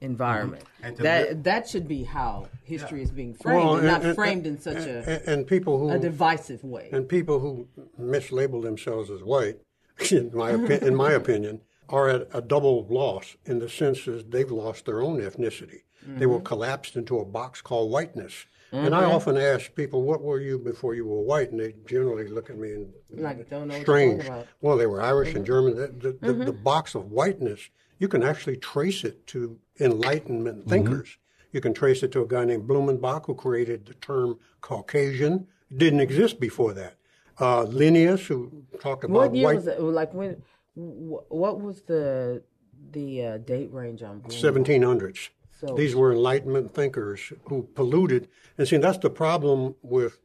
environment. 0.00 0.62
Mm-hmm. 0.64 0.84
And 0.86 0.96
That 0.98 1.28
li- 1.28 1.34
that 1.42 1.68
should 1.68 1.88
be 1.88 2.04
how 2.04 2.48
history 2.62 3.02
is 3.02 3.10
being 3.10 3.34
framed, 3.34 3.64
Well, 3.64 3.76
and, 3.76 3.86
not 3.86 4.02
and- 4.02 4.14
framed 4.14 4.46
and- 4.46 4.56
in 4.56 4.62
such 4.62 4.86
a, 4.86 4.98
and, 5.08 5.28
and 5.40 5.46
people 5.46 5.78
who 5.78 5.90
a 5.90 5.98
divisive 5.98 6.62
way. 6.64 6.88
and 6.92 7.08
people 7.08 7.40
who 7.40 7.66
mislabel 8.00 8.62
themselves 8.62 9.10
as 9.10 9.22
white, 9.22 9.60
in 10.10 10.30
my 10.34 10.52
opi- 10.52 10.82
in 10.82 10.94
my 10.94 11.12
opinion, 11.12 11.60
are 11.88 12.08
at 12.08 12.28
a 12.32 12.40
double 12.40 12.86
loss 12.88 13.36
in 13.44 13.58
the 13.58 13.68
sense 13.68 14.04
that 14.04 14.30
they've 14.30 14.50
lost 14.50 14.86
their 14.86 15.02
own 15.02 15.20
ethnicity. 15.20 15.82
They 16.06 16.26
were 16.26 16.36
mm-hmm. 16.36 16.44
collapsed 16.44 16.96
into 16.96 17.18
a 17.18 17.24
box 17.24 17.62
called 17.62 17.90
whiteness. 17.90 18.46
And 18.72 18.92
I 18.92 19.02
mm-hmm. 19.02 19.12
often 19.12 19.36
ask 19.36 19.72
people, 19.74 20.02
"What 20.02 20.20
were 20.20 20.40
you 20.40 20.58
before 20.58 20.94
you 20.94 21.06
were 21.06 21.20
white?" 21.20 21.52
And 21.52 21.60
they 21.60 21.74
generally 21.86 22.26
look 22.26 22.50
at 22.50 22.58
me 22.58 22.72
and 22.72 22.92
Like, 23.10 23.48
don't 23.48 23.68
know 23.68 23.80
strange. 23.80 24.28
Well, 24.60 24.76
they 24.76 24.86
were 24.86 25.00
Irish 25.00 25.28
and 25.28 25.38
mm-hmm. 25.38 25.44
German. 25.44 25.76
The, 25.76 26.12
the, 26.20 26.32
the, 26.32 26.44
the 26.46 26.52
box 26.52 26.96
of 26.96 27.12
whiteness, 27.12 27.70
you 27.98 28.08
can 28.08 28.24
actually 28.24 28.56
trace 28.56 29.04
it 29.04 29.28
to 29.28 29.58
Enlightenment 29.78 30.68
thinkers. 30.68 31.18
You 31.52 31.60
can 31.60 31.72
trace 31.72 32.02
it 32.02 32.10
to 32.12 32.22
a 32.22 32.26
guy 32.26 32.44
named 32.44 32.68
Blumenbach 32.68 33.26
who 33.26 33.36
created 33.36 33.86
the 33.86 33.94
term 33.94 34.40
Caucasian. 34.60 35.46
It 35.70 35.78
didn't 35.78 36.00
exist 36.00 36.40
before 36.40 36.72
that. 36.74 36.96
Uh, 37.40 37.62
Linnaeus, 37.62 38.26
who 38.26 38.64
talked 38.80 39.04
about 39.04 39.14
What 39.14 39.34
year 39.36 39.44
white 39.46 39.56
was 39.56 39.66
it? 39.68 39.80
Like 39.80 40.12
when? 40.12 40.42
Wh- 40.74 41.30
What 41.30 41.60
was 41.60 41.82
the 41.82 42.42
the 42.90 43.24
uh, 43.24 43.38
date 43.38 43.72
range 43.72 44.02
on 44.02 44.20
Blumenbach? 44.20 44.40
1700s. 44.40 45.28
So- 45.60 45.74
These 45.74 45.94
were 45.96 46.12
Enlightenment 46.12 46.74
thinkers 46.74 47.32
who 47.48 47.62
polluted. 47.74 48.28
And 48.58 48.68
see, 48.68 48.76
that's 48.76 48.98
the 48.98 49.10
problem 49.10 49.74
with, 49.82 50.18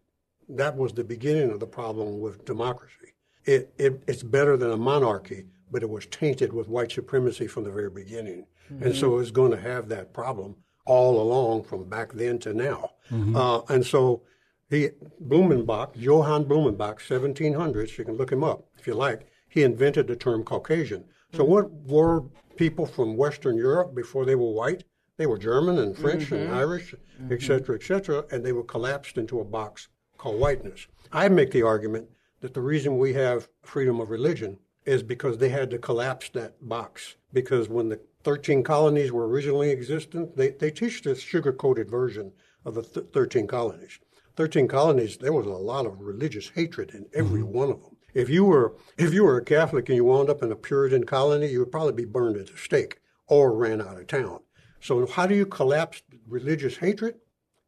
that 0.49 0.75
was 0.75 0.93
the 0.93 1.03
beginning 1.03 1.51
of 1.51 1.59
the 1.59 1.67
problem 1.67 2.19
with 2.19 2.45
democracy. 2.45 3.13
It, 3.45 3.73
it, 3.77 4.03
it's 4.07 4.23
better 4.23 4.57
than 4.57 4.71
a 4.71 4.77
monarchy, 4.77 5.45
but 5.71 5.81
it 5.83 5.89
was 5.89 6.05
tainted 6.07 6.51
with 6.53 6.67
white 6.67 6.91
supremacy 6.91 7.47
from 7.47 7.63
the 7.63 7.71
very 7.71 7.89
beginning. 7.89 8.45
And 8.81 8.95
so 8.95 9.17
it's 9.19 9.31
going 9.31 9.51
to 9.51 9.59
have 9.59 9.89
that 9.89 10.13
problem 10.13 10.55
all 10.85 11.19
along 11.21 11.63
from 11.63 11.85
back 11.89 12.13
then 12.13 12.37
to 12.39 12.53
now. 12.53 12.91
Uh, 13.35 13.61
and 13.69 13.83
so 13.85 14.21
he, 14.69 14.89
Blumenbach, 15.25 15.91
Johann 15.95 16.45
Blumenbach, 16.45 16.99
1700s, 16.99 17.97
you 17.97 18.05
can 18.05 18.15
look 18.15 18.31
him 18.31 18.43
up 18.43 18.65
if 18.77 18.85
you 18.85 18.93
like, 18.93 19.28
he 19.49 19.63
invented 19.63 20.07
the 20.07 20.15
term 20.15 20.43
Caucasian. 20.43 21.03
So 21.33 21.39
mm-hmm. 21.39 21.51
what 21.51 21.71
were 21.71 22.23
people 22.55 22.85
from 22.85 23.17
Western 23.17 23.57
Europe 23.57 23.93
before 23.95 24.25
they 24.25 24.35
were 24.35 24.51
white? 24.51 24.83
They 25.17 25.27
were 25.27 25.37
German 25.37 25.79
and 25.79 25.97
French 25.97 26.31
and 26.31 26.47
mm-hmm. 26.47 26.55
Irish, 26.55 26.93
mm-hmm. 26.93 27.33
et 27.33 27.41
cetera, 27.41 27.75
et 27.75 27.83
cetera, 27.83 28.23
and 28.31 28.45
they 28.45 28.53
were 28.53 28.63
collapsed 28.63 29.17
into 29.17 29.41
a 29.41 29.45
box 29.45 29.89
called 30.17 30.39
whiteness. 30.39 30.87
I 31.11 31.27
make 31.27 31.51
the 31.51 31.63
argument 31.63 32.07
that 32.41 32.53
the 32.53 32.61
reason 32.61 32.97
we 32.97 33.13
have 33.13 33.49
freedom 33.63 33.99
of 33.99 34.09
religion 34.09 34.57
is 34.85 35.03
because 35.03 35.37
they 35.37 35.49
had 35.49 35.69
to 35.71 35.77
collapse 35.77 36.29
that 36.29 36.55
box. 36.67 37.15
Because 37.33 37.67
when 37.69 37.89
the 37.89 37.99
13 38.23 38.63
colonies 38.63 39.11
were 39.11 39.27
originally 39.27 39.71
existent, 39.71 40.35
they, 40.35 40.49
they 40.49 40.71
teach 40.71 41.01
this 41.01 41.19
sugar 41.19 41.53
coated 41.53 41.89
version 41.89 42.31
of 42.65 42.75
the 42.75 42.83
th- 42.83 43.07
13 43.13 43.47
colonies. 43.47 43.99
13 44.35 44.67
colonies, 44.67 45.17
there 45.17 45.33
was 45.33 45.45
a 45.45 45.49
lot 45.49 45.85
of 45.85 45.99
religious 45.99 46.49
hatred 46.49 46.91
in 46.91 47.05
every 47.13 47.43
one 47.43 47.69
of 47.69 47.81
them. 47.81 47.97
If 48.19 48.29
you 48.29 48.43
were 48.43 48.75
if 48.97 49.13
you 49.13 49.23
were 49.23 49.37
a 49.37 49.45
Catholic 49.45 49.87
and 49.87 49.95
you 49.95 50.03
wound 50.03 50.29
up 50.29 50.43
in 50.43 50.51
a 50.51 50.55
Puritan 50.55 51.05
colony, 51.05 51.47
you 51.47 51.59
would 51.59 51.71
probably 51.71 51.93
be 51.93 52.05
burned 52.05 52.37
at 52.37 52.47
the 52.47 52.57
stake 52.57 52.99
or 53.27 53.53
ran 53.53 53.81
out 53.81 53.97
of 53.97 54.07
town. 54.07 54.39
So 54.81 55.05
how 55.07 55.25
do 55.25 55.35
you 55.35 55.45
collapse 55.45 56.01
religious 56.27 56.77
hatred? 56.77 57.15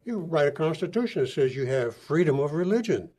You 0.04 0.20
write 0.20 0.48
a 0.48 0.52
constitution 0.52 1.22
that 1.22 1.30
says 1.30 1.56
you 1.56 1.66
have 1.68 1.96
freedom 1.96 2.40
of 2.40 2.52
religion. 2.54 3.10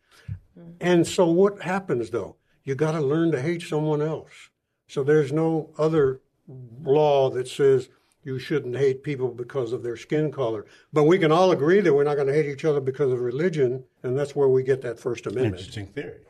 Mm-hmm. 0.59 0.71
And 0.81 1.07
so 1.07 1.27
what 1.27 1.62
happens 1.62 2.11
though? 2.11 2.37
You 2.64 2.75
got 2.75 2.92
to 2.92 3.01
learn 3.01 3.33
to 3.33 3.40
hate 3.40 3.62
someone 3.62 4.03
else. 4.03 4.51
So 4.88 5.03
there's 5.03 5.33
no 5.33 5.71
other 5.79 6.21
law 6.83 7.31
that 7.31 7.49
says 7.49 7.88
you 8.25 8.38
shouldn't 8.38 8.77
hate 8.77 9.03
people 9.03 9.29
because 9.29 9.73
of 9.73 9.83
their 9.83 9.97
skin 9.97 10.31
color. 10.31 10.66
But 10.92 11.05
we 11.05 11.18
can 11.18 11.33
all 11.33 11.51
agree 11.51 11.81
that 11.81 11.92
we're 11.92 12.05
not 12.05 12.16
going 12.16 12.29
to 12.29 12.35
hate 12.35 12.47
each 12.47 12.64
other 12.64 12.81
because 12.81 13.12
of 13.12 13.21
religion, 13.21 13.85
and 14.03 14.16
that's 14.16 14.37
where 14.37 14.49
we 14.49 14.62
get 14.62 14.83
that 14.83 15.01
First 15.01 15.27
Amendment. 15.27 15.57
Interesting 15.57 15.87
theory. 15.87 16.21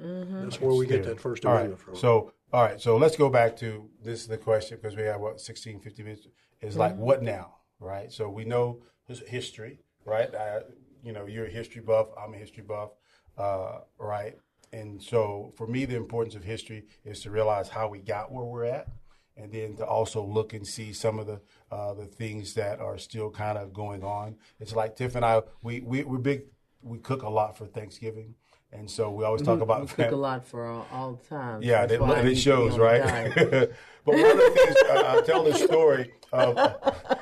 I 0.00 0.06
like 0.06 0.28
that. 0.28 0.42
That's 0.42 0.60
where 0.60 0.74
we 0.74 0.86
get 0.86 1.04
that 1.04 1.20
First 1.20 1.44
All 1.44 1.52
right. 1.52 1.60
Amendment 1.60 1.80
from. 1.80 1.96
So, 1.96 2.32
all 2.52 2.62
right. 2.62 2.80
So 2.80 2.96
let's 2.96 3.16
go 3.16 3.28
back 3.28 3.56
to 3.58 3.88
this 4.02 4.20
is 4.20 4.26
the 4.28 4.38
question 4.38 4.78
because 4.80 4.96
we 4.96 5.02
have 5.02 5.20
what 5.20 5.40
16, 5.40 5.80
50 5.80 6.02
minutes. 6.02 6.26
Is 6.60 6.76
like 6.76 6.96
what 6.96 7.22
now, 7.22 7.54
right? 7.78 8.12
So 8.12 8.28
we 8.28 8.44
know 8.44 8.82
history, 9.06 9.78
right? 10.04 10.34
I, 10.34 10.60
you 11.04 11.12
know, 11.12 11.26
you're 11.26 11.46
a 11.46 11.50
history 11.50 11.80
buff. 11.80 12.08
I'm 12.20 12.34
a 12.34 12.36
history 12.36 12.64
buff, 12.64 12.90
uh, 13.36 13.80
right? 13.98 14.36
And 14.72 15.02
so 15.02 15.52
for 15.56 15.66
me, 15.66 15.84
the 15.84 15.96
importance 15.96 16.34
of 16.34 16.44
history 16.44 16.84
is 17.04 17.20
to 17.20 17.30
realize 17.30 17.68
how 17.68 17.88
we 17.88 18.00
got 18.00 18.32
where 18.32 18.44
we're 18.44 18.64
at, 18.64 18.88
and 19.36 19.52
then 19.52 19.76
to 19.76 19.86
also 19.86 20.22
look 20.22 20.52
and 20.52 20.66
see 20.66 20.92
some 20.92 21.18
of 21.18 21.26
the 21.26 21.40
uh, 21.70 21.94
the 21.94 22.06
things 22.06 22.54
that 22.54 22.80
are 22.80 22.98
still 22.98 23.30
kind 23.30 23.56
of 23.56 23.72
going 23.72 24.02
on. 24.02 24.36
It's 24.60 24.74
like 24.74 24.96
Tiff 24.96 25.14
and 25.14 25.24
I, 25.24 25.42
we, 25.62 25.80
we 25.80 26.02
we're 26.04 26.18
big. 26.18 26.42
We 26.82 26.98
cook 26.98 27.22
a 27.22 27.28
lot 27.28 27.56
for 27.56 27.66
Thanksgiving, 27.66 28.34
and 28.72 28.90
so 28.90 29.10
we 29.10 29.24
always 29.24 29.42
talk 29.42 29.60
about 29.60 29.88
cook 29.88 30.10
a 30.12 30.16
lot 30.16 30.46
for 30.46 30.66
all, 30.66 30.86
all 30.92 31.12
the 31.12 31.28
time. 31.28 31.62
yeah, 31.62 31.82
That's 31.82 31.94
it, 31.94 32.00
why 32.00 32.18
and 32.18 32.28
it 32.28 32.36
shows, 32.36 32.78
right? 32.78 33.02
but 33.34 33.70
one 34.04 34.30
of 34.30 34.36
the 34.36 34.52
things 34.54 34.76
I, 34.90 35.16
I 35.18 35.22
tell 35.22 35.42
this 35.42 35.62
story 35.62 36.12
of, 36.32 36.58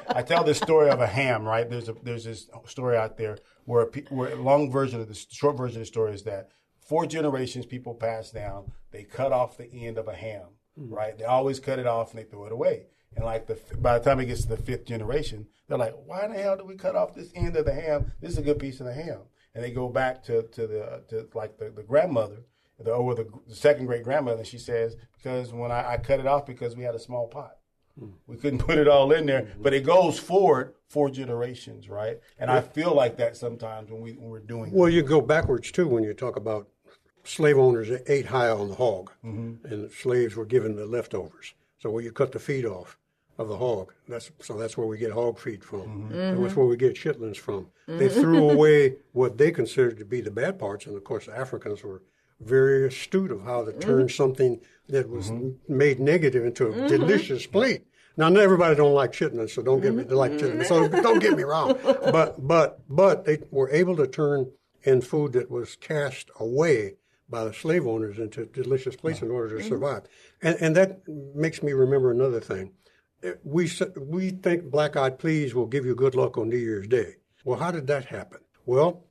I 0.09 0.23
tell 0.23 0.43
this 0.43 0.59
story 0.59 0.91
of 0.91 1.01
a 1.01 1.07
ham, 1.07 1.45
right? 1.45 1.69
There's 1.69 1.89
a 1.89 1.95
there's 2.03 2.25
this 2.25 2.49
story 2.67 2.97
out 2.97 3.17
there 3.17 3.39
where 3.65 3.85
a, 3.85 4.15
where 4.15 4.33
a 4.33 4.37
long 4.37 4.71
version 4.71 5.01
of 5.01 5.09
the 5.09 5.15
short 5.15 5.57
version 5.57 5.77
of 5.77 5.83
the 5.83 5.87
story 5.87 6.15
is 6.15 6.25
that 6.25 6.51
four 6.81 7.07
generations 7.07 7.67
people 7.67 7.95
pass 7.95 8.31
down, 8.31 8.73
they 8.91 9.05
cut 9.05 9.33
off 9.33 9.57
the 9.57 9.71
end 9.87 9.99
of 9.99 10.09
a 10.09 10.15
ham, 10.15 10.47
hmm. 10.77 10.93
right? 10.93 11.17
They 11.17 11.25
always 11.25 11.61
cut 11.61 11.79
it 11.79 11.87
off 11.87 12.13
and 12.13 12.21
they 12.21 12.29
throw 12.29 12.47
it 12.47 12.53
away. 12.53 12.87
And 13.15 13.25
like 13.25 13.47
the 13.47 13.59
by 13.79 13.99
the 13.99 14.05
time 14.05 14.21
it 14.21 14.27
gets 14.27 14.43
to 14.43 14.49
the 14.49 14.57
fifth 14.57 14.85
generation, 14.85 15.47
they're 15.69 15.79
like, 15.79 15.95
why 16.05 16.27
the 16.27 16.35
hell 16.35 16.57
did 16.57 16.67
we 16.67 16.77
cut 16.77 16.97
off 16.97 17.15
this 17.15 17.31
end 17.35 17.57
of 17.57 17.65
the 17.65 17.73
ham? 17.73 18.13
This 18.21 18.33
is 18.33 18.39
a 18.39 18.43
good 18.43 18.59
piece 18.59 18.81
of 18.81 18.87
the 18.87 18.93
ham. 18.93 19.21
And 19.57 19.65
they 19.65 19.71
go 19.71 19.89
back 19.89 20.23
to, 20.25 20.43
to 20.43 20.67
the 20.67 21.03
to 21.09 21.29
like 21.35 21.57
the, 21.57 21.71
the 21.71 21.83
grandmother, 21.83 22.45
the 22.79 22.93
or 22.93 23.15
the, 23.15 23.27
the 23.49 23.55
second 23.55 23.87
great 23.87 24.05
grandmother, 24.05 24.45
she 24.45 24.59
says, 24.59 24.97
because 25.17 25.51
when 25.53 25.73
I, 25.73 25.95
I 25.95 25.97
cut 25.97 26.21
it 26.21 26.27
off 26.27 26.45
because 26.45 26.77
we 26.77 26.85
had 26.85 26.95
a 26.95 26.99
small 26.99 27.27
pot. 27.27 27.57
Hmm. 27.99 28.11
We 28.27 28.37
couldn't 28.37 28.59
put 28.67 28.77
it 28.77 28.87
all 28.87 29.11
in 29.13 29.25
there, 29.25 29.47
hmm. 29.47 29.63
but 29.63 29.73
it 29.73 29.85
goes 29.85 30.19
forward 30.19 30.75
four 30.89 31.09
generations, 31.09 31.89
right? 31.89 32.21
And 32.39 32.51
I 32.51 32.61
feel 32.61 32.95
like 32.95 33.17
that 33.17 33.37
sometimes 33.37 33.91
when 33.91 34.03
we 34.03 34.13
when 34.13 34.29
we're 34.29 34.41
doing 34.41 34.73
Well, 34.73 34.91
you 34.91 35.03
go 35.03 35.23
backwards 35.23 35.73
too 35.73 35.89
when 35.89 36.05
you 36.05 36.13
talk 36.13 36.37
about 36.37 36.69
slave 37.25 37.59
owners 37.59 37.91
ate 38.07 38.27
high 38.27 38.51
on 38.51 38.69
the 38.69 38.75
hog, 38.75 39.11
mm-hmm. 39.25 39.67
and 39.67 39.85
the 39.85 39.91
slaves 39.91 40.37
were 40.37 40.45
given 40.45 40.77
the 40.77 40.87
leftovers. 40.87 41.55
So 41.79 41.91
where 41.91 42.03
you 42.03 42.13
cut 42.13 42.33
the 42.33 42.39
feet 42.39 42.67
off 42.67 42.99
of 43.39 43.49
the 43.49 43.57
hog, 43.57 43.93
that's 44.09 44.31
so 44.41 44.57
that's 44.57 44.77
where 44.77 44.87
we 44.87 44.99
get 44.99 45.13
hog 45.13 45.39
feed 45.39 45.63
from. 45.65 45.81
And 45.81 46.13
that's 46.13 46.53
mm-hmm. 46.53 46.61
where 46.61 46.67
we 46.67 46.77
get 46.77 46.95
chitlins 46.95 47.37
from. 47.37 47.69
They 47.87 48.09
mm-hmm. 48.09 48.21
threw 48.21 48.51
away 48.51 48.97
what 49.13 49.39
they 49.39 49.51
considered 49.51 49.99
to 49.99 50.05
be 50.05 50.21
the 50.21 50.31
bad 50.31 50.59
parts, 50.59 50.87
and 50.87 50.97
of 50.97 51.05
course, 51.05 51.29
Africans 51.29 51.83
were 51.83 52.03
very 52.41 52.87
astute 52.87 53.31
of 53.31 53.43
how 53.43 53.65
to 53.65 53.73
turn 53.73 54.09
something 54.09 54.61
that 54.89 55.09
was 55.09 55.33
made 55.69 55.99
negative 56.01 56.45
into 56.45 56.69
a 56.71 56.89
delicious 56.89 57.47
plate. 57.47 57.87
Now, 58.17 58.29
not 58.31 58.43
everybody 58.43 58.75
don't 58.75 58.95
like 58.95 59.13
chitlins, 59.13 59.51
so 59.51 59.63
don't 59.63 59.81
get 59.81 59.95
me 59.95 60.05
they 60.05 60.15
like 60.15 60.33
chitlins. 60.33 60.67
So 60.67 60.89
don't 60.89 61.19
get 61.19 61.37
me 61.37 61.43
wrong, 61.43 61.79
but 61.85 62.47
but 62.47 62.81
but 62.89 63.25
they 63.25 63.39
were 63.51 63.71
able 63.71 63.97
to 63.97 64.07
turn 64.07 64.51
in 64.83 65.03
food 65.03 65.33
that 65.33 65.51
was 65.51 65.77
cast 65.77 66.31
away 66.41 66.95
by 67.29 67.45
the 67.45 67.53
slave 67.53 67.87
owners 67.87 68.19
into 68.19 68.47
delicious 68.47 68.97
plates 68.97 69.21
in 69.21 69.31
order 69.31 69.59
to 69.59 69.65
survive. 69.65 70.05
And 70.41 70.57
and 70.61 70.77
that 70.77 71.01
makes 71.35 71.63
me 71.63 71.73
remember 71.73 72.11
another 72.11 72.41
thing. 72.41 72.73
We 73.45 73.71
we 73.97 74.31
think 74.31 74.71
black 74.71 74.97
eyed 74.97 75.19
peas 75.19 75.55
will 75.55 75.67
give 75.67 75.85
you 75.87 75.95
good 75.95 76.15
luck 76.15 76.37
on 76.39 76.49
New 76.49 76.57
Year's 76.57 76.89
Day. 76.89 77.17
Well, 77.45 77.59
how 77.59 77.71
did 77.71 77.87
that 77.89 78.07
happen? 78.07 78.41
Well, 78.67 79.05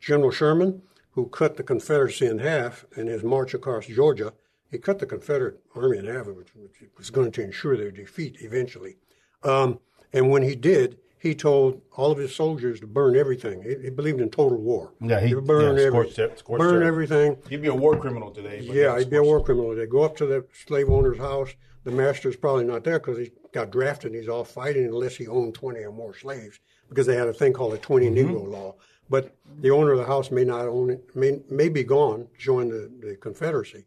General 0.00 0.30
Sherman, 0.30 0.82
who 1.12 1.26
cut 1.28 1.56
the 1.56 1.62
Confederacy 1.62 2.26
in 2.26 2.38
half 2.38 2.84
in 2.96 3.06
his 3.06 3.22
march 3.22 3.54
across 3.54 3.86
Georgia, 3.86 4.32
he 4.70 4.78
cut 4.78 4.98
the 4.98 5.06
Confederate 5.06 5.60
army 5.74 5.98
in 5.98 6.06
half, 6.06 6.26
which, 6.26 6.54
which 6.54 6.82
was 6.98 7.10
going 7.10 7.32
to 7.32 7.42
ensure 7.42 7.76
their 7.76 7.90
defeat 7.90 8.36
eventually. 8.40 8.96
Um, 9.42 9.78
and 10.12 10.30
when 10.30 10.42
he 10.42 10.54
did, 10.56 10.98
he 11.18 11.34
told 11.34 11.82
all 11.96 12.10
of 12.10 12.18
his 12.18 12.34
soldiers 12.34 12.80
to 12.80 12.86
burn 12.86 13.14
everything. 13.16 13.62
He, 13.62 13.76
he 13.84 13.90
believed 13.90 14.20
in 14.20 14.30
total 14.30 14.58
war. 14.58 14.92
Yeah, 15.00 15.20
he- 15.20 15.34
would 15.34 15.46
burn 15.46 15.76
yeah, 15.76 15.82
every, 15.86 15.90
scorched 16.08 16.18
earth- 16.18 16.38
scorched 16.38 16.58
burn 16.60 16.76
earth. 16.82 16.86
everything. 16.88 17.36
He'd 17.48 17.62
be 17.62 17.68
a 17.68 17.74
war 17.74 17.96
criminal 17.98 18.30
today. 18.30 18.64
but 18.66 18.74
Yeah, 18.74 18.98
he'd 18.98 19.10
be 19.10 19.16
a 19.16 19.22
war 19.22 19.42
criminal. 19.42 19.74
today. 19.74 19.86
go 19.86 20.02
up 20.02 20.16
to 20.16 20.26
the 20.26 20.46
slave 20.66 20.88
owner's 20.88 21.18
house. 21.18 21.54
The 21.84 21.90
master's 21.90 22.36
probably 22.36 22.64
not 22.64 22.84
there 22.84 22.98
because 22.98 23.18
he 23.18 23.30
got 23.52 23.70
drafted 23.70 24.12
and 24.12 24.20
he's 24.20 24.28
off 24.28 24.50
fighting 24.50 24.84
unless 24.84 25.16
he 25.16 25.26
owned 25.26 25.54
20 25.54 25.80
or 25.80 25.92
more 25.92 26.14
slaves 26.14 26.60
because 26.88 27.06
they 27.06 27.16
had 27.16 27.28
a 27.28 27.32
thing 27.32 27.52
called 27.52 27.74
a 27.74 27.78
20 27.78 28.06
mm-hmm. 28.06 28.18
Negro 28.18 28.48
law. 28.48 28.74
But 29.08 29.34
the 29.60 29.70
owner 29.70 29.92
of 29.92 29.98
the 29.98 30.04
house 30.04 30.30
may 30.30 30.44
not 30.44 30.68
own 30.68 30.90
it, 30.90 31.16
may, 31.16 31.40
may 31.50 31.68
be 31.68 31.82
gone, 31.82 32.28
join 32.38 32.68
the, 32.68 32.90
the 33.00 33.16
Confederacy. 33.16 33.84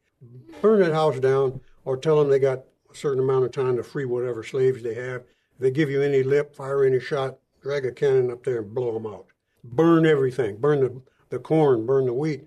Burn 0.61 0.81
that 0.81 0.93
house 0.93 1.19
down 1.19 1.61
or 1.85 1.97
tell 1.97 2.19
them 2.19 2.29
they 2.29 2.39
got 2.39 2.63
a 2.91 2.95
certain 2.95 3.23
amount 3.23 3.45
of 3.45 3.51
time 3.51 3.77
to 3.77 3.83
free 3.83 4.05
whatever 4.05 4.43
slaves 4.43 4.83
they 4.83 4.93
have. 4.93 5.21
If 5.55 5.59
they 5.59 5.71
give 5.71 5.89
you 5.89 6.01
any 6.01 6.23
lip, 6.23 6.55
fire 6.55 6.83
any 6.83 6.99
shot, 6.99 7.37
drag 7.61 7.85
a 7.85 7.91
cannon 7.91 8.31
up 8.31 8.43
there 8.43 8.59
and 8.59 8.73
blow 8.73 8.93
them 8.93 9.07
out. 9.07 9.27
Burn 9.63 10.05
everything. 10.05 10.57
Burn 10.57 10.81
the, 10.81 11.01
the 11.29 11.39
corn, 11.39 11.85
burn 11.85 12.05
the 12.05 12.13
wheat, 12.13 12.43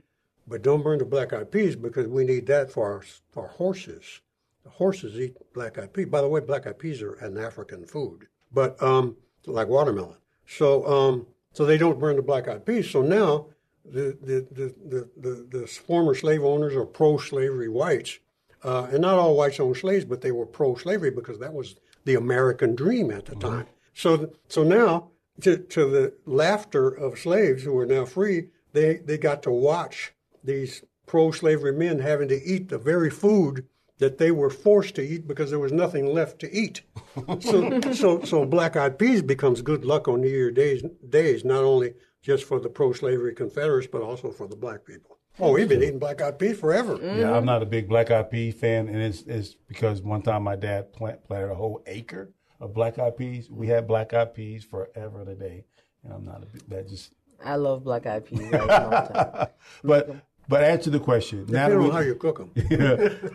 but 0.47 0.63
don't 0.63 0.83
burn 0.83 0.99
the 0.99 1.05
black 1.05 1.33
eyed 1.33 1.51
peas 1.51 1.77
because 1.77 2.07
we 2.07 2.25
need 2.25 2.47
that 2.47 2.71
for 2.71 2.93
our, 2.93 3.03
for 3.31 3.45
our 3.45 3.53
horses. 3.55 4.21
Horses 4.69 5.19
eat 5.19 5.37
black 5.53 5.79
eyed 5.79 5.93
peas. 5.93 6.07
By 6.07 6.21
the 6.21 6.29
way, 6.29 6.41
black 6.41 6.67
eyed 6.67 6.79
peas 6.79 7.03
are 7.03 7.15
an 7.15 7.39
African 7.39 7.85
food, 7.85 8.27
but 8.53 8.81
um, 8.83 9.17
like 9.47 9.69
watermelon. 9.69 10.17
So 10.47 10.87
um, 10.87 11.27
so 11.53 11.65
they 11.65 11.79
don't 11.79 11.99
burn 11.99 12.17
the 12.17 12.23
black 12.23 12.49
eyed 12.49 12.67
peas. 12.67 12.91
So 12.91 13.03
now 13.03 13.47
the 13.85 14.17
the, 14.21 14.47
the, 14.51 14.75
the, 14.89 15.11
the, 15.17 15.59
the 15.59 15.67
former 15.67 16.15
slave 16.15 16.45
owners 16.45 16.75
are 16.75 16.85
pro 16.85 17.19
slavery 17.19 17.69
whites, 17.69 18.19
uh, 18.65 18.89
and 18.91 19.01
not 19.01 19.19
all 19.19 19.37
whites 19.37 19.61
owned 19.61 19.77
slaves, 19.77 20.05
but 20.05 20.21
they 20.21 20.33
were 20.33 20.47
pro 20.47 20.75
slavery 20.75 21.11
because 21.11 21.39
that 21.39 21.53
was 21.53 21.77
the 22.05 22.15
American 22.15 22.75
dream 22.75 23.11
at 23.11 23.27
the 23.27 23.37
time. 23.37 23.67
So 23.95 24.33
so 24.49 24.63
now 24.63 25.11
to 25.43 25.57
to 25.57 25.89
the 25.89 26.15
laughter 26.25 26.89
of 26.89 27.19
slaves 27.19 27.63
who 27.65 27.77
are 27.79 27.87
now 27.87 28.05
free, 28.05 28.49
they 28.73 28.97
they 28.97 29.19
got 29.19 29.43
to 29.45 29.51
watch 29.51 30.13
these 30.43 30.83
pro 31.07 31.31
slavery 31.31 31.73
men 31.73 32.01
having 32.01 32.29
to 32.29 32.43
eat 32.43 32.69
the 32.69 32.79
very 32.79 33.11
food 33.11 33.67
that 33.99 34.19
they 34.19 34.31
were 34.31 34.51
forced 34.51 34.95
to 34.97 35.03
eat 35.03 35.27
because 35.27 35.51
there 35.51 35.59
was 35.59 35.73
nothing 35.73 36.07
left 36.07 36.39
to 36.41 36.53
eat. 36.53 36.83
So 37.41 37.81
so 37.93 38.23
so 38.25 38.45
black 38.45 38.77
eyed 38.77 38.99
peas 38.99 39.23
becomes 39.23 39.63
good 39.63 39.87
luck 39.87 40.07
on 40.07 40.21
New 40.21 40.29
Year 40.29 40.51
days 40.51 40.83
days, 41.09 41.47
not 41.47 41.65
only 41.65 41.95
just 42.21 42.45
for 42.45 42.61
the 42.61 42.69
pro 42.69 42.93
slavery 42.93 43.35
Confederates, 43.35 43.87
but 43.91 44.03
also 44.03 44.31
for 44.31 44.47
the 44.47 44.57
black 44.57 44.85
people. 44.85 45.17
Oh, 45.39 45.53
we've 45.53 45.69
been 45.69 45.83
eating 45.83 45.99
black 45.99 46.23
eyed 46.23 46.39
peas 46.39 46.59
forever. 46.59 46.99
Yeah, 47.03 47.37
I'm 47.37 47.45
not 47.45 47.63
a 47.63 47.67
big 47.67 47.89
black 47.89 48.11
eyed 48.11 48.31
pea 48.31 48.51
fan, 48.51 48.89
and 48.89 48.97
it's, 48.99 49.23
it's 49.23 49.55
because 49.69 50.01
one 50.01 50.23
time 50.23 50.43
my 50.43 50.57
dad 50.57 50.93
plant, 50.93 51.25
planted 51.25 51.51
a 51.51 51.55
whole 51.55 51.83
acre 51.87 52.33
of 52.61 52.73
black 52.73 52.99
eyed 52.99 53.17
peas. 53.17 53.51
We 53.51 53.67
had 53.67 53.87
black 53.87 54.15
eyed 54.15 54.35
peas 54.35 54.65
forever 54.65 55.25
today, 55.25 55.65
and 56.05 56.13
I'm 56.13 56.25
not 56.25 56.43
a 56.43 56.47
big, 56.47 56.69
that 56.69 56.89
just. 56.89 57.15
I 57.45 57.57
love 57.57 57.85
black 57.85 58.07
eyed 58.07 58.25
peas. 58.25 58.51
Right 58.51 58.71
all 58.71 58.91
the. 58.91 59.51
But 59.85 60.17
but 60.49 60.63
answer 60.63 60.91
the 60.91 61.01
question. 61.01 61.47
Now 61.49 61.69
that 61.69 61.79
we, 61.79 61.85
on 61.87 61.91
how 61.91 62.01
you 62.01 62.15
cook 62.15 62.39
them. 62.39 62.51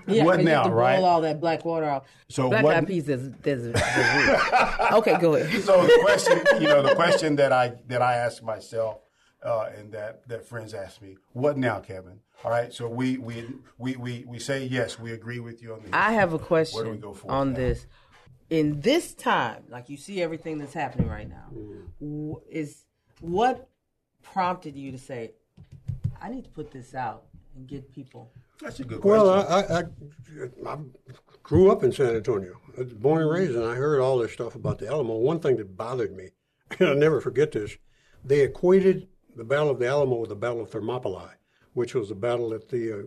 Yeah, 0.08 0.24
what 0.24 0.36
'cause 0.36 0.40
you 0.40 0.46
now, 0.46 0.64
have 0.64 0.64
to 0.66 0.70
boil 0.70 0.78
right? 0.78 1.00
all 1.00 1.22
that 1.22 1.40
black 1.42 1.66
water 1.66 1.90
off. 1.90 2.04
So 2.30 2.50
black 2.50 2.64
what- 2.64 2.76
eyed 2.76 2.88
peas 2.88 3.08
is, 3.10 3.32
is, 3.44 3.66
is 3.68 3.76
okay. 4.94 5.18
Go 5.20 5.36
ahead. 5.36 5.62
so 5.64 5.82
the 5.86 6.00
question, 6.02 6.42
you 6.62 6.68
know, 6.68 6.82
the 6.82 6.96
question 6.96 7.36
that 7.38 7.52
I 7.52 7.74
that 7.88 8.02
I 8.02 8.16
ask 8.16 8.42
myself, 8.44 9.00
uh, 9.44 9.70
and 9.78 9.92
that 9.94 10.28
that 10.28 10.46
friends 10.46 10.74
ask 10.74 11.02
me, 11.02 11.18
what 11.34 11.58
now, 11.58 11.80
Kevin? 11.80 12.20
All 12.44 12.50
right, 12.52 12.74
so 12.74 12.88
we 12.88 13.18
we 13.18 13.48
we 13.78 13.96
we, 13.98 14.26
we 14.28 14.40
say 14.40 14.66
yes, 14.66 14.98
we 15.00 15.12
agree 15.14 15.40
with 15.40 15.62
you 15.62 15.74
on 15.74 15.82
this. 15.84 15.90
I 15.94 16.14
have 16.14 16.34
a 16.34 16.40
question. 16.40 16.76
Where 16.78 16.86
do 16.86 16.92
we 16.92 16.98
question 16.98 17.14
go 17.14 17.14
for 17.14 17.32
on 17.32 17.52
now? 17.52 17.58
this. 17.58 17.86
In 18.50 18.82
this 18.82 19.14
time, 19.14 19.64
like 19.70 19.90
you 19.90 19.96
see 19.98 20.22
everything 20.22 20.58
that's 20.58 20.74
happening 20.74 21.08
right 21.08 21.30
now, 21.30 21.46
w- 22.02 22.42
is 22.50 22.84
what 23.22 23.70
prompted 24.24 24.76
you 24.76 24.92
to 24.92 24.98
say, 24.98 25.32
"I 26.22 26.30
need 26.30 26.44
to 26.46 26.50
put 26.50 26.72
this 26.72 26.94
out 26.94 27.26
and 27.56 27.68
get 27.68 27.92
people." 27.92 28.32
That's 28.62 28.80
a 28.80 28.84
good 28.84 29.02
question. 29.02 29.26
Well, 29.26 29.30
I, 29.30 29.62
I, 29.62 29.80
I, 29.80 30.74
I 30.74 30.78
grew 31.44 31.72
up 31.72 31.84
in 31.84 31.92
San 31.92 32.16
Antonio, 32.16 32.60
I 32.78 32.82
was 32.82 32.94
born 32.94 33.22
and 33.22 33.32
raised, 33.32 33.56
and 33.56 33.66
I 33.66 33.76
heard 33.76 34.00
all 34.00 34.20
this 34.20 34.32
stuff 34.32 34.56
about 34.56 34.80
the 34.80 34.88
Alamo. 34.88 35.16
One 35.16 35.40
thing 35.40 35.58
that 35.58 35.76
bothered 35.76 36.16
me, 36.16 36.30
and 36.80 36.90
I'll 36.90 36.96
never 36.96 37.20
forget 37.22 37.52
this, 37.52 37.78
they 38.24 38.42
equated 38.42 39.08
the 39.36 39.44
Battle 39.44 39.72
of 39.72 39.80
the 39.80 39.88
Alamo 39.88 40.18
with 40.18 40.30
the 40.30 40.36
Battle 40.36 40.62
of 40.62 40.70
Thermopylae, 40.70 41.36
which 41.74 41.96
was 41.96 42.10
the 42.10 42.16
battle 42.16 42.50
that 42.50 42.70
the 42.70 42.94
uh, 42.94 43.02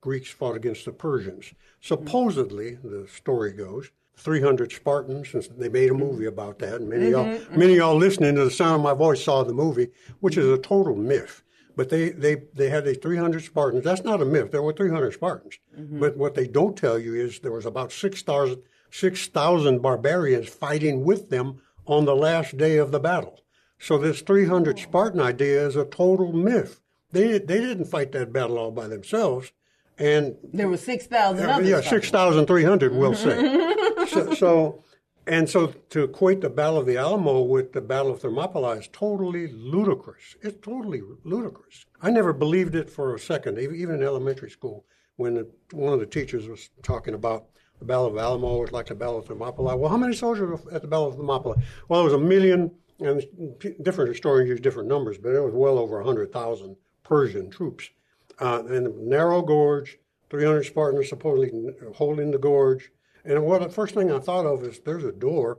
Greeks 0.00 0.30
fought 0.30 0.56
against 0.56 0.84
the 0.84 0.92
Persians. 0.92 1.52
Supposedly, 1.80 2.78
the 2.82 3.06
story 3.08 3.52
goes, 3.52 3.90
300 4.16 4.72
Spartans, 4.72 5.34
and 5.34 5.44
they 5.58 5.68
made 5.68 5.90
a 5.90 5.94
movie 5.94 6.26
about 6.26 6.58
that. 6.60 6.76
And 6.76 6.88
many 6.88 7.06
of 7.06 7.10
y'all, 7.12 7.40
many 7.56 7.72
of 7.72 7.78
y'all 7.78 7.96
listening 7.96 8.34
to 8.36 8.44
the 8.44 8.50
sound 8.50 8.76
of 8.76 8.82
my 8.82 8.94
voice 8.94 9.22
saw 9.22 9.42
the 9.42 9.52
movie, 9.52 9.88
which 10.20 10.36
is 10.36 10.46
a 10.46 10.58
total 10.58 10.94
myth. 10.94 11.42
But 11.76 11.88
they, 11.88 12.10
they, 12.10 12.36
they 12.54 12.68
had 12.68 12.84
these 12.84 12.98
300 12.98 13.42
Spartans. 13.42 13.84
That's 13.84 14.04
not 14.04 14.22
a 14.22 14.24
myth. 14.24 14.52
There 14.52 14.62
were 14.62 14.72
300 14.72 15.12
Spartans. 15.12 15.58
Mm-hmm. 15.78 15.98
But 16.00 16.16
what 16.16 16.34
they 16.34 16.46
don't 16.46 16.76
tell 16.76 16.98
you 16.98 17.14
is 17.14 17.40
there 17.40 17.52
was 17.52 17.66
about 17.66 17.92
6,000 17.92 18.62
6,000 18.90 19.82
barbarians 19.82 20.48
fighting 20.48 21.04
with 21.04 21.28
them 21.28 21.60
on 21.84 22.04
the 22.04 22.14
last 22.14 22.56
day 22.56 22.76
of 22.76 22.92
the 22.92 23.00
battle. 23.00 23.40
So 23.76 23.98
this 23.98 24.20
300 24.20 24.78
Spartan 24.78 25.20
idea 25.20 25.66
is 25.66 25.74
a 25.74 25.84
total 25.84 26.32
myth. 26.32 26.80
They, 27.10 27.38
they 27.38 27.58
didn't 27.58 27.86
fight 27.86 28.12
that 28.12 28.32
battle 28.32 28.56
all 28.56 28.70
by 28.70 28.86
themselves. 28.86 29.50
And 29.98 30.36
There 30.52 30.68
were 30.68 30.76
six 30.76 31.06
thousand 31.06 31.44
yeah, 31.46 31.56
others. 31.56 31.68
yeah, 31.68 31.80
six 31.80 32.10
thousand 32.10 32.46
three 32.46 32.64
hundred, 32.64 32.94
we'll 32.94 33.14
say. 33.14 33.36
so, 34.08 34.34
so, 34.34 34.84
and 35.26 35.48
so 35.48 35.68
to 35.90 36.04
equate 36.04 36.40
the 36.40 36.50
Battle 36.50 36.78
of 36.78 36.86
the 36.86 36.96
Alamo 36.96 37.40
with 37.42 37.72
the 37.72 37.80
Battle 37.80 38.12
of 38.12 38.20
Thermopylae 38.20 38.78
is 38.78 38.88
totally 38.92 39.48
ludicrous. 39.48 40.36
It's 40.42 40.58
totally 40.60 41.02
ludicrous. 41.24 41.86
I 42.02 42.10
never 42.10 42.32
believed 42.32 42.74
it 42.74 42.90
for 42.90 43.14
a 43.14 43.18
second, 43.18 43.58
even 43.58 43.96
in 43.96 44.02
elementary 44.02 44.50
school, 44.50 44.84
when 45.16 45.34
the, 45.34 45.50
one 45.72 45.92
of 45.92 46.00
the 46.00 46.06
teachers 46.06 46.46
was 46.46 46.70
talking 46.82 47.14
about 47.14 47.46
the 47.78 47.84
Battle 47.84 48.06
of 48.06 48.16
Alamo 48.16 48.58
was 48.58 48.72
like 48.72 48.86
the 48.86 48.94
Battle 48.94 49.18
of 49.18 49.26
Thermopylae. 49.26 49.76
Well, 49.76 49.90
how 49.90 49.96
many 49.96 50.14
soldiers 50.14 50.60
at 50.72 50.82
the 50.82 50.88
Battle 50.88 51.08
of 51.08 51.16
Thermopylae? 51.16 51.62
Well, 51.88 52.00
it 52.00 52.04
was 52.04 52.12
a 52.12 52.18
million, 52.18 52.70
and 53.00 53.24
different 53.82 54.10
historians 54.10 54.50
use 54.50 54.60
different 54.60 54.88
numbers, 54.88 55.18
but 55.18 55.30
it 55.30 55.40
was 55.40 55.54
well 55.54 55.78
over 55.78 56.02
hundred 56.02 56.32
thousand 56.32 56.76
Persian 57.02 57.50
troops 57.50 57.90
uh, 58.40 58.62
in 58.68 58.86
a 58.86 58.88
narrow 58.88 59.42
gorge, 59.42 59.98
300 60.30 60.64
Spartans 60.64 61.08
supposedly 61.08 61.52
holding 61.94 62.30
the 62.30 62.38
gorge. 62.38 62.90
And 63.24 63.44
what 63.44 63.62
the 63.62 63.68
first 63.68 63.94
thing 63.94 64.10
I 64.10 64.18
thought 64.18 64.46
of 64.46 64.62
is 64.62 64.80
there's 64.80 65.04
a 65.04 65.12
door. 65.12 65.58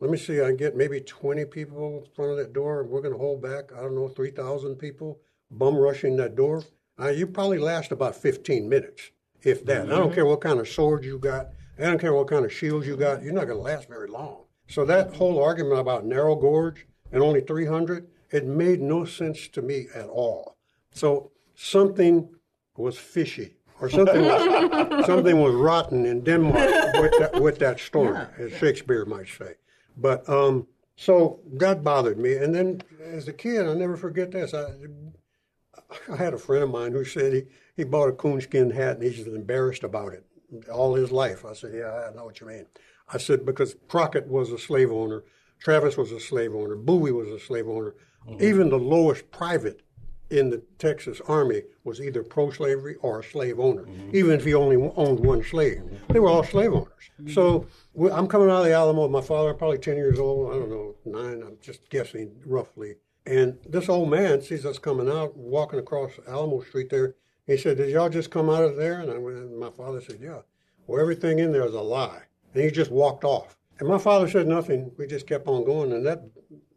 Let 0.00 0.10
me 0.10 0.18
see, 0.18 0.42
I 0.42 0.48
can 0.48 0.56
get 0.56 0.76
maybe 0.76 1.00
20 1.00 1.46
people 1.46 2.04
in 2.04 2.14
front 2.14 2.32
of 2.32 2.36
that 2.36 2.52
door, 2.52 2.82
and 2.82 2.90
we're 2.90 3.00
going 3.00 3.14
to 3.14 3.18
hold 3.18 3.40
back, 3.40 3.72
I 3.72 3.80
don't 3.80 3.94
know, 3.94 4.08
3,000 4.08 4.76
people 4.76 5.20
bum 5.50 5.76
rushing 5.76 6.16
that 6.16 6.36
door. 6.36 6.64
Uh, 7.00 7.08
you 7.08 7.26
probably 7.26 7.58
last 7.58 7.92
about 7.92 8.16
15 8.16 8.68
minutes, 8.68 9.10
if 9.42 9.64
that. 9.64 9.86
I 9.86 9.96
don't 9.96 10.12
care 10.12 10.26
what 10.26 10.42
kind 10.42 10.60
of 10.60 10.68
sword 10.68 11.04
you 11.04 11.18
got, 11.18 11.48
I 11.78 11.84
don't 11.84 12.00
care 12.00 12.12
what 12.12 12.28
kind 12.28 12.44
of 12.44 12.52
shields 12.52 12.86
you 12.86 12.96
got, 12.96 13.22
you're 13.22 13.32
not 13.32 13.46
going 13.46 13.58
to 13.58 13.62
last 13.62 13.88
very 13.88 14.08
long. 14.08 14.44
So 14.68 14.84
that 14.84 15.14
whole 15.14 15.42
argument 15.42 15.80
about 15.80 16.04
narrow 16.04 16.34
gorge 16.36 16.86
and 17.12 17.22
only 17.22 17.40
300, 17.40 18.06
it 18.30 18.46
made 18.46 18.80
no 18.80 19.04
sense 19.04 19.48
to 19.48 19.62
me 19.62 19.86
at 19.94 20.08
all. 20.08 20.56
So 20.92 21.30
something 21.54 22.34
was 22.76 22.98
fishy, 22.98 23.56
or 23.80 23.90
something 23.90 24.22
was, 24.24 25.06
something 25.06 25.40
was 25.40 25.54
rotten 25.54 26.06
in 26.06 26.22
Denmark 26.22 26.94
with 26.94 27.18
that, 27.18 27.40
with 27.40 27.58
that 27.58 27.80
story, 27.80 28.18
as 28.38 28.52
Shakespeare 28.52 29.04
might 29.04 29.28
say. 29.28 29.54
But 29.96 30.28
um, 30.28 30.66
so 30.96 31.40
that 31.54 31.84
bothered 31.84 32.18
me. 32.18 32.36
And 32.36 32.54
then 32.54 32.82
as 33.00 33.28
a 33.28 33.32
kid, 33.32 33.66
I 33.66 33.74
never 33.74 33.96
forget 33.96 34.30
this. 34.30 34.54
I, 34.54 34.66
I 36.10 36.16
had 36.16 36.34
a 36.34 36.38
friend 36.38 36.64
of 36.64 36.70
mine 36.70 36.92
who 36.92 37.04
said 37.04 37.32
he, 37.32 37.42
he 37.76 37.84
bought 37.84 38.08
a 38.08 38.12
coonskin 38.12 38.70
hat 38.70 38.96
and 38.96 39.02
he's 39.04 39.26
embarrassed 39.26 39.84
about 39.84 40.12
it 40.12 40.24
all 40.72 40.94
his 40.94 41.10
life. 41.10 41.44
I 41.44 41.52
said, 41.52 41.72
Yeah, 41.74 42.08
I 42.10 42.14
know 42.14 42.24
what 42.24 42.40
you 42.40 42.46
mean. 42.46 42.66
I 43.12 43.18
said, 43.18 43.44
Because 43.44 43.76
Crockett 43.88 44.26
was 44.26 44.50
a 44.50 44.58
slave 44.58 44.90
owner, 44.90 45.24
Travis 45.58 45.96
was 45.96 46.12
a 46.12 46.20
slave 46.20 46.54
owner, 46.54 46.76
Bowie 46.76 47.12
was 47.12 47.28
a 47.28 47.38
slave 47.38 47.68
owner. 47.68 47.94
Mm-hmm. 48.26 48.42
Even 48.42 48.70
the 48.70 48.78
lowest 48.78 49.30
private 49.30 49.82
in 50.30 50.50
the 50.50 50.62
Texas 50.78 51.20
Army 51.28 51.62
was 51.84 52.00
either 52.00 52.22
pro 52.22 52.50
slavery 52.50 52.96
or 52.96 53.20
a 53.20 53.24
slave 53.24 53.60
owner, 53.60 53.82
mm-hmm. 53.82 54.16
even 54.16 54.32
if 54.32 54.44
he 54.44 54.54
only 54.54 54.76
owned 54.96 55.20
one 55.20 55.42
slave. 55.42 55.82
They 56.08 56.18
were 56.18 56.28
all 56.28 56.42
slave 56.42 56.72
owners. 56.72 57.10
Mm-hmm. 57.20 57.32
So 57.32 57.66
I'm 58.12 58.26
coming 58.26 58.50
out 58.50 58.60
of 58.60 58.64
the 58.64 58.72
Alamo. 58.72 59.02
With 59.02 59.12
my 59.12 59.20
father, 59.20 59.54
probably 59.54 59.78
10 59.78 59.96
years 59.96 60.18
old, 60.18 60.52
I 60.52 60.58
don't 60.58 60.70
know, 60.70 60.94
nine, 61.04 61.42
I'm 61.42 61.58
just 61.60 61.88
guessing 61.90 62.32
roughly. 62.44 62.96
And 63.24 63.58
this 63.68 63.88
old 63.88 64.10
man 64.10 64.40
sees 64.42 64.66
us 64.66 64.78
coming 64.78 65.08
out, 65.08 65.36
walking 65.36 65.78
across 65.78 66.12
Alamo 66.28 66.60
Street 66.62 66.90
there. 66.90 67.14
He 67.46 67.56
said, 67.56 67.76
Did 67.76 67.90
y'all 67.90 68.08
just 68.08 68.30
come 68.30 68.50
out 68.50 68.64
of 68.64 68.76
there? 68.76 69.00
And, 69.00 69.10
I, 69.10 69.18
went, 69.18 69.36
and 69.36 69.58
my 69.58 69.70
father 69.70 70.00
said, 70.00 70.18
Yeah. 70.20 70.40
Well, 70.86 71.00
everything 71.00 71.38
in 71.38 71.52
there 71.52 71.66
is 71.66 71.74
a 71.74 71.80
lie. 71.80 72.22
And 72.54 72.62
he 72.62 72.70
just 72.70 72.90
walked 72.90 73.24
off. 73.24 73.56
And 73.78 73.88
my 73.88 73.98
father 73.98 74.28
said 74.28 74.46
nothing. 74.46 74.92
We 74.96 75.06
just 75.06 75.26
kept 75.26 75.46
on 75.48 75.64
going. 75.64 75.92
And 75.92 76.06
that, 76.06 76.22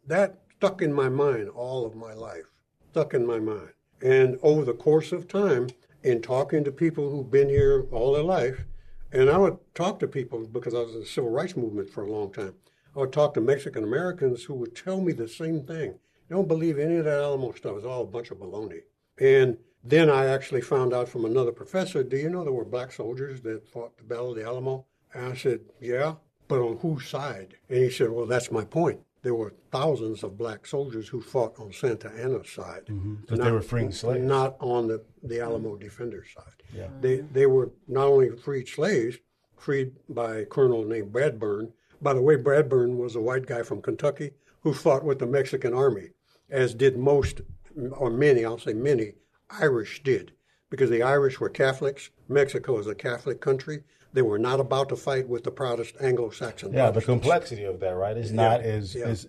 that 0.06 0.40
stuck 0.56 0.82
in 0.82 0.92
my 0.92 1.08
mind 1.08 1.48
all 1.48 1.86
of 1.86 1.94
my 1.94 2.12
life 2.12 2.44
stuck 2.90 3.14
in 3.14 3.26
my 3.26 3.38
mind. 3.38 3.70
And 4.02 4.38
over 4.42 4.64
the 4.64 4.74
course 4.74 5.12
of 5.12 5.28
time, 5.28 5.68
in 6.02 6.22
talking 6.22 6.64
to 6.64 6.72
people 6.72 7.10
who've 7.10 7.30
been 7.30 7.48
here 7.48 7.86
all 7.92 8.12
their 8.12 8.22
life, 8.22 8.64
and 9.12 9.28
I 9.28 9.36
would 9.36 9.58
talk 9.74 9.98
to 10.00 10.08
people 10.08 10.46
because 10.46 10.74
I 10.74 10.78
was 10.78 10.94
in 10.94 11.00
the 11.00 11.06
civil 11.06 11.30
rights 11.30 11.56
movement 11.56 11.90
for 11.90 12.04
a 12.04 12.10
long 12.10 12.32
time. 12.32 12.54
I 12.96 13.00
would 13.00 13.12
talk 13.12 13.34
to 13.34 13.40
Mexican 13.40 13.84
Americans 13.84 14.44
who 14.44 14.54
would 14.54 14.74
tell 14.74 15.00
me 15.00 15.12
the 15.12 15.28
same 15.28 15.64
thing. 15.64 15.98
Don't 16.28 16.48
believe 16.48 16.78
any 16.78 16.96
of 16.96 17.04
that 17.04 17.20
Alamo 17.20 17.52
stuff. 17.52 17.76
It's 17.76 17.86
all 17.86 18.02
a 18.02 18.06
bunch 18.06 18.30
of 18.30 18.38
baloney. 18.38 18.80
And 19.18 19.58
then 19.84 20.08
I 20.08 20.26
actually 20.26 20.60
found 20.60 20.92
out 20.92 21.08
from 21.08 21.24
another 21.24 21.52
professor, 21.52 22.02
do 22.02 22.16
you 22.16 22.30
know 22.30 22.44
there 22.44 22.52
were 22.52 22.64
black 22.64 22.92
soldiers 22.92 23.40
that 23.42 23.68
fought 23.68 23.96
the 23.98 24.04
Battle 24.04 24.30
of 24.30 24.36
the 24.36 24.44
Alamo? 24.44 24.86
And 25.12 25.26
I 25.26 25.34
said, 25.34 25.60
yeah, 25.80 26.14
but 26.48 26.60
on 26.60 26.78
whose 26.78 27.08
side? 27.08 27.56
And 27.68 27.78
he 27.78 27.90
said, 27.90 28.10
well, 28.10 28.26
that's 28.26 28.50
my 28.50 28.64
point 28.64 29.00
there 29.22 29.34
were 29.34 29.54
thousands 29.70 30.22
of 30.22 30.38
black 30.38 30.66
soldiers 30.66 31.08
who 31.08 31.20
fought 31.20 31.58
on 31.58 31.72
Santa 31.72 32.10
Anna's 32.10 32.50
side. 32.50 32.86
Mm-hmm. 32.86 33.36
they 33.36 33.50
were 33.50 33.60
freeing 33.60 33.92
slaves. 33.92 34.24
Not 34.24 34.56
on 34.60 34.88
the, 34.88 35.04
the 35.22 35.40
Alamo 35.40 35.76
Defenders 35.76 36.28
side. 36.34 36.62
Yeah. 36.74 36.88
They, 37.00 37.18
they 37.18 37.46
were 37.46 37.70
not 37.86 38.06
only 38.06 38.30
freed 38.30 38.68
slaves, 38.68 39.18
freed 39.56 39.92
by 40.08 40.36
a 40.38 40.46
colonel 40.46 40.84
named 40.84 41.12
Bradburn. 41.12 41.72
By 42.00 42.14
the 42.14 42.22
way, 42.22 42.36
Bradburn 42.36 42.96
was 42.96 43.14
a 43.14 43.20
white 43.20 43.46
guy 43.46 43.62
from 43.62 43.82
Kentucky 43.82 44.30
who 44.62 44.72
fought 44.72 45.04
with 45.04 45.18
the 45.18 45.26
Mexican 45.26 45.74
army, 45.74 46.10
as 46.48 46.74
did 46.74 46.96
most, 46.96 47.42
or 47.92 48.10
many, 48.10 48.44
I'll 48.44 48.58
say 48.58 48.72
many, 48.72 49.14
Irish 49.50 50.02
did. 50.02 50.32
Because 50.70 50.88
the 50.88 51.02
Irish 51.02 51.40
were 51.40 51.48
Catholics. 51.48 52.10
Mexico 52.28 52.78
is 52.78 52.86
a 52.86 52.94
Catholic 52.94 53.40
country. 53.40 53.82
They 54.12 54.22
were 54.22 54.38
not 54.38 54.60
about 54.60 54.88
to 54.88 54.96
fight 54.96 55.28
with 55.28 55.44
the 55.44 55.50
Protestant 55.50 56.04
Anglo-Saxon. 56.04 56.72
Yeah, 56.72 56.90
the 56.90 57.02
complexity 57.02 57.64
of 57.64 57.80
that, 57.80 57.94
right? 57.94 58.16
Is 58.16 58.32
not 58.32 58.60
yeah, 58.60 58.66
as 58.66 58.94
yeah. 58.94 59.04
as 59.06 59.28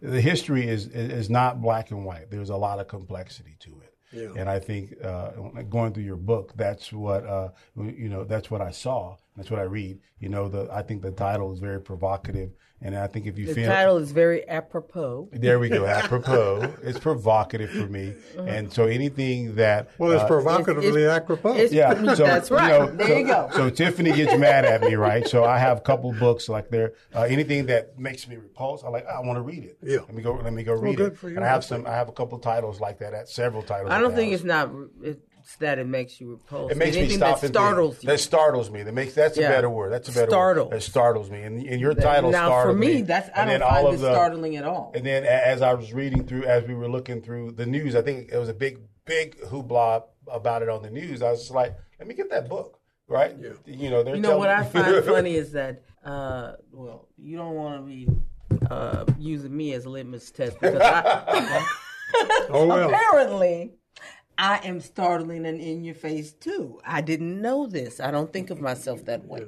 the 0.00 0.20
history 0.20 0.68
is 0.68 0.86
is 0.88 1.28
not 1.30 1.60
black 1.60 1.90
and 1.90 2.04
white. 2.04 2.30
There's 2.30 2.50
a 2.50 2.56
lot 2.56 2.78
of 2.78 2.88
complexity 2.88 3.56
to 3.60 3.70
it. 3.82 3.92
Yeah. 4.12 4.28
And 4.36 4.48
I 4.48 4.60
think 4.60 4.94
uh, 5.04 5.30
going 5.68 5.92
through 5.92 6.04
your 6.04 6.16
book, 6.16 6.52
that's 6.56 6.92
what 6.92 7.26
uh, 7.26 7.50
you 7.76 8.08
know. 8.08 8.24
That's 8.24 8.50
what 8.50 8.60
I 8.60 8.70
saw. 8.70 9.16
That's 9.36 9.50
what 9.50 9.60
I 9.60 9.64
read. 9.64 9.98
You 10.20 10.28
know, 10.28 10.48
the 10.48 10.68
I 10.72 10.82
think 10.82 11.02
the 11.02 11.10
title 11.10 11.52
is 11.52 11.58
very 11.58 11.80
provocative, 11.80 12.50
and 12.82 12.94
I 12.94 13.06
think 13.06 13.26
if 13.26 13.38
you 13.38 13.46
the 13.46 13.54
feel 13.54 13.68
the 13.68 13.74
title 13.74 13.96
is 13.96 14.12
very 14.12 14.46
apropos. 14.48 15.28
There 15.32 15.58
we 15.58 15.68
go, 15.68 15.86
apropos. 15.86 16.74
it's 16.82 16.98
provocative 16.98 17.70
for 17.70 17.86
me, 17.86 18.14
mm-hmm. 18.34 18.48
and 18.48 18.72
so 18.72 18.84
anything 18.84 19.54
that 19.56 19.88
well, 19.98 20.12
it's 20.12 20.22
uh, 20.22 20.26
provocatively 20.26 20.88
it's, 20.88 20.96
it's, 20.96 21.22
apropos. 21.22 21.54
It's, 21.54 21.72
yeah, 21.72 22.14
so, 22.14 22.24
that's 22.24 22.50
right. 22.50 22.72
You 22.72 22.78
know, 22.78 22.96
there 22.96 23.06
so, 23.06 23.16
you 23.16 23.26
go. 23.26 23.50
So 23.54 23.70
Tiffany 23.70 24.12
gets 24.12 24.38
mad 24.38 24.64
at 24.64 24.82
me, 24.82 24.94
right? 24.94 25.26
So 25.26 25.44
I 25.44 25.58
have 25.58 25.78
a 25.78 25.80
couple 25.82 26.12
books 26.12 26.48
like 26.48 26.68
there. 26.68 26.92
Uh, 27.14 27.22
anything 27.22 27.66
that 27.66 27.98
makes 27.98 28.28
me 28.28 28.36
repulse, 28.36 28.84
I 28.84 28.88
like. 28.88 29.06
I 29.06 29.20
want 29.20 29.36
to 29.36 29.42
read 29.42 29.64
it. 29.64 29.78
Yeah. 29.82 30.00
Let 30.00 30.14
me 30.14 30.22
go. 30.22 30.34
Let 30.34 30.52
me 30.52 30.62
go 30.62 30.74
read 30.74 30.98
well, 30.98 31.08
it. 31.08 31.22
And 31.22 31.40
I 31.40 31.48
have 31.48 31.64
some. 31.64 31.86
I 31.86 31.92
have 31.92 32.08
a 32.08 32.12
couple 32.12 32.38
titles 32.38 32.80
like 32.80 32.98
that. 32.98 33.14
At 33.14 33.28
several 33.28 33.62
titles. 33.62 33.90
I 33.90 34.00
don't 34.00 34.14
think 34.14 34.32
it's 34.32 34.44
not. 34.44 34.70
It, 35.02 35.20
that 35.56 35.78
it 35.78 35.86
makes 35.86 36.20
you 36.20 36.30
repulsed. 36.30 36.72
It 36.72 36.76
makes 36.76 36.96
Anything 36.96 37.20
me 37.20 37.26
stop 37.26 37.40
that 37.40 37.48
startles 37.48 38.02
you. 38.02 38.08
That 38.08 38.18
startles 38.18 38.70
me. 38.70 38.82
That 38.82 38.92
makes 38.92 39.14
that's 39.14 39.38
yeah. 39.38 39.46
a 39.46 39.50
better 39.50 39.70
word. 39.70 39.92
That's 39.92 40.08
a 40.08 40.12
better 40.12 40.30
Startle. 40.30 40.64
word. 40.66 40.74
That 40.74 40.82
startles 40.82 41.30
me. 41.30 41.42
And, 41.42 41.64
and 41.64 41.80
your 41.80 41.94
title 41.94 42.30
now 42.30 42.48
startled 42.48 42.74
for 42.74 42.78
me, 42.78 43.02
that's 43.02 43.30
I 43.36 43.44
don't 43.44 43.60
find 43.60 43.94
it 43.94 43.98
startling 43.98 44.56
at 44.56 44.64
all. 44.64 44.92
And 44.94 45.06
then 45.06 45.24
as 45.24 45.62
I 45.62 45.74
was 45.74 45.92
reading 45.92 46.26
through, 46.26 46.44
as 46.44 46.66
we 46.66 46.74
were 46.74 46.88
looking 46.88 47.22
through 47.22 47.52
the 47.52 47.66
news, 47.66 47.94
I 47.94 48.02
think 48.02 48.30
it 48.32 48.38
was 48.38 48.48
a 48.48 48.54
big, 48.54 48.80
big 49.04 49.38
hoopla 49.42 50.02
about 50.28 50.62
it 50.62 50.68
on 50.68 50.82
the 50.82 50.90
news. 50.90 51.22
I 51.22 51.30
was 51.30 51.40
just 51.40 51.52
like, 51.52 51.76
let 51.98 52.08
me 52.08 52.14
get 52.14 52.28
that 52.30 52.48
book, 52.48 52.80
right? 53.06 53.34
Yeah. 53.40 53.50
You 53.66 53.90
know, 53.90 54.06
you 54.14 54.20
know 54.20 54.38
what 54.38 54.50
I 54.50 54.64
find 54.64 55.04
funny 55.04 55.36
is 55.36 55.52
that, 55.52 55.82
uh, 56.04 56.52
well, 56.72 57.08
you 57.16 57.36
don't 57.36 57.54
want 57.54 57.80
to 57.80 57.86
be 57.86 58.08
uh, 58.70 59.04
using 59.18 59.56
me 59.56 59.72
as 59.74 59.84
a 59.84 59.90
litmus 59.90 60.30
test 60.30 60.58
because 60.60 60.80
I. 60.80 61.66
oh, 62.50 62.66
well. 62.66 62.88
apparently 62.94 63.72
I 64.38 64.58
am 64.64 64.80
startling 64.80 65.46
and 65.46 65.60
in 65.60 65.82
your 65.82 65.94
face 65.94 66.32
too. 66.32 66.80
I 66.84 67.00
didn't 67.00 67.40
know 67.40 67.66
this. 67.66 68.00
I 68.00 68.10
don't 68.10 68.32
think 68.32 68.50
of 68.50 68.60
myself 68.60 69.04
that 69.06 69.24
way. 69.24 69.46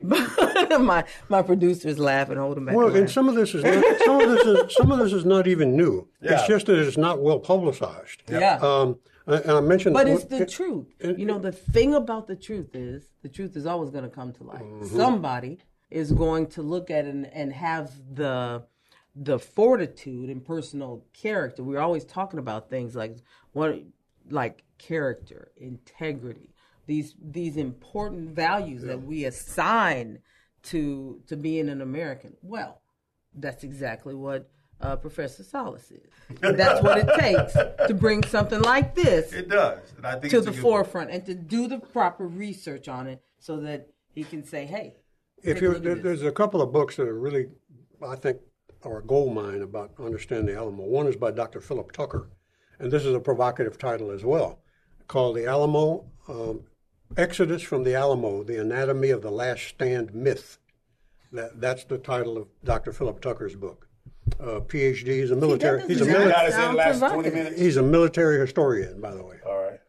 But 0.00 0.80
my 0.80 1.04
my 1.28 1.42
producers 1.42 1.98
laugh 1.98 2.30
and 2.30 2.38
hold 2.38 2.56
them 2.56 2.66
back. 2.66 2.74
Well, 2.74 2.94
and 2.94 3.10
some 3.10 3.28
of 3.28 3.34
this 3.34 3.54
is 3.54 3.62
not, 3.62 3.84
some 4.04 4.20
of 4.20 4.30
this 4.30 4.46
is 4.46 4.74
some 4.74 4.90
of 4.90 4.98
this 4.98 5.12
is 5.12 5.24
not 5.24 5.46
even 5.46 5.76
new. 5.76 6.08
Yeah. 6.20 6.34
It's 6.34 6.46
just 6.46 6.66
that 6.66 6.78
it's 6.78 6.96
not 6.96 7.20
well 7.20 7.40
publicized. 7.40 8.22
Yeah. 8.28 8.58
Um, 8.62 8.98
and 9.26 9.50
I 9.50 9.60
mentioned, 9.60 9.94
but 9.94 10.08
it's 10.08 10.24
the 10.24 10.42
it, 10.42 10.48
truth. 10.48 10.86
It, 10.98 11.18
you 11.18 11.26
know, 11.26 11.38
the 11.38 11.52
thing 11.52 11.94
about 11.94 12.26
the 12.26 12.36
truth 12.36 12.74
is 12.74 13.12
the 13.22 13.28
truth 13.28 13.56
is 13.56 13.66
always 13.66 13.90
going 13.90 14.04
to 14.04 14.10
come 14.10 14.32
to 14.32 14.44
light. 14.44 14.62
Mm-hmm. 14.62 14.96
Somebody 14.96 15.58
is 15.90 16.10
going 16.10 16.46
to 16.48 16.62
look 16.62 16.90
at 16.90 17.04
it 17.04 17.14
and, 17.14 17.26
and 17.26 17.52
have 17.52 17.92
the 18.14 18.64
the 19.14 19.38
fortitude 19.38 20.30
and 20.30 20.44
personal 20.44 21.04
character. 21.12 21.62
We're 21.62 21.80
always 21.80 22.04
talking 22.04 22.38
about 22.38 22.70
things 22.70 22.96
like 22.96 23.18
what 23.52 23.78
like 24.30 24.62
character, 24.78 25.52
integrity, 25.56 26.54
these 26.86 27.14
these 27.22 27.56
important 27.56 28.30
values 28.30 28.82
yeah. 28.82 28.88
that 28.88 29.02
we 29.02 29.24
assign 29.24 30.18
to 30.64 31.20
to 31.26 31.36
being 31.36 31.68
an 31.68 31.80
American. 31.80 32.34
Well, 32.42 32.82
that's 33.34 33.64
exactly 33.64 34.14
what 34.14 34.50
uh, 34.80 34.96
Professor 34.96 35.42
Salas 35.42 35.90
is. 35.90 36.10
that's 36.40 36.82
what 36.82 36.98
it 36.98 37.08
takes 37.18 37.52
to 37.88 37.94
bring 37.94 38.22
something 38.24 38.60
like 38.60 38.94
this. 38.94 39.32
It 39.32 39.48
does, 39.48 39.78
to 40.28 40.40
the 40.40 40.52
forefront 40.52 41.10
and 41.10 41.24
to 41.26 41.34
do 41.34 41.68
the 41.68 41.78
proper 41.78 42.26
research 42.26 42.88
on 42.88 43.06
it, 43.06 43.22
so 43.38 43.58
that 43.60 43.88
he 44.14 44.24
can 44.24 44.44
say, 44.44 44.66
"Hey." 44.66 44.96
If 45.42 45.60
you 45.60 45.76
there's 45.78 46.22
a 46.22 46.30
couple 46.30 46.62
of 46.62 46.72
books 46.72 46.96
that 46.96 47.08
are 47.08 47.18
really, 47.18 47.48
I 48.06 48.14
think, 48.14 48.38
are 48.84 48.98
a 48.98 49.04
gold 49.04 49.34
mine 49.34 49.62
about 49.62 49.92
understanding 49.98 50.46
the 50.46 50.60
Alamo. 50.60 50.84
One 50.84 51.08
is 51.08 51.16
by 51.16 51.32
Dr. 51.32 51.60
Phillip 51.60 51.90
Tucker, 51.92 52.28
and 52.82 52.90
this 52.90 53.04
is 53.04 53.14
a 53.14 53.20
provocative 53.20 53.78
title 53.78 54.10
as 54.10 54.24
well, 54.24 54.58
called 55.06 55.36
The 55.36 55.46
Alamo 55.46 56.04
um, 56.28 56.64
Exodus 57.16 57.62
from 57.62 57.84
the 57.84 57.94
Alamo 57.94 58.42
The 58.42 58.60
Anatomy 58.60 59.10
of 59.10 59.22
the 59.22 59.30
Last 59.30 59.62
Stand 59.68 60.12
Myth. 60.12 60.58
That, 61.30 61.60
that's 61.60 61.84
the 61.84 61.96
title 61.96 62.36
of 62.36 62.48
Dr. 62.64 62.92
Phillip 62.92 63.20
Tucker's 63.20 63.54
book. 63.54 63.88
Uh, 64.40 64.60
PhD. 64.60 65.06
He's 65.06 65.30
a 65.30 65.36
military. 65.36 65.86
he's 65.86 66.00
a 66.00 66.04
military. 66.04 67.56
He's 67.56 67.76
a 67.76 67.82
military 67.82 68.40
historian, 68.40 69.00
by 69.00 69.14
the 69.14 69.22
way. 69.22 69.36
All 69.46 69.62
right. 69.62 69.80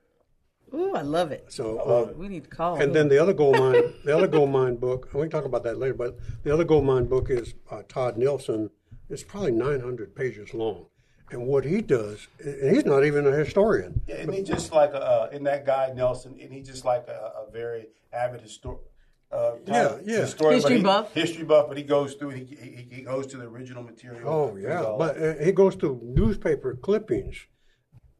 Ooh, 0.73 0.95
I 0.95 1.01
love 1.01 1.31
it. 1.31 1.51
So 1.51 1.75
love 1.75 2.07
uh, 2.07 2.11
it. 2.11 2.17
we 2.17 2.27
need 2.27 2.43
to 2.43 2.49
call. 2.49 2.75
And 2.75 2.83
him. 2.83 2.93
then 2.93 3.09
the 3.09 3.17
other 3.17 3.33
gold 3.33 3.57
mine, 3.57 3.93
the 4.05 4.15
other 4.15 4.27
gold 4.27 4.51
mine 4.51 4.75
book. 4.75 5.09
We 5.13 5.21
can 5.21 5.29
talk 5.29 5.45
about 5.45 5.63
that 5.63 5.77
later. 5.79 5.93
But 5.93 6.17
the 6.43 6.53
other 6.53 6.63
gold 6.63 6.85
mine 6.85 7.05
book 7.05 7.29
is 7.29 7.55
uh, 7.71 7.81
Todd 7.87 8.17
Nelson. 8.17 8.69
It's 9.09 9.23
probably 9.23 9.51
900 9.51 10.15
pages 10.15 10.53
long, 10.53 10.87
and 11.31 11.47
what 11.47 11.65
he 11.65 11.81
does, 11.81 12.27
and 12.39 12.75
he's 12.75 12.85
not 12.85 13.05
even 13.05 13.25
a 13.25 13.31
historian. 13.31 14.01
Yeah, 14.07 14.15
and 14.15 14.33
he 14.33 14.43
just 14.43 14.71
like 14.71 14.93
a, 14.93 15.29
in 15.31 15.43
that 15.43 15.65
guy 15.65 15.91
Nelson, 15.95 16.37
and 16.41 16.51
he's 16.51 16.67
just 16.67 16.85
like 16.85 17.07
a, 17.07 17.45
a 17.47 17.51
very 17.51 17.87
avid 18.11 18.41
historian. 18.41 18.83
Uh, 19.31 19.55
yeah, 19.65 19.97
yeah. 20.05 20.21
Historian, 20.21 20.55
history 20.55 20.77
he, 20.77 20.83
buff. 20.83 21.13
History 21.13 21.43
buff, 21.43 21.67
but 21.67 21.77
he 21.77 21.83
goes 21.83 22.13
through. 22.13 22.29
He, 22.29 22.45
he, 22.45 22.87
he 22.91 23.01
goes 23.01 23.25
to 23.27 23.37
the 23.37 23.45
original 23.45 23.83
material. 23.83 24.29
Oh 24.29 24.55
yeah, 24.55 24.93
but 24.97 25.21
uh, 25.21 25.33
he 25.43 25.51
goes 25.51 25.75
to 25.77 25.99
newspaper 26.03 26.75
clippings, 26.75 27.47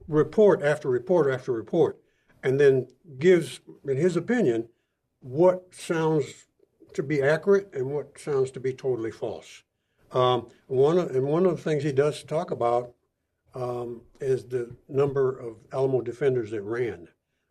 report 0.08 0.64
after 0.64 0.90
report 0.90 1.32
after 1.32 1.52
report, 1.52 2.00
and 2.42 2.60
then 2.60 2.88
gives, 3.20 3.60
in 3.88 3.98
his 3.98 4.16
opinion, 4.16 4.70
what 5.20 5.74
sounds 5.76 6.48
to 6.94 7.04
be 7.04 7.22
accurate 7.22 7.70
and 7.74 7.92
what 7.92 8.20
sounds 8.20 8.50
to 8.52 8.60
be 8.60 8.74
totally 8.74 9.12
false. 9.12 9.64
Um, 10.14 10.48
one 10.68 10.98
of, 10.98 11.12
and 11.16 11.26
one 11.26 11.46
of 11.46 11.58
the 11.58 11.62
things 11.62 11.84
he 11.84 11.92
does 11.92 12.24
talk 12.24 12.52
about 12.52 12.94
um, 13.56 14.02
is 14.22 14.46
the 14.46 14.76
number 14.88 15.38
of 15.38 15.58
Alamo 15.72 16.02
defenders 16.02 16.52
that 16.52 16.62
ran. 16.62 17.08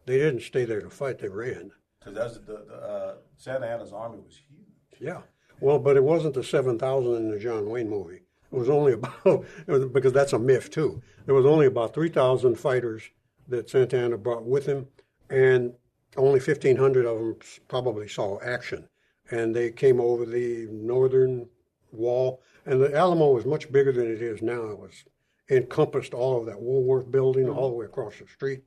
They 0.06 0.18
didn't 0.18 0.42
stay 0.42 0.64
there 0.64 0.80
to 0.80 0.90
fight; 0.90 1.18
they 1.18 1.28
ran. 1.28 1.72
Because 2.04 2.40
the, 2.46 2.64
the 2.66 2.74
uh, 2.74 3.14
Santa 3.36 3.66
Anna's 3.66 3.92
army 3.92 4.18
was 4.18 4.40
huge. 4.48 5.00
Yeah, 5.00 5.22
well, 5.60 5.78
but 5.78 5.96
it 5.96 6.02
wasn't 6.02 6.34
the 6.34 6.42
seven 6.42 6.78
thousand 6.78 7.16
in 7.16 7.30
the 7.30 7.38
John 7.38 7.68
Wayne 7.68 7.90
movie. 7.90 8.22
It 8.52 8.56
was 8.56 8.68
only 8.68 8.92
about 8.94 9.44
was, 9.66 9.86
because 9.86 10.12
that's 10.12 10.32
a 10.32 10.38
myth 10.38 10.70
too. 10.70 11.02
There 11.26 11.34
was 11.34 11.46
only 11.46 11.66
about 11.66 11.94
three 11.94 12.08
thousand 12.08 12.56
fighters 12.56 13.02
that 13.48 13.68
Santa 13.68 13.98
Anna 13.98 14.16
brought 14.16 14.44
with 14.44 14.66
him, 14.66 14.86
and 15.30 15.72
only 16.16 16.40
1,500 16.40 17.06
of 17.06 17.18
them 17.18 17.36
probably 17.68 18.08
saw 18.08 18.38
action. 18.40 18.88
And 19.30 19.54
they 19.54 19.70
came 19.70 20.00
over 20.00 20.26
the 20.26 20.68
northern 20.70 21.48
wall, 21.90 22.42
and 22.66 22.80
the 22.80 22.94
Alamo 22.94 23.32
was 23.32 23.44
much 23.44 23.70
bigger 23.72 23.92
than 23.92 24.10
it 24.10 24.22
is 24.22 24.42
now. 24.42 24.62
It 24.70 24.78
was 24.78 25.04
encompassed 25.50 26.14
all 26.14 26.40
of 26.40 26.46
that 26.46 26.60
Woolworth 26.60 27.10
building 27.10 27.48
all 27.48 27.68
the 27.68 27.76
way 27.76 27.86
across 27.86 28.18
the 28.18 28.26
street, 28.26 28.62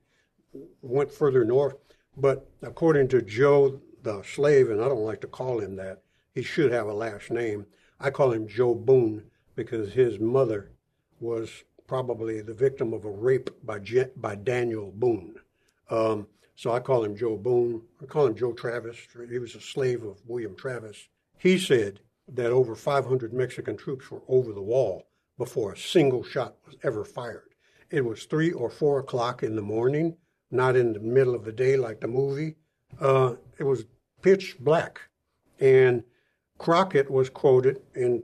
went 0.82 1.12
further 1.12 1.44
north. 1.44 1.76
But 2.16 2.48
according 2.62 3.08
to 3.08 3.22
Joe, 3.22 3.80
the 4.02 4.22
slave, 4.22 4.70
and 4.70 4.80
I 4.80 4.88
don't 4.88 5.04
like 5.04 5.20
to 5.22 5.26
call 5.26 5.60
him 5.60 5.76
that, 5.76 6.02
he 6.34 6.42
should 6.42 6.72
have 6.72 6.86
a 6.86 6.92
last 6.92 7.30
name. 7.30 7.66
I 7.98 8.10
call 8.10 8.32
him 8.32 8.46
Joe 8.46 8.74
Boone 8.74 9.24
because 9.54 9.92
his 9.92 10.18
mother 10.20 10.70
was 11.18 11.64
probably 11.86 12.40
the 12.42 12.54
victim 12.54 12.92
of 12.92 13.04
a 13.04 13.10
rape 13.10 13.50
by, 13.64 13.78
Je- 13.78 14.10
by 14.16 14.34
Daniel 14.34 14.92
Boone. 14.94 15.36
Um, 15.90 16.26
so 16.54 16.72
I 16.72 16.80
call 16.80 17.04
him 17.04 17.16
Joe 17.16 17.36
Boone. 17.36 17.82
I 18.02 18.06
call 18.06 18.26
him 18.26 18.34
Joe 18.34 18.52
Travis. 18.52 18.96
He 19.30 19.38
was 19.38 19.54
a 19.54 19.60
slave 19.60 20.04
of 20.04 20.20
William 20.26 20.56
Travis. 20.56 21.08
He 21.38 21.58
said 21.58 22.00
that 22.28 22.50
over 22.50 22.74
500 22.74 23.32
Mexican 23.32 23.76
troops 23.76 24.10
were 24.10 24.22
over 24.28 24.52
the 24.52 24.62
wall 24.62 25.06
before 25.38 25.72
a 25.72 25.78
single 25.78 26.24
shot 26.24 26.56
was 26.66 26.76
ever 26.82 27.04
fired. 27.04 27.54
It 27.90 28.04
was 28.04 28.24
three 28.24 28.52
or 28.52 28.70
four 28.70 28.98
o'clock 28.98 29.42
in 29.42 29.54
the 29.54 29.62
morning, 29.62 30.16
not 30.50 30.76
in 30.76 30.92
the 30.92 31.00
middle 31.00 31.34
of 31.34 31.44
the 31.44 31.52
day 31.52 31.76
like 31.76 32.00
the 32.00 32.08
movie. 32.08 32.56
Uh, 33.00 33.34
it 33.58 33.64
was 33.64 33.84
pitch 34.22 34.56
black. 34.58 35.00
And 35.60 36.02
Crockett 36.58 37.10
was 37.10 37.30
quoted 37.30 37.80
in 37.94 38.22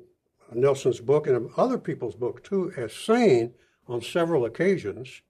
Nelson's 0.52 1.00
book 1.00 1.26
and 1.26 1.50
other 1.56 1.78
people's 1.78 2.14
book 2.14 2.42
too 2.42 2.72
as 2.76 2.92
saying 2.92 3.54
on 3.86 4.02
several 4.02 4.44
occasions 4.44 5.22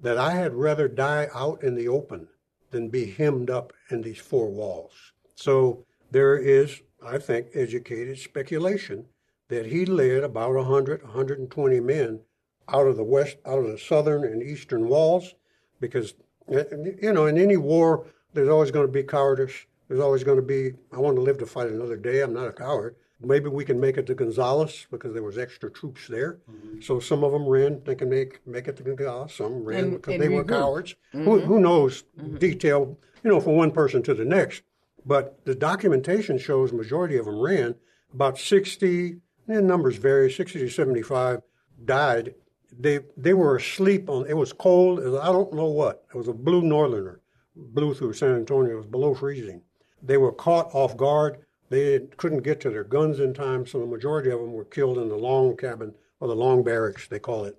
that 0.00 0.18
I 0.18 0.32
had 0.32 0.54
rather 0.54 0.88
die 0.88 1.28
out 1.34 1.62
in 1.62 1.74
the 1.74 1.88
open 1.88 2.28
than 2.70 2.88
be 2.88 3.10
hemmed 3.10 3.50
up 3.50 3.72
in 3.90 4.02
these 4.02 4.18
four 4.18 4.50
walls. 4.50 4.92
So 5.36 5.84
there 6.10 6.36
is, 6.36 6.82
I 7.04 7.18
think, 7.18 7.48
educated 7.54 8.18
speculation 8.18 9.06
that 9.48 9.66
he 9.66 9.84
led 9.84 10.24
about 10.24 10.54
100, 10.54 11.02
120 11.02 11.80
men 11.80 12.20
out 12.68 12.86
of 12.86 12.96
the 12.96 13.04
west, 13.04 13.36
out 13.44 13.58
of 13.58 13.66
the 13.66 13.78
southern 13.78 14.24
and 14.24 14.42
eastern 14.42 14.88
walls, 14.88 15.34
because 15.80 16.14
you 16.48 17.12
know, 17.12 17.26
in 17.26 17.38
any 17.38 17.56
war, 17.56 18.06
there's 18.34 18.48
always 18.48 18.70
going 18.70 18.86
to 18.86 18.92
be 18.92 19.02
cowardice. 19.02 19.66
There's 19.88 20.00
always 20.00 20.24
going 20.24 20.36
to 20.36 20.42
be, 20.42 20.72
I 20.92 20.98
want 20.98 21.16
to 21.16 21.22
live 21.22 21.38
to 21.38 21.46
fight 21.46 21.68
another 21.68 21.96
day. 21.96 22.22
I'm 22.22 22.32
not 22.32 22.48
a 22.48 22.52
coward. 22.52 22.96
Maybe 23.20 23.48
we 23.48 23.64
can 23.64 23.78
make 23.78 23.98
it 23.98 24.06
to 24.06 24.14
Gonzales 24.14 24.86
because 24.90 25.12
there 25.12 25.22
was 25.22 25.38
extra 25.38 25.70
troops 25.70 26.08
there. 26.08 26.38
Mm-hmm. 26.50 26.80
So 26.80 26.98
some 26.98 27.22
of 27.22 27.30
them 27.30 27.46
ran 27.46 27.80
They 27.84 27.94
can 27.94 28.10
make 28.10 28.44
make 28.46 28.66
it 28.66 28.76
to 28.78 28.82
Gonzales. 28.82 29.34
Some 29.34 29.64
ran 29.64 29.78
and, 29.78 29.92
because 29.92 30.14
and 30.14 30.22
they 30.22 30.28
were 30.28 30.44
cowards. 30.44 30.96
Mm-hmm. 31.14 31.24
Who, 31.24 31.40
who 31.40 31.60
knows 31.60 32.02
mm-hmm. 32.18 32.38
detail, 32.38 32.98
you 33.22 33.30
know, 33.30 33.40
from 33.40 33.54
one 33.54 33.70
person 33.70 34.02
to 34.04 34.14
the 34.14 34.24
next. 34.24 34.62
But 35.04 35.44
the 35.44 35.54
documentation 35.54 36.38
shows 36.38 36.72
majority 36.72 37.16
of 37.16 37.26
them 37.26 37.40
ran. 37.40 37.74
About 38.14 38.38
60, 38.38 39.16
and 39.48 39.66
numbers 39.66 39.96
vary, 39.96 40.30
60 40.30 40.58
to 40.58 40.68
75 40.68 41.42
died. 41.84 42.34
They 42.78 43.00
they 43.16 43.34
were 43.34 43.56
asleep 43.56 44.08
on. 44.08 44.26
It 44.26 44.36
was 44.36 44.52
cold. 44.52 45.00
It 45.00 45.08
was, 45.08 45.20
I 45.20 45.26
don't 45.26 45.52
know 45.52 45.66
what. 45.66 46.04
It 46.14 46.16
was 46.16 46.28
a 46.28 46.32
blue 46.32 46.62
northerner, 46.62 47.20
blew 47.54 47.94
through 47.94 48.14
San 48.14 48.34
Antonio. 48.34 48.72
It 48.72 48.76
was 48.76 48.86
below 48.86 49.14
freezing. 49.14 49.62
They 50.02 50.16
were 50.16 50.32
caught 50.32 50.74
off 50.74 50.96
guard. 50.96 51.44
They 51.68 52.00
couldn't 52.16 52.42
get 52.42 52.60
to 52.60 52.70
their 52.70 52.84
guns 52.84 53.18
in 53.18 53.34
time, 53.34 53.66
so 53.66 53.78
the 53.78 53.86
majority 53.86 54.30
of 54.30 54.40
them 54.40 54.52
were 54.52 54.64
killed 54.64 54.98
in 54.98 55.08
the 55.08 55.16
long 55.16 55.56
cabin 55.56 55.94
or 56.20 56.28
the 56.28 56.36
long 56.36 56.62
barracks, 56.62 57.08
they 57.08 57.18
call 57.18 57.44
it, 57.44 57.56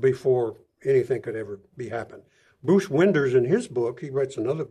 before 0.00 0.56
anything 0.84 1.20
could 1.20 1.36
ever 1.36 1.60
be 1.76 1.88
happened. 1.88 2.22
Bruce 2.62 2.88
Winders, 2.88 3.34
in 3.34 3.44
his 3.44 3.68
book, 3.68 4.00
he 4.00 4.10
writes 4.10 4.36
another 4.36 4.66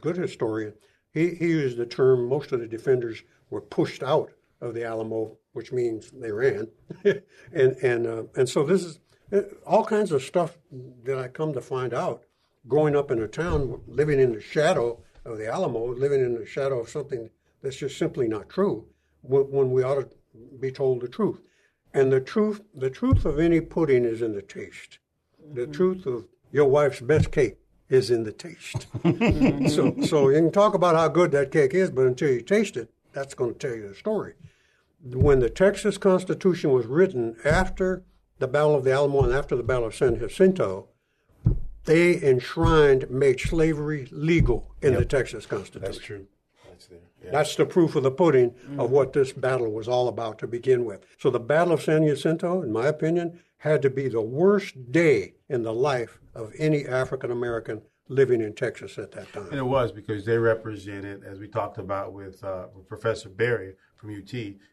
good 0.00 0.16
historian. 0.16 0.72
He, 1.12 1.30
he 1.34 1.46
used 1.46 1.76
the 1.76 1.86
term 1.86 2.28
most 2.28 2.52
of 2.52 2.60
the 2.60 2.66
defenders 2.66 3.22
were 3.50 3.60
pushed 3.60 4.02
out 4.02 4.32
of 4.60 4.74
the 4.74 4.84
Alamo, 4.84 5.36
which 5.52 5.72
means 5.72 6.10
they 6.10 6.30
ran, 6.30 6.68
and 7.04 7.76
and 7.82 8.06
uh, 8.06 8.22
and 8.36 8.48
so 8.48 8.64
this 8.64 8.84
is 8.84 9.00
uh, 9.32 9.42
all 9.66 9.84
kinds 9.84 10.12
of 10.12 10.22
stuff 10.22 10.58
that 11.04 11.18
I 11.18 11.28
come 11.28 11.52
to 11.54 11.60
find 11.60 11.94
out 11.94 12.22
growing 12.68 12.94
up 12.94 13.10
in 13.10 13.20
a 13.20 13.28
town, 13.28 13.80
living 13.86 14.20
in 14.20 14.32
the 14.32 14.40
shadow 14.40 15.02
of 15.24 15.38
the 15.38 15.48
Alamo, 15.48 15.86
living 15.94 16.20
in 16.20 16.34
the 16.34 16.46
shadow 16.46 16.80
of 16.80 16.88
something 16.88 17.30
that's 17.62 17.76
just 17.76 17.98
simply 17.98 18.28
not 18.28 18.48
true 18.48 18.86
when 19.22 19.70
we 19.70 19.82
ought 19.82 19.96
to 19.96 20.08
be 20.60 20.70
told 20.70 21.00
the 21.00 21.08
truth. 21.08 21.40
And 21.92 22.12
the 22.12 22.20
truth, 22.20 22.62
the 22.74 22.90
truth 22.90 23.24
of 23.24 23.38
any 23.38 23.60
pudding 23.60 24.04
is 24.04 24.22
in 24.22 24.34
the 24.34 24.42
taste. 24.42 24.98
The 25.54 25.62
mm-hmm. 25.62 25.72
truth 25.72 26.06
of 26.06 26.28
your 26.52 26.66
wife's 26.66 27.00
best 27.00 27.30
cake 27.32 27.58
is 27.90 28.10
in 28.10 28.22
the 28.22 28.32
taste. 28.32 28.86
so, 29.74 29.94
so 30.02 30.28
you 30.30 30.36
can 30.36 30.52
talk 30.52 30.74
about 30.74 30.94
how 30.94 31.08
good 31.08 31.32
that 31.32 31.50
cake 31.50 31.74
is, 31.74 31.90
but 31.90 32.06
until 32.06 32.30
you 32.30 32.40
taste 32.40 32.76
it, 32.76 32.88
that's 33.12 33.34
going 33.34 33.52
to 33.54 33.58
tell 33.58 33.76
you 33.76 33.88
the 33.88 33.94
story. 33.94 34.34
When 35.02 35.40
the 35.40 35.50
Texas 35.50 35.98
Constitution 35.98 36.70
was 36.70 36.86
written 36.86 37.36
after 37.44 38.04
the 38.38 38.46
Battle 38.46 38.76
of 38.76 38.84
the 38.84 38.92
Alamo 38.92 39.22
and 39.24 39.34
after 39.34 39.56
the 39.56 39.62
Battle 39.62 39.86
of 39.86 39.94
San 39.94 40.18
Jacinto, 40.18 40.88
they 41.84 42.22
enshrined, 42.22 43.10
made 43.10 43.40
slavery 43.40 44.08
legal 44.12 44.74
in 44.80 44.92
yep. 44.92 45.00
the 45.00 45.04
Texas 45.06 45.46
Constitution. 45.46 45.82
That's 45.82 45.98
true. 45.98 46.26
That's 46.68 46.86
there. 46.86 46.98
Yeah. 47.24 47.30
That's 47.32 47.56
the 47.56 47.66
proof 47.66 47.96
of 47.96 48.02
the 48.02 48.10
pudding 48.10 48.50
mm-hmm. 48.50 48.80
of 48.80 48.90
what 48.90 49.12
this 49.12 49.32
battle 49.32 49.72
was 49.72 49.88
all 49.88 50.08
about 50.08 50.38
to 50.38 50.46
begin 50.46 50.84
with. 50.84 51.04
So 51.18 51.30
the 51.30 51.40
Battle 51.40 51.72
of 51.72 51.82
San 51.82 52.06
Jacinto, 52.06 52.62
in 52.62 52.72
my 52.72 52.86
opinion, 52.86 53.40
had 53.58 53.82
to 53.82 53.90
be 53.90 54.08
the 54.08 54.22
worst 54.22 54.92
day 54.92 55.34
in 55.50 55.64
the 55.64 55.74
life 55.74 56.20
of 56.34 56.52
any 56.58 56.86
African 56.86 57.30
American 57.30 57.82
living 58.08 58.40
in 58.40 58.54
Texas 58.54 58.98
at 58.98 59.12
that 59.12 59.32
time. 59.32 59.48
And 59.50 59.58
it 59.58 59.66
was 59.66 59.92
because 59.92 60.24
they 60.24 60.38
represented, 60.38 61.22
as 61.24 61.38
we 61.38 61.48
talked 61.48 61.78
about 61.78 62.12
with, 62.12 62.42
uh, 62.42 62.66
Professor 62.88 63.28
Berry 63.28 63.74
from 63.96 64.10
UT, 64.10 64.32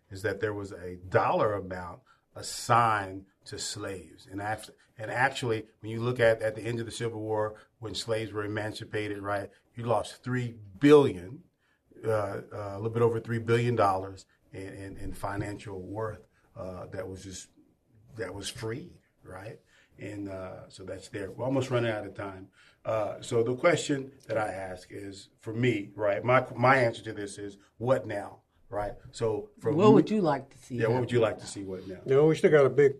is 0.09 0.21
that 0.21 0.39
there 0.39 0.53
was 0.53 0.71
a 0.71 0.97
dollar 1.09 1.53
amount 1.53 1.99
assigned 2.35 3.25
to 3.45 3.59
slaves. 3.59 4.27
And 4.31 4.41
after, 4.41 4.73
and 4.97 5.11
actually, 5.11 5.65
when 5.81 5.91
you 5.91 5.99
look 5.99 6.19
at 6.19 6.41
at 6.41 6.55
the 6.55 6.61
end 6.61 6.79
of 6.79 6.85
the 6.85 6.91
Civil 6.91 7.19
War, 7.19 7.55
when 7.79 7.93
slaves 7.93 8.31
were 8.31 8.45
emancipated, 8.45 9.19
right, 9.19 9.49
you 9.75 9.85
lost 9.85 10.23
three 10.23 10.55
billion, 10.79 11.39
uh, 12.05 12.11
uh, 12.11 12.41
a 12.53 12.75
little 12.77 12.89
bit 12.89 13.01
over 13.01 13.19
three 13.19 13.39
billion 13.39 13.75
dollars 13.75 14.25
in, 14.53 14.61
in, 14.61 14.97
in, 14.97 15.13
financial 15.13 15.81
worth 15.81 16.27
uh, 16.55 16.85
that 16.91 17.07
was 17.07 17.23
just 17.23 17.49
that 18.17 18.33
was 18.33 18.49
free, 18.49 18.91
right? 19.23 19.59
And 19.99 20.29
uh, 20.29 20.69
so 20.69 20.83
that's 20.83 21.09
there. 21.09 21.31
We're 21.31 21.45
almost 21.45 21.71
running 21.71 21.91
out 21.91 22.05
of 22.05 22.13
time. 22.13 22.47
Uh, 22.85 23.15
so 23.21 23.43
the 23.43 23.55
question 23.55 24.11
that 24.27 24.37
I 24.37 24.47
ask 24.47 24.89
is, 24.91 25.29
for 25.39 25.53
me, 25.53 25.89
right? 25.95 26.23
My 26.23 26.45
my 26.55 26.77
answer 26.77 27.03
to 27.03 27.13
this 27.13 27.37
is, 27.37 27.57
what 27.77 28.07
now? 28.07 28.39
Right. 28.69 28.93
So, 29.11 29.49
from 29.59 29.77
what 29.77 29.93
would 29.93 30.09
you 30.09 30.21
like 30.21 30.49
to 30.49 30.57
see? 30.57 30.75
Yeah. 30.75 30.87
What 30.87 31.01
would 31.01 31.11
you 31.11 31.19
like 31.19 31.39
to 31.39 31.45
see? 31.45 31.63
What 31.63 31.87
now? 31.87 31.99
You 32.05 32.15
know, 32.15 32.25
we 32.25 32.35
still 32.35 32.51
got 32.51 32.65
a 32.65 32.69
big 32.69 32.93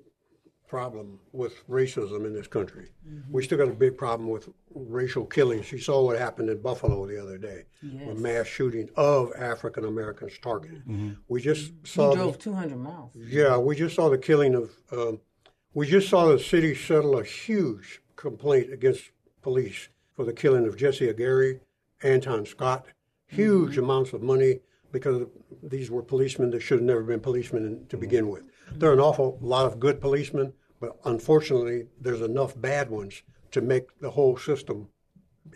problem 0.67 1.19
with 1.31 1.65
racism 1.67 2.25
in 2.25 2.33
this 2.33 2.47
country. 2.47 2.91
Mm-hmm. 3.07 3.31
We 3.31 3.43
still 3.43 3.57
got 3.57 3.69
a 3.69 3.73
big 3.73 3.97
problem 3.97 4.29
with 4.29 4.49
racial 4.75 5.25
killings. 5.25 5.71
You 5.71 5.79
saw 5.79 6.03
what 6.03 6.17
happened 6.19 6.49
in 6.49 6.61
Buffalo 6.61 7.05
the 7.07 7.21
other 7.21 7.37
day, 7.37 7.63
yes. 7.81 8.09
a 8.09 8.15
mass 8.15 8.47
shooting 8.47 8.89
of 8.95 9.31
African 9.37 9.85
Americans 9.85 10.33
targeted. 10.41 10.85
Mm-hmm. 10.85 11.13
We 11.27 11.41
just 11.41 11.71
saw. 11.85 12.11
He 12.11 12.17
drove 12.17 12.39
200 12.39 12.77
miles. 12.77 13.11
Yeah, 13.15 13.57
we 13.57 13.75
just 13.75 13.95
saw 13.95 14.09
the 14.09 14.17
killing 14.17 14.55
of. 14.55 14.71
Um, 14.91 15.19
we 15.73 15.87
just 15.87 16.09
saw 16.09 16.25
the 16.25 16.39
city 16.39 16.73
settle 16.73 17.17
a 17.17 17.23
huge 17.23 18.01
complaint 18.15 18.71
against 18.71 19.11
police 19.41 19.89
for 20.15 20.25
the 20.25 20.33
killing 20.33 20.67
of 20.67 20.77
Jesse 20.77 21.09
Aguirre, 21.09 21.59
Antronie 22.03 22.47
Scott. 22.47 22.85
Huge 23.27 23.71
mm-hmm. 23.71 23.83
amounts 23.83 24.13
of 24.13 24.21
money 24.21 24.59
because 24.91 25.27
these 25.61 25.91
were 25.91 26.01
policemen 26.01 26.49
that 26.51 26.61
should 26.61 26.79
have 26.79 26.85
never 26.85 27.03
been 27.03 27.19
policemen 27.19 27.85
to 27.89 27.97
begin 27.97 28.29
with. 28.29 28.43
There 28.71 28.89
are 28.89 28.93
an 28.93 28.99
awful 28.99 29.37
lot 29.41 29.65
of 29.65 29.79
good 29.79 29.99
policemen, 29.99 30.53
but 30.79 30.97
unfortunately, 31.05 31.87
there's 31.99 32.21
enough 32.21 32.59
bad 32.59 32.89
ones 32.89 33.21
to 33.51 33.61
make 33.61 33.99
the 33.99 34.11
whole 34.11 34.37
system 34.37 34.87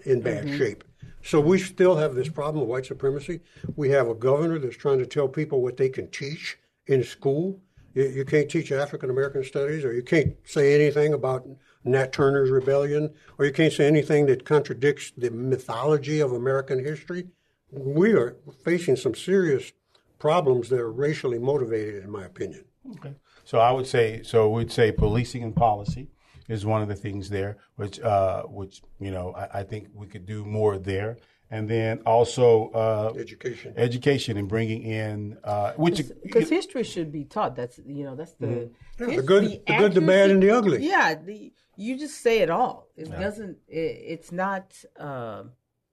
in 0.05 0.21
bad 0.21 0.45
mm-hmm. 0.45 0.57
shape. 0.57 0.83
So 1.23 1.39
we 1.39 1.59
still 1.59 1.95
have 1.95 2.15
this 2.15 2.29
problem 2.29 2.63
of 2.63 2.67
white 2.67 2.85
supremacy. 2.85 3.41
We 3.75 3.89
have 3.89 4.07
a 4.07 4.15
governor 4.15 4.59
that's 4.59 4.77
trying 4.77 4.99
to 4.99 5.05
tell 5.05 5.27
people 5.27 5.61
what 5.61 5.77
they 5.77 5.89
can 5.89 6.09
teach 6.09 6.57
in 6.87 7.03
school. 7.03 7.59
You, 7.93 8.07
you 8.07 8.25
can't 8.25 8.49
teach 8.49 8.71
African 8.71 9.09
American 9.09 9.43
studies, 9.43 9.83
or 9.83 9.93
you 9.93 10.03
can't 10.03 10.35
say 10.43 10.73
anything 10.73 11.13
about 11.13 11.47
Nat 11.83 12.11
Turner's 12.11 12.49
rebellion, 12.49 13.13
or 13.37 13.45
you 13.45 13.51
can't 13.51 13.73
say 13.73 13.87
anything 13.87 14.25
that 14.27 14.45
contradicts 14.45 15.11
the 15.17 15.31
mythology 15.31 16.19
of 16.19 16.31
American 16.31 16.83
history. 16.83 17.27
We 17.71 18.13
are 18.13 18.37
facing 18.63 18.97
some 18.97 19.15
serious 19.15 19.71
problems 20.19 20.69
that 20.69 20.79
are 20.79 20.91
racially 20.91 21.39
motivated, 21.39 22.03
in 22.03 22.11
my 22.11 22.25
opinion. 22.25 22.65
Okay. 22.97 23.15
So 23.43 23.59
I 23.59 23.71
would 23.71 23.87
say, 23.87 24.21
so 24.23 24.49
we'd 24.49 24.71
say 24.71 24.91
policing 24.91 25.43
and 25.43 25.55
policy 25.55 26.09
is 26.47 26.65
one 26.65 26.81
of 26.81 26.87
the 26.87 26.95
things 26.95 27.29
there, 27.29 27.57
which, 27.75 27.99
uh, 28.01 28.43
which 28.43 28.81
you 28.99 29.11
know, 29.11 29.33
I, 29.33 29.59
I, 29.59 29.63
think 29.63 29.87
we 29.93 30.07
could 30.07 30.25
do 30.25 30.45
more 30.45 30.77
there. 30.77 31.17
And 31.53 31.69
then 31.69 31.99
also 32.05 32.69
uh, 32.69 33.13
education, 33.19 33.73
education, 33.75 34.37
and 34.37 34.47
bringing 34.47 34.83
in 34.83 35.37
uh, 35.43 35.73
which 35.73 36.01
because 36.23 36.49
history 36.49 36.83
should 36.83 37.11
be 37.11 37.25
taught. 37.25 37.57
That's 37.57 37.77
you 37.85 38.05
know 38.05 38.15
that's 38.15 38.35
the 38.35 38.47
mm-hmm. 38.47 39.09
yeah, 39.09 39.15
the 39.17 39.21
good, 39.21 39.43
the, 39.43 39.61
the 39.67 39.77
good, 39.77 39.93
the 39.93 40.01
bad, 40.01 40.31
and 40.31 40.41
the 40.41 40.49
ugly. 40.49 40.87
Yeah, 40.87 41.15
the 41.15 41.51
you 41.75 41.99
just 41.99 42.21
say 42.21 42.39
it 42.39 42.49
all. 42.49 42.87
It 42.95 43.11
doesn't. 43.11 43.57
It, 43.67 44.01
it's 44.13 44.31
not. 44.31 44.73
Uh, 44.97 45.43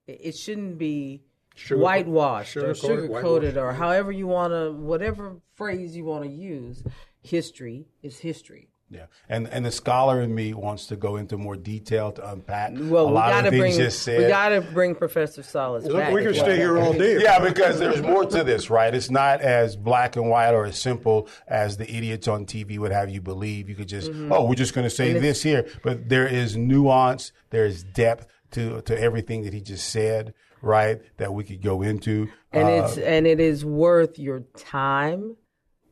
it 0.07 0.19
it 0.23 0.37
shouldn't 0.37 0.77
be 0.77 1.23
Sugar- 1.55 1.81
whitewashed 1.81 2.55
or 2.55 2.73
sugar-coated, 2.73 3.01
sugar 3.07 3.21
coated 3.21 3.57
or 3.57 3.73
however 3.73 4.13
you 4.13 4.27
want 4.27 4.53
to, 4.53 4.71
whatever 4.71 5.41
phrase 5.55 5.93
you 5.93 6.05
want 6.05 6.23
to 6.23 6.29
use. 6.29 6.83
History 7.21 7.87
is 8.01 8.19
history. 8.19 8.68
Yeah, 8.91 9.05
and 9.29 9.47
and 9.49 9.63
the 9.63 9.71
scholar 9.71 10.19
in 10.21 10.33
me 10.33 10.53
wants 10.55 10.87
to 10.87 10.95
go 10.95 11.17
into 11.17 11.37
more 11.37 11.55
detail 11.55 12.11
to 12.13 12.31
unpack 12.31 12.71
Well, 12.75 13.05
a 13.05 13.07
we 13.09 13.13
lot 13.13 13.29
got 13.29 13.39
of 13.39 13.45
to 13.45 13.51
the 13.51 13.57
bring 13.59 13.71
things 13.73 13.83
just 13.83 14.01
said. 14.01 14.17
we 14.19 14.27
got 14.27 14.49
to 14.49 14.61
bring 14.61 14.95
Professor 14.95 15.43
Salas 15.43 15.83
Look, 15.85 15.97
back. 15.97 16.11
we 16.13 16.23
can 16.23 16.33
stay 16.33 16.55
here 16.55 16.79
all 16.79 16.93
day. 16.93 17.21
yeah, 17.21 17.37
because 17.37 17.77
there's 17.77 18.01
more 18.01 18.25
to 18.25 18.43
this, 18.43 18.71
right? 18.71 18.93
It's 18.95 19.11
not 19.11 19.41
as 19.41 19.75
black 19.75 20.15
and 20.15 20.27
white 20.27 20.53
or 20.53 20.65
as 20.65 20.79
simple 20.79 21.27
as 21.47 21.77
the 21.77 21.85
idiots 21.93 22.27
on 22.27 22.47
TV 22.47 22.79
would 22.79 22.91
have 22.91 23.09
you 23.11 23.21
believe. 23.21 23.69
You 23.69 23.75
could 23.75 23.87
just, 23.87 24.09
Mm-hmm. 24.11 24.31
oh, 24.31 24.45
we're 24.45 24.55
just 24.55 24.73
going 24.73 24.85
to 24.85 24.95
say 24.95 25.13
this 25.13 25.43
here, 25.43 25.67
but 25.83 26.09
there 26.09 26.25
is 26.27 26.57
nuance, 26.57 27.31
there 27.51 27.65
is 27.67 27.83
depth 27.83 28.25
to 28.51 28.81
to 28.81 28.99
everything 28.99 29.43
that 29.43 29.53
he 29.53 29.61
just 29.61 29.87
said, 29.89 30.33
right? 30.63 30.99
That 31.17 31.31
we 31.33 31.43
could 31.43 31.61
go 31.61 31.83
into. 31.83 32.29
and 32.51 32.67
Uh, 32.67 32.71
it's 32.85 32.97
and 32.97 33.27
it 33.27 33.39
is 33.39 33.63
worth 33.63 34.17
your 34.17 34.39
time 34.57 35.35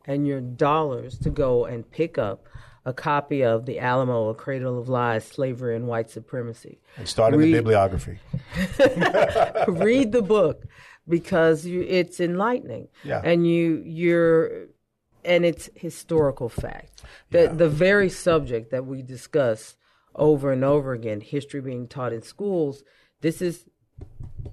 and 0.07 0.25
your 0.25 0.41
dollars 0.41 1.19
to 1.19 1.29
go 1.29 1.65
and 1.65 1.87
pick 1.91 2.17
up 2.17 2.45
a 2.87 2.93
copy 2.93 3.43
of 3.43 3.65
the 3.65 3.79
Alamo, 3.79 4.29
A 4.29 4.33
Cradle 4.33 4.79
of 4.79 4.87
Lies: 4.87 5.25
Slavery 5.25 5.75
and 5.75 5.87
White 5.87 6.09
Supremacy. 6.09 6.79
it 6.97 7.07
started 7.07 7.37
the 7.37 7.43
read- 7.43 7.51
bibliography. 7.51 8.19
Read 9.67 10.13
the 10.13 10.21
book 10.21 10.63
because 11.07 11.65
you, 11.65 11.81
it's 11.81 12.19
enlightening, 12.21 12.87
Yeah. 13.03 13.21
and 13.23 13.45
you 13.45 13.83
you're 13.85 14.67
and 15.25 15.45
it's 15.45 15.69
historical 15.75 16.47
fact. 16.47 17.03
The 17.31 17.49
the 17.53 17.67
very 17.67 18.09
subject 18.09 18.71
that 18.71 18.85
we 18.85 19.01
discuss 19.01 19.75
over 20.15 20.53
and 20.53 20.63
over 20.63 20.93
again, 20.93 21.19
history 21.19 21.59
being 21.59 21.87
taught 21.87 22.13
in 22.13 22.21
schools. 22.21 22.83
This 23.19 23.41
is 23.41 23.65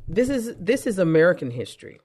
this 0.09 0.29
is 0.29 0.57
this 0.59 0.89
is 0.89 0.99
American 0.99 1.53
history. 1.53 2.01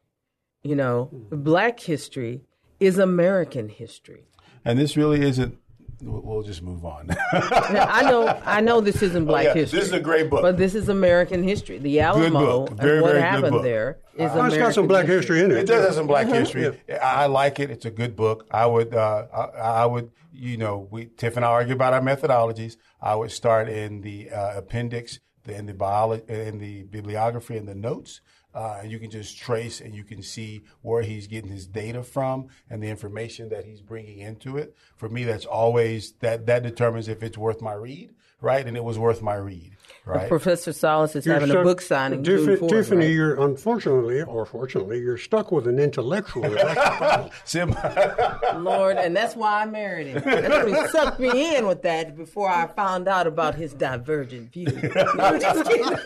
You 0.62 0.76
know, 0.76 1.06
hmm. 1.06 1.42
Black 1.42 1.80
history 1.80 2.42
is 2.80 3.00
American 3.00 3.68
history. 3.70 4.26
And 4.64 4.78
this 4.78 4.96
really 4.96 5.22
isn't. 5.22 5.58
We'll 6.02 6.22
we'll 6.22 6.43
just 6.43 6.62
move 6.62 6.86
on. 6.86 7.08
Now, 7.74 7.88
I 7.89 8.04
know 8.04 8.41
I 8.45 8.62
know 8.62 8.80
this 8.82 9.02
isn't 9.02 9.26
Black 9.26 9.45
yeah, 9.47 9.54
history. 9.54 9.80
this 9.80 9.88
is 9.89 9.93
a 9.93 10.00
great 10.00 10.30
book. 10.30 10.41
but 10.41 10.58
this 10.58 10.74
is 10.76 10.88
American 10.89 11.43
history. 11.43 11.78
The 11.78 12.00
Alamo 12.00 12.66
book. 12.68 12.78
Very, 12.78 12.93
and 12.97 13.02
what 13.02 13.12
very 13.12 13.22
good 13.22 13.30
happened 13.30 13.52
book. 13.52 13.64
there 13.64 13.97
is 14.16 14.22
Oh, 14.22 14.26
it's 14.26 14.34
American 14.36 14.60
got 14.60 14.74
some 14.74 14.88
black 14.88 15.06
history 15.08 15.41
in 15.41 15.52
it. 15.52 15.58
It 15.58 15.68
does 15.68 15.86
have 15.86 15.95
some 15.95 16.08
black 16.08 16.28
Uh-huh. 16.28 16.36
history. 16.39 16.68
I 17.02 17.24
I 17.24 17.26
like 17.26 17.60
it. 17.60 17.70
It's 17.70 17.86
a 17.86 17.91
good 17.91 18.16
book. 18.16 18.47
I 18.52 18.66
would, 18.66 18.93
uh, 18.95 19.26
I, 19.34 19.41
I 19.84 19.86
would, 19.86 20.12
you 20.34 20.56
know, 20.58 20.88
we 20.89 21.06
Tiff 21.06 21.36
and 21.36 21.43
I 21.45 21.50
argue 21.50 21.74
about 21.76 21.93
our 21.93 22.02
methodologies. 22.02 22.78
I 23.02 23.16
would 23.16 23.32
start 23.32 23.68
in 23.68 24.02
the 24.02 24.30
uh, 24.32 24.58
appendix, 24.58 25.20
in 25.47 25.66
the 25.66 25.74
biology, 25.74 26.24
in 26.30 26.60
the 26.60 26.84
bibliography, 26.84 27.58
and 27.58 27.68
the 27.68 27.76
notes. 27.76 28.22
Uh, 28.54 28.80
and 28.82 28.91
you 28.91 28.97
can 28.97 29.12
just 29.12 29.38
trace 29.38 29.80
and 29.80 29.93
you 29.93 30.04
can 30.04 30.24
see 30.24 30.64
where 30.82 31.04
he's 31.04 31.28
getting 31.28 31.52
his 31.52 31.68
data 31.68 32.02
from 32.02 32.47
and 32.70 32.82
the 32.82 32.88
information 32.88 33.50
that 33.50 33.66
he's 33.66 33.82
bringing 33.82 34.20
into 34.20 34.58
it. 34.58 34.76
For 34.95 35.08
me, 35.08 35.24
that's 35.24 35.45
always 35.45 36.14
that 36.20 36.47
that 36.47 36.64
determines 36.64 37.08
if 37.08 37.22
it's 37.22 37.38
worth 37.38 37.62
my 37.62 37.74
read, 37.74 38.12
right? 38.41 38.66
And 38.66 38.76
it 38.76 38.84
was 38.84 38.97
worth 38.97 39.22
my 39.22 39.36
read, 39.36 39.78
right? 40.06 40.28
Professor 40.28 40.74
Salas 40.74 41.16
is 41.16 41.26
You're 41.26 41.36
having 41.40 41.56
a 41.56 41.64
book 41.64 41.82
signing 41.82 42.24
Tiff- 42.24 42.46
June 42.46 42.58
4th, 42.58 42.70
Tiffany, 42.70 43.06
right? 43.08 43.14
you're 43.14 43.42
unfortunately 43.46 44.22
or 44.24 44.46
fortunately, 44.46 45.00
you're 45.00 45.18
stuck 45.18 45.52
with 45.52 45.68
an 45.68 45.80
intellectual. 45.80 46.44
That's 46.44 46.64
the 46.64 46.96
problem. 46.98 47.30
Sim- 47.46 48.64
Lord, 48.64 48.98
and 48.98 49.16
that's 49.16 49.36
why 49.36 49.62
I 49.62 49.66
married 49.66 50.08
him. 50.08 50.22
That's 50.24 50.50
what 50.50 50.68
he 50.68 50.88
sucked 50.88 51.20
me 51.20 51.56
in 51.58 51.68
with 51.68 51.82
that 51.84 52.16
before 52.18 52.50
I 52.50 52.68
found 52.68 53.08
out 53.08 53.28
about 53.28 53.56
his 53.56 53.74
divergent 53.74 54.52
views. 54.52 54.74
No, 55.16 55.24
I'm 55.26 55.40
just 55.40 55.70
kidding. 55.70 55.98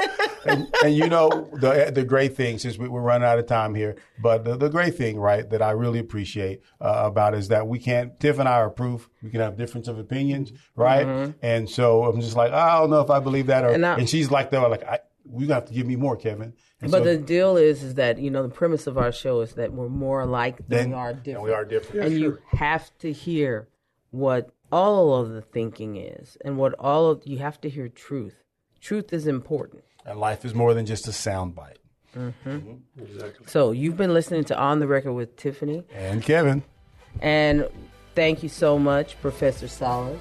and, 0.46 0.68
and 0.84 0.96
you 0.96 1.08
know 1.10 1.50
the 1.54 1.92
the 1.94 2.04
great 2.04 2.36
thing 2.36 2.58
since 2.58 2.78
we, 2.78 2.88
we're 2.88 3.02
running 3.02 3.28
out 3.28 3.40
of 3.40 3.46
time 3.48 3.76
here, 3.76 3.96
but 4.22 4.44
the, 4.46 4.56
the 4.56 4.70
great 4.70 4.96
thing, 4.96 5.18
right, 5.20 5.50
that 5.50 5.62
I 5.62 5.72
really 5.72 6.00
appreciate 6.00 6.62
uh, 6.82 7.04
about 7.06 7.34
is 7.34 7.48
that 7.50 7.68
we 7.68 7.80
can't. 7.80 8.20
Tiff 8.20 8.40
and 8.40 8.48
I 8.48 8.54
are 8.54 8.70
proof. 8.70 9.10
We 9.22 9.30
can 9.30 9.40
have 9.42 9.58
difference 9.58 9.88
of 9.88 10.00
opinions, 10.00 10.52
right? 10.76 11.34
And 11.42 11.70
so 11.70 12.04
I'm 12.06 12.20
just 12.22 12.36
like, 12.36 12.52
I 12.52 12.80
don't 12.80 12.90
know 12.90 13.02
if 13.02 13.10
I 13.10 13.20
believe 13.20 13.48
that, 13.48 13.64
or 13.64 13.73
Mm-hmm. 13.76 13.84
And 13.84 14.00
and, 14.02 14.10
she's 14.10 14.30
like, 14.32 14.50
though, 14.52 14.68
like 14.70 14.84
I, 14.84 15.00
we 15.26 15.48
have 15.48 15.66
to 15.66 15.74
give 15.74 15.88
me 15.88 15.96
more, 15.96 16.16
Kevin. 16.18 16.54
And 16.82 16.92
But 16.92 17.00
so 17.00 17.04
the 17.06 17.18
deal 17.18 17.56
is, 17.58 17.82
is 17.84 17.96
that 17.96 18.18
you 18.20 18.30
know 18.30 18.44
the 18.44 18.50
premise 18.54 18.88
of 18.88 18.98
our 18.98 19.12
show 19.12 19.42
is 19.42 19.54
that 19.54 19.72
we're 19.74 19.90
more 19.90 20.22
alike 20.22 20.58
than 20.58 20.68
then- 20.70 20.90
we 20.90 20.96
are 20.96 21.10
and 21.12 21.24
different. 21.24 21.46
we 21.46 21.54
are 21.54 21.66
different. 21.66 22.06
and 22.08 22.20
you 22.20 22.40
have 22.52 22.92
to 23.00 23.12
hear 23.12 23.68
what 24.12 24.50
all 24.72 25.16
of 25.16 25.30
the 25.30 25.42
thinking 25.42 25.96
is, 25.98 26.38
and 26.44 26.58
what 26.58 26.74
all 26.80 27.10
of 27.10 27.22
you 27.26 27.38
have 27.38 27.62
to 27.62 27.70
hear 27.70 27.88
truth. 27.88 28.44
Truth 28.82 29.14
is 29.14 29.28
important. 29.28 29.84
And 30.06 30.20
life 30.20 30.44
is 30.44 30.54
more 30.54 30.74
than 30.74 30.86
just 30.86 31.08
a 31.08 31.14
sound 31.14 31.56
bite. 31.56 31.78
So 33.48 33.72
you've 33.72 33.98
been 33.98 34.14
listening 34.14 34.44
to 34.46 34.58
On 34.58 34.80
the 34.80 34.88
Record 34.88 35.14
with 35.14 35.36
Tiffany, 35.36 35.84
And 35.96 36.22
Kevin. 36.22 36.64
and 37.22 37.68
thank 38.16 38.44
you 38.44 38.50
so 38.50 38.78
much, 38.78 39.20
Professor 39.22 39.68
Salas. 39.68 40.20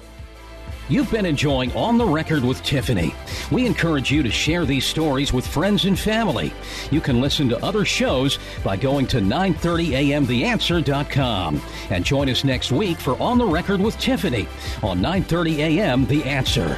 You've 0.89 1.09
been 1.09 1.25
enjoying 1.25 1.71
On 1.73 1.97
the 1.97 2.05
Record 2.05 2.43
with 2.43 2.61
Tiffany. 2.61 3.15
We 3.51 3.65
encourage 3.65 4.11
you 4.11 4.21
to 4.21 4.29
share 4.29 4.65
these 4.65 4.85
stories 4.85 5.31
with 5.31 5.47
friends 5.47 5.85
and 5.85 5.97
family. 5.97 6.53
You 6.91 6.99
can 6.99 7.21
listen 7.21 7.47
to 7.49 7.63
other 7.63 7.85
shows 7.85 8.37
by 8.63 8.75
going 8.75 9.07
to 9.07 9.19
930amtheanswer.com. 9.19 11.61
And 11.89 12.03
join 12.03 12.27
us 12.29 12.43
next 12.43 12.73
week 12.73 12.99
for 12.99 13.17
On 13.21 13.37
the 13.37 13.45
Record 13.45 13.79
with 13.79 13.97
Tiffany 13.97 14.45
on 14.81 14.99
930 15.01 15.63
AM 15.63 16.05
The 16.05 16.25
Answer. 16.25 16.77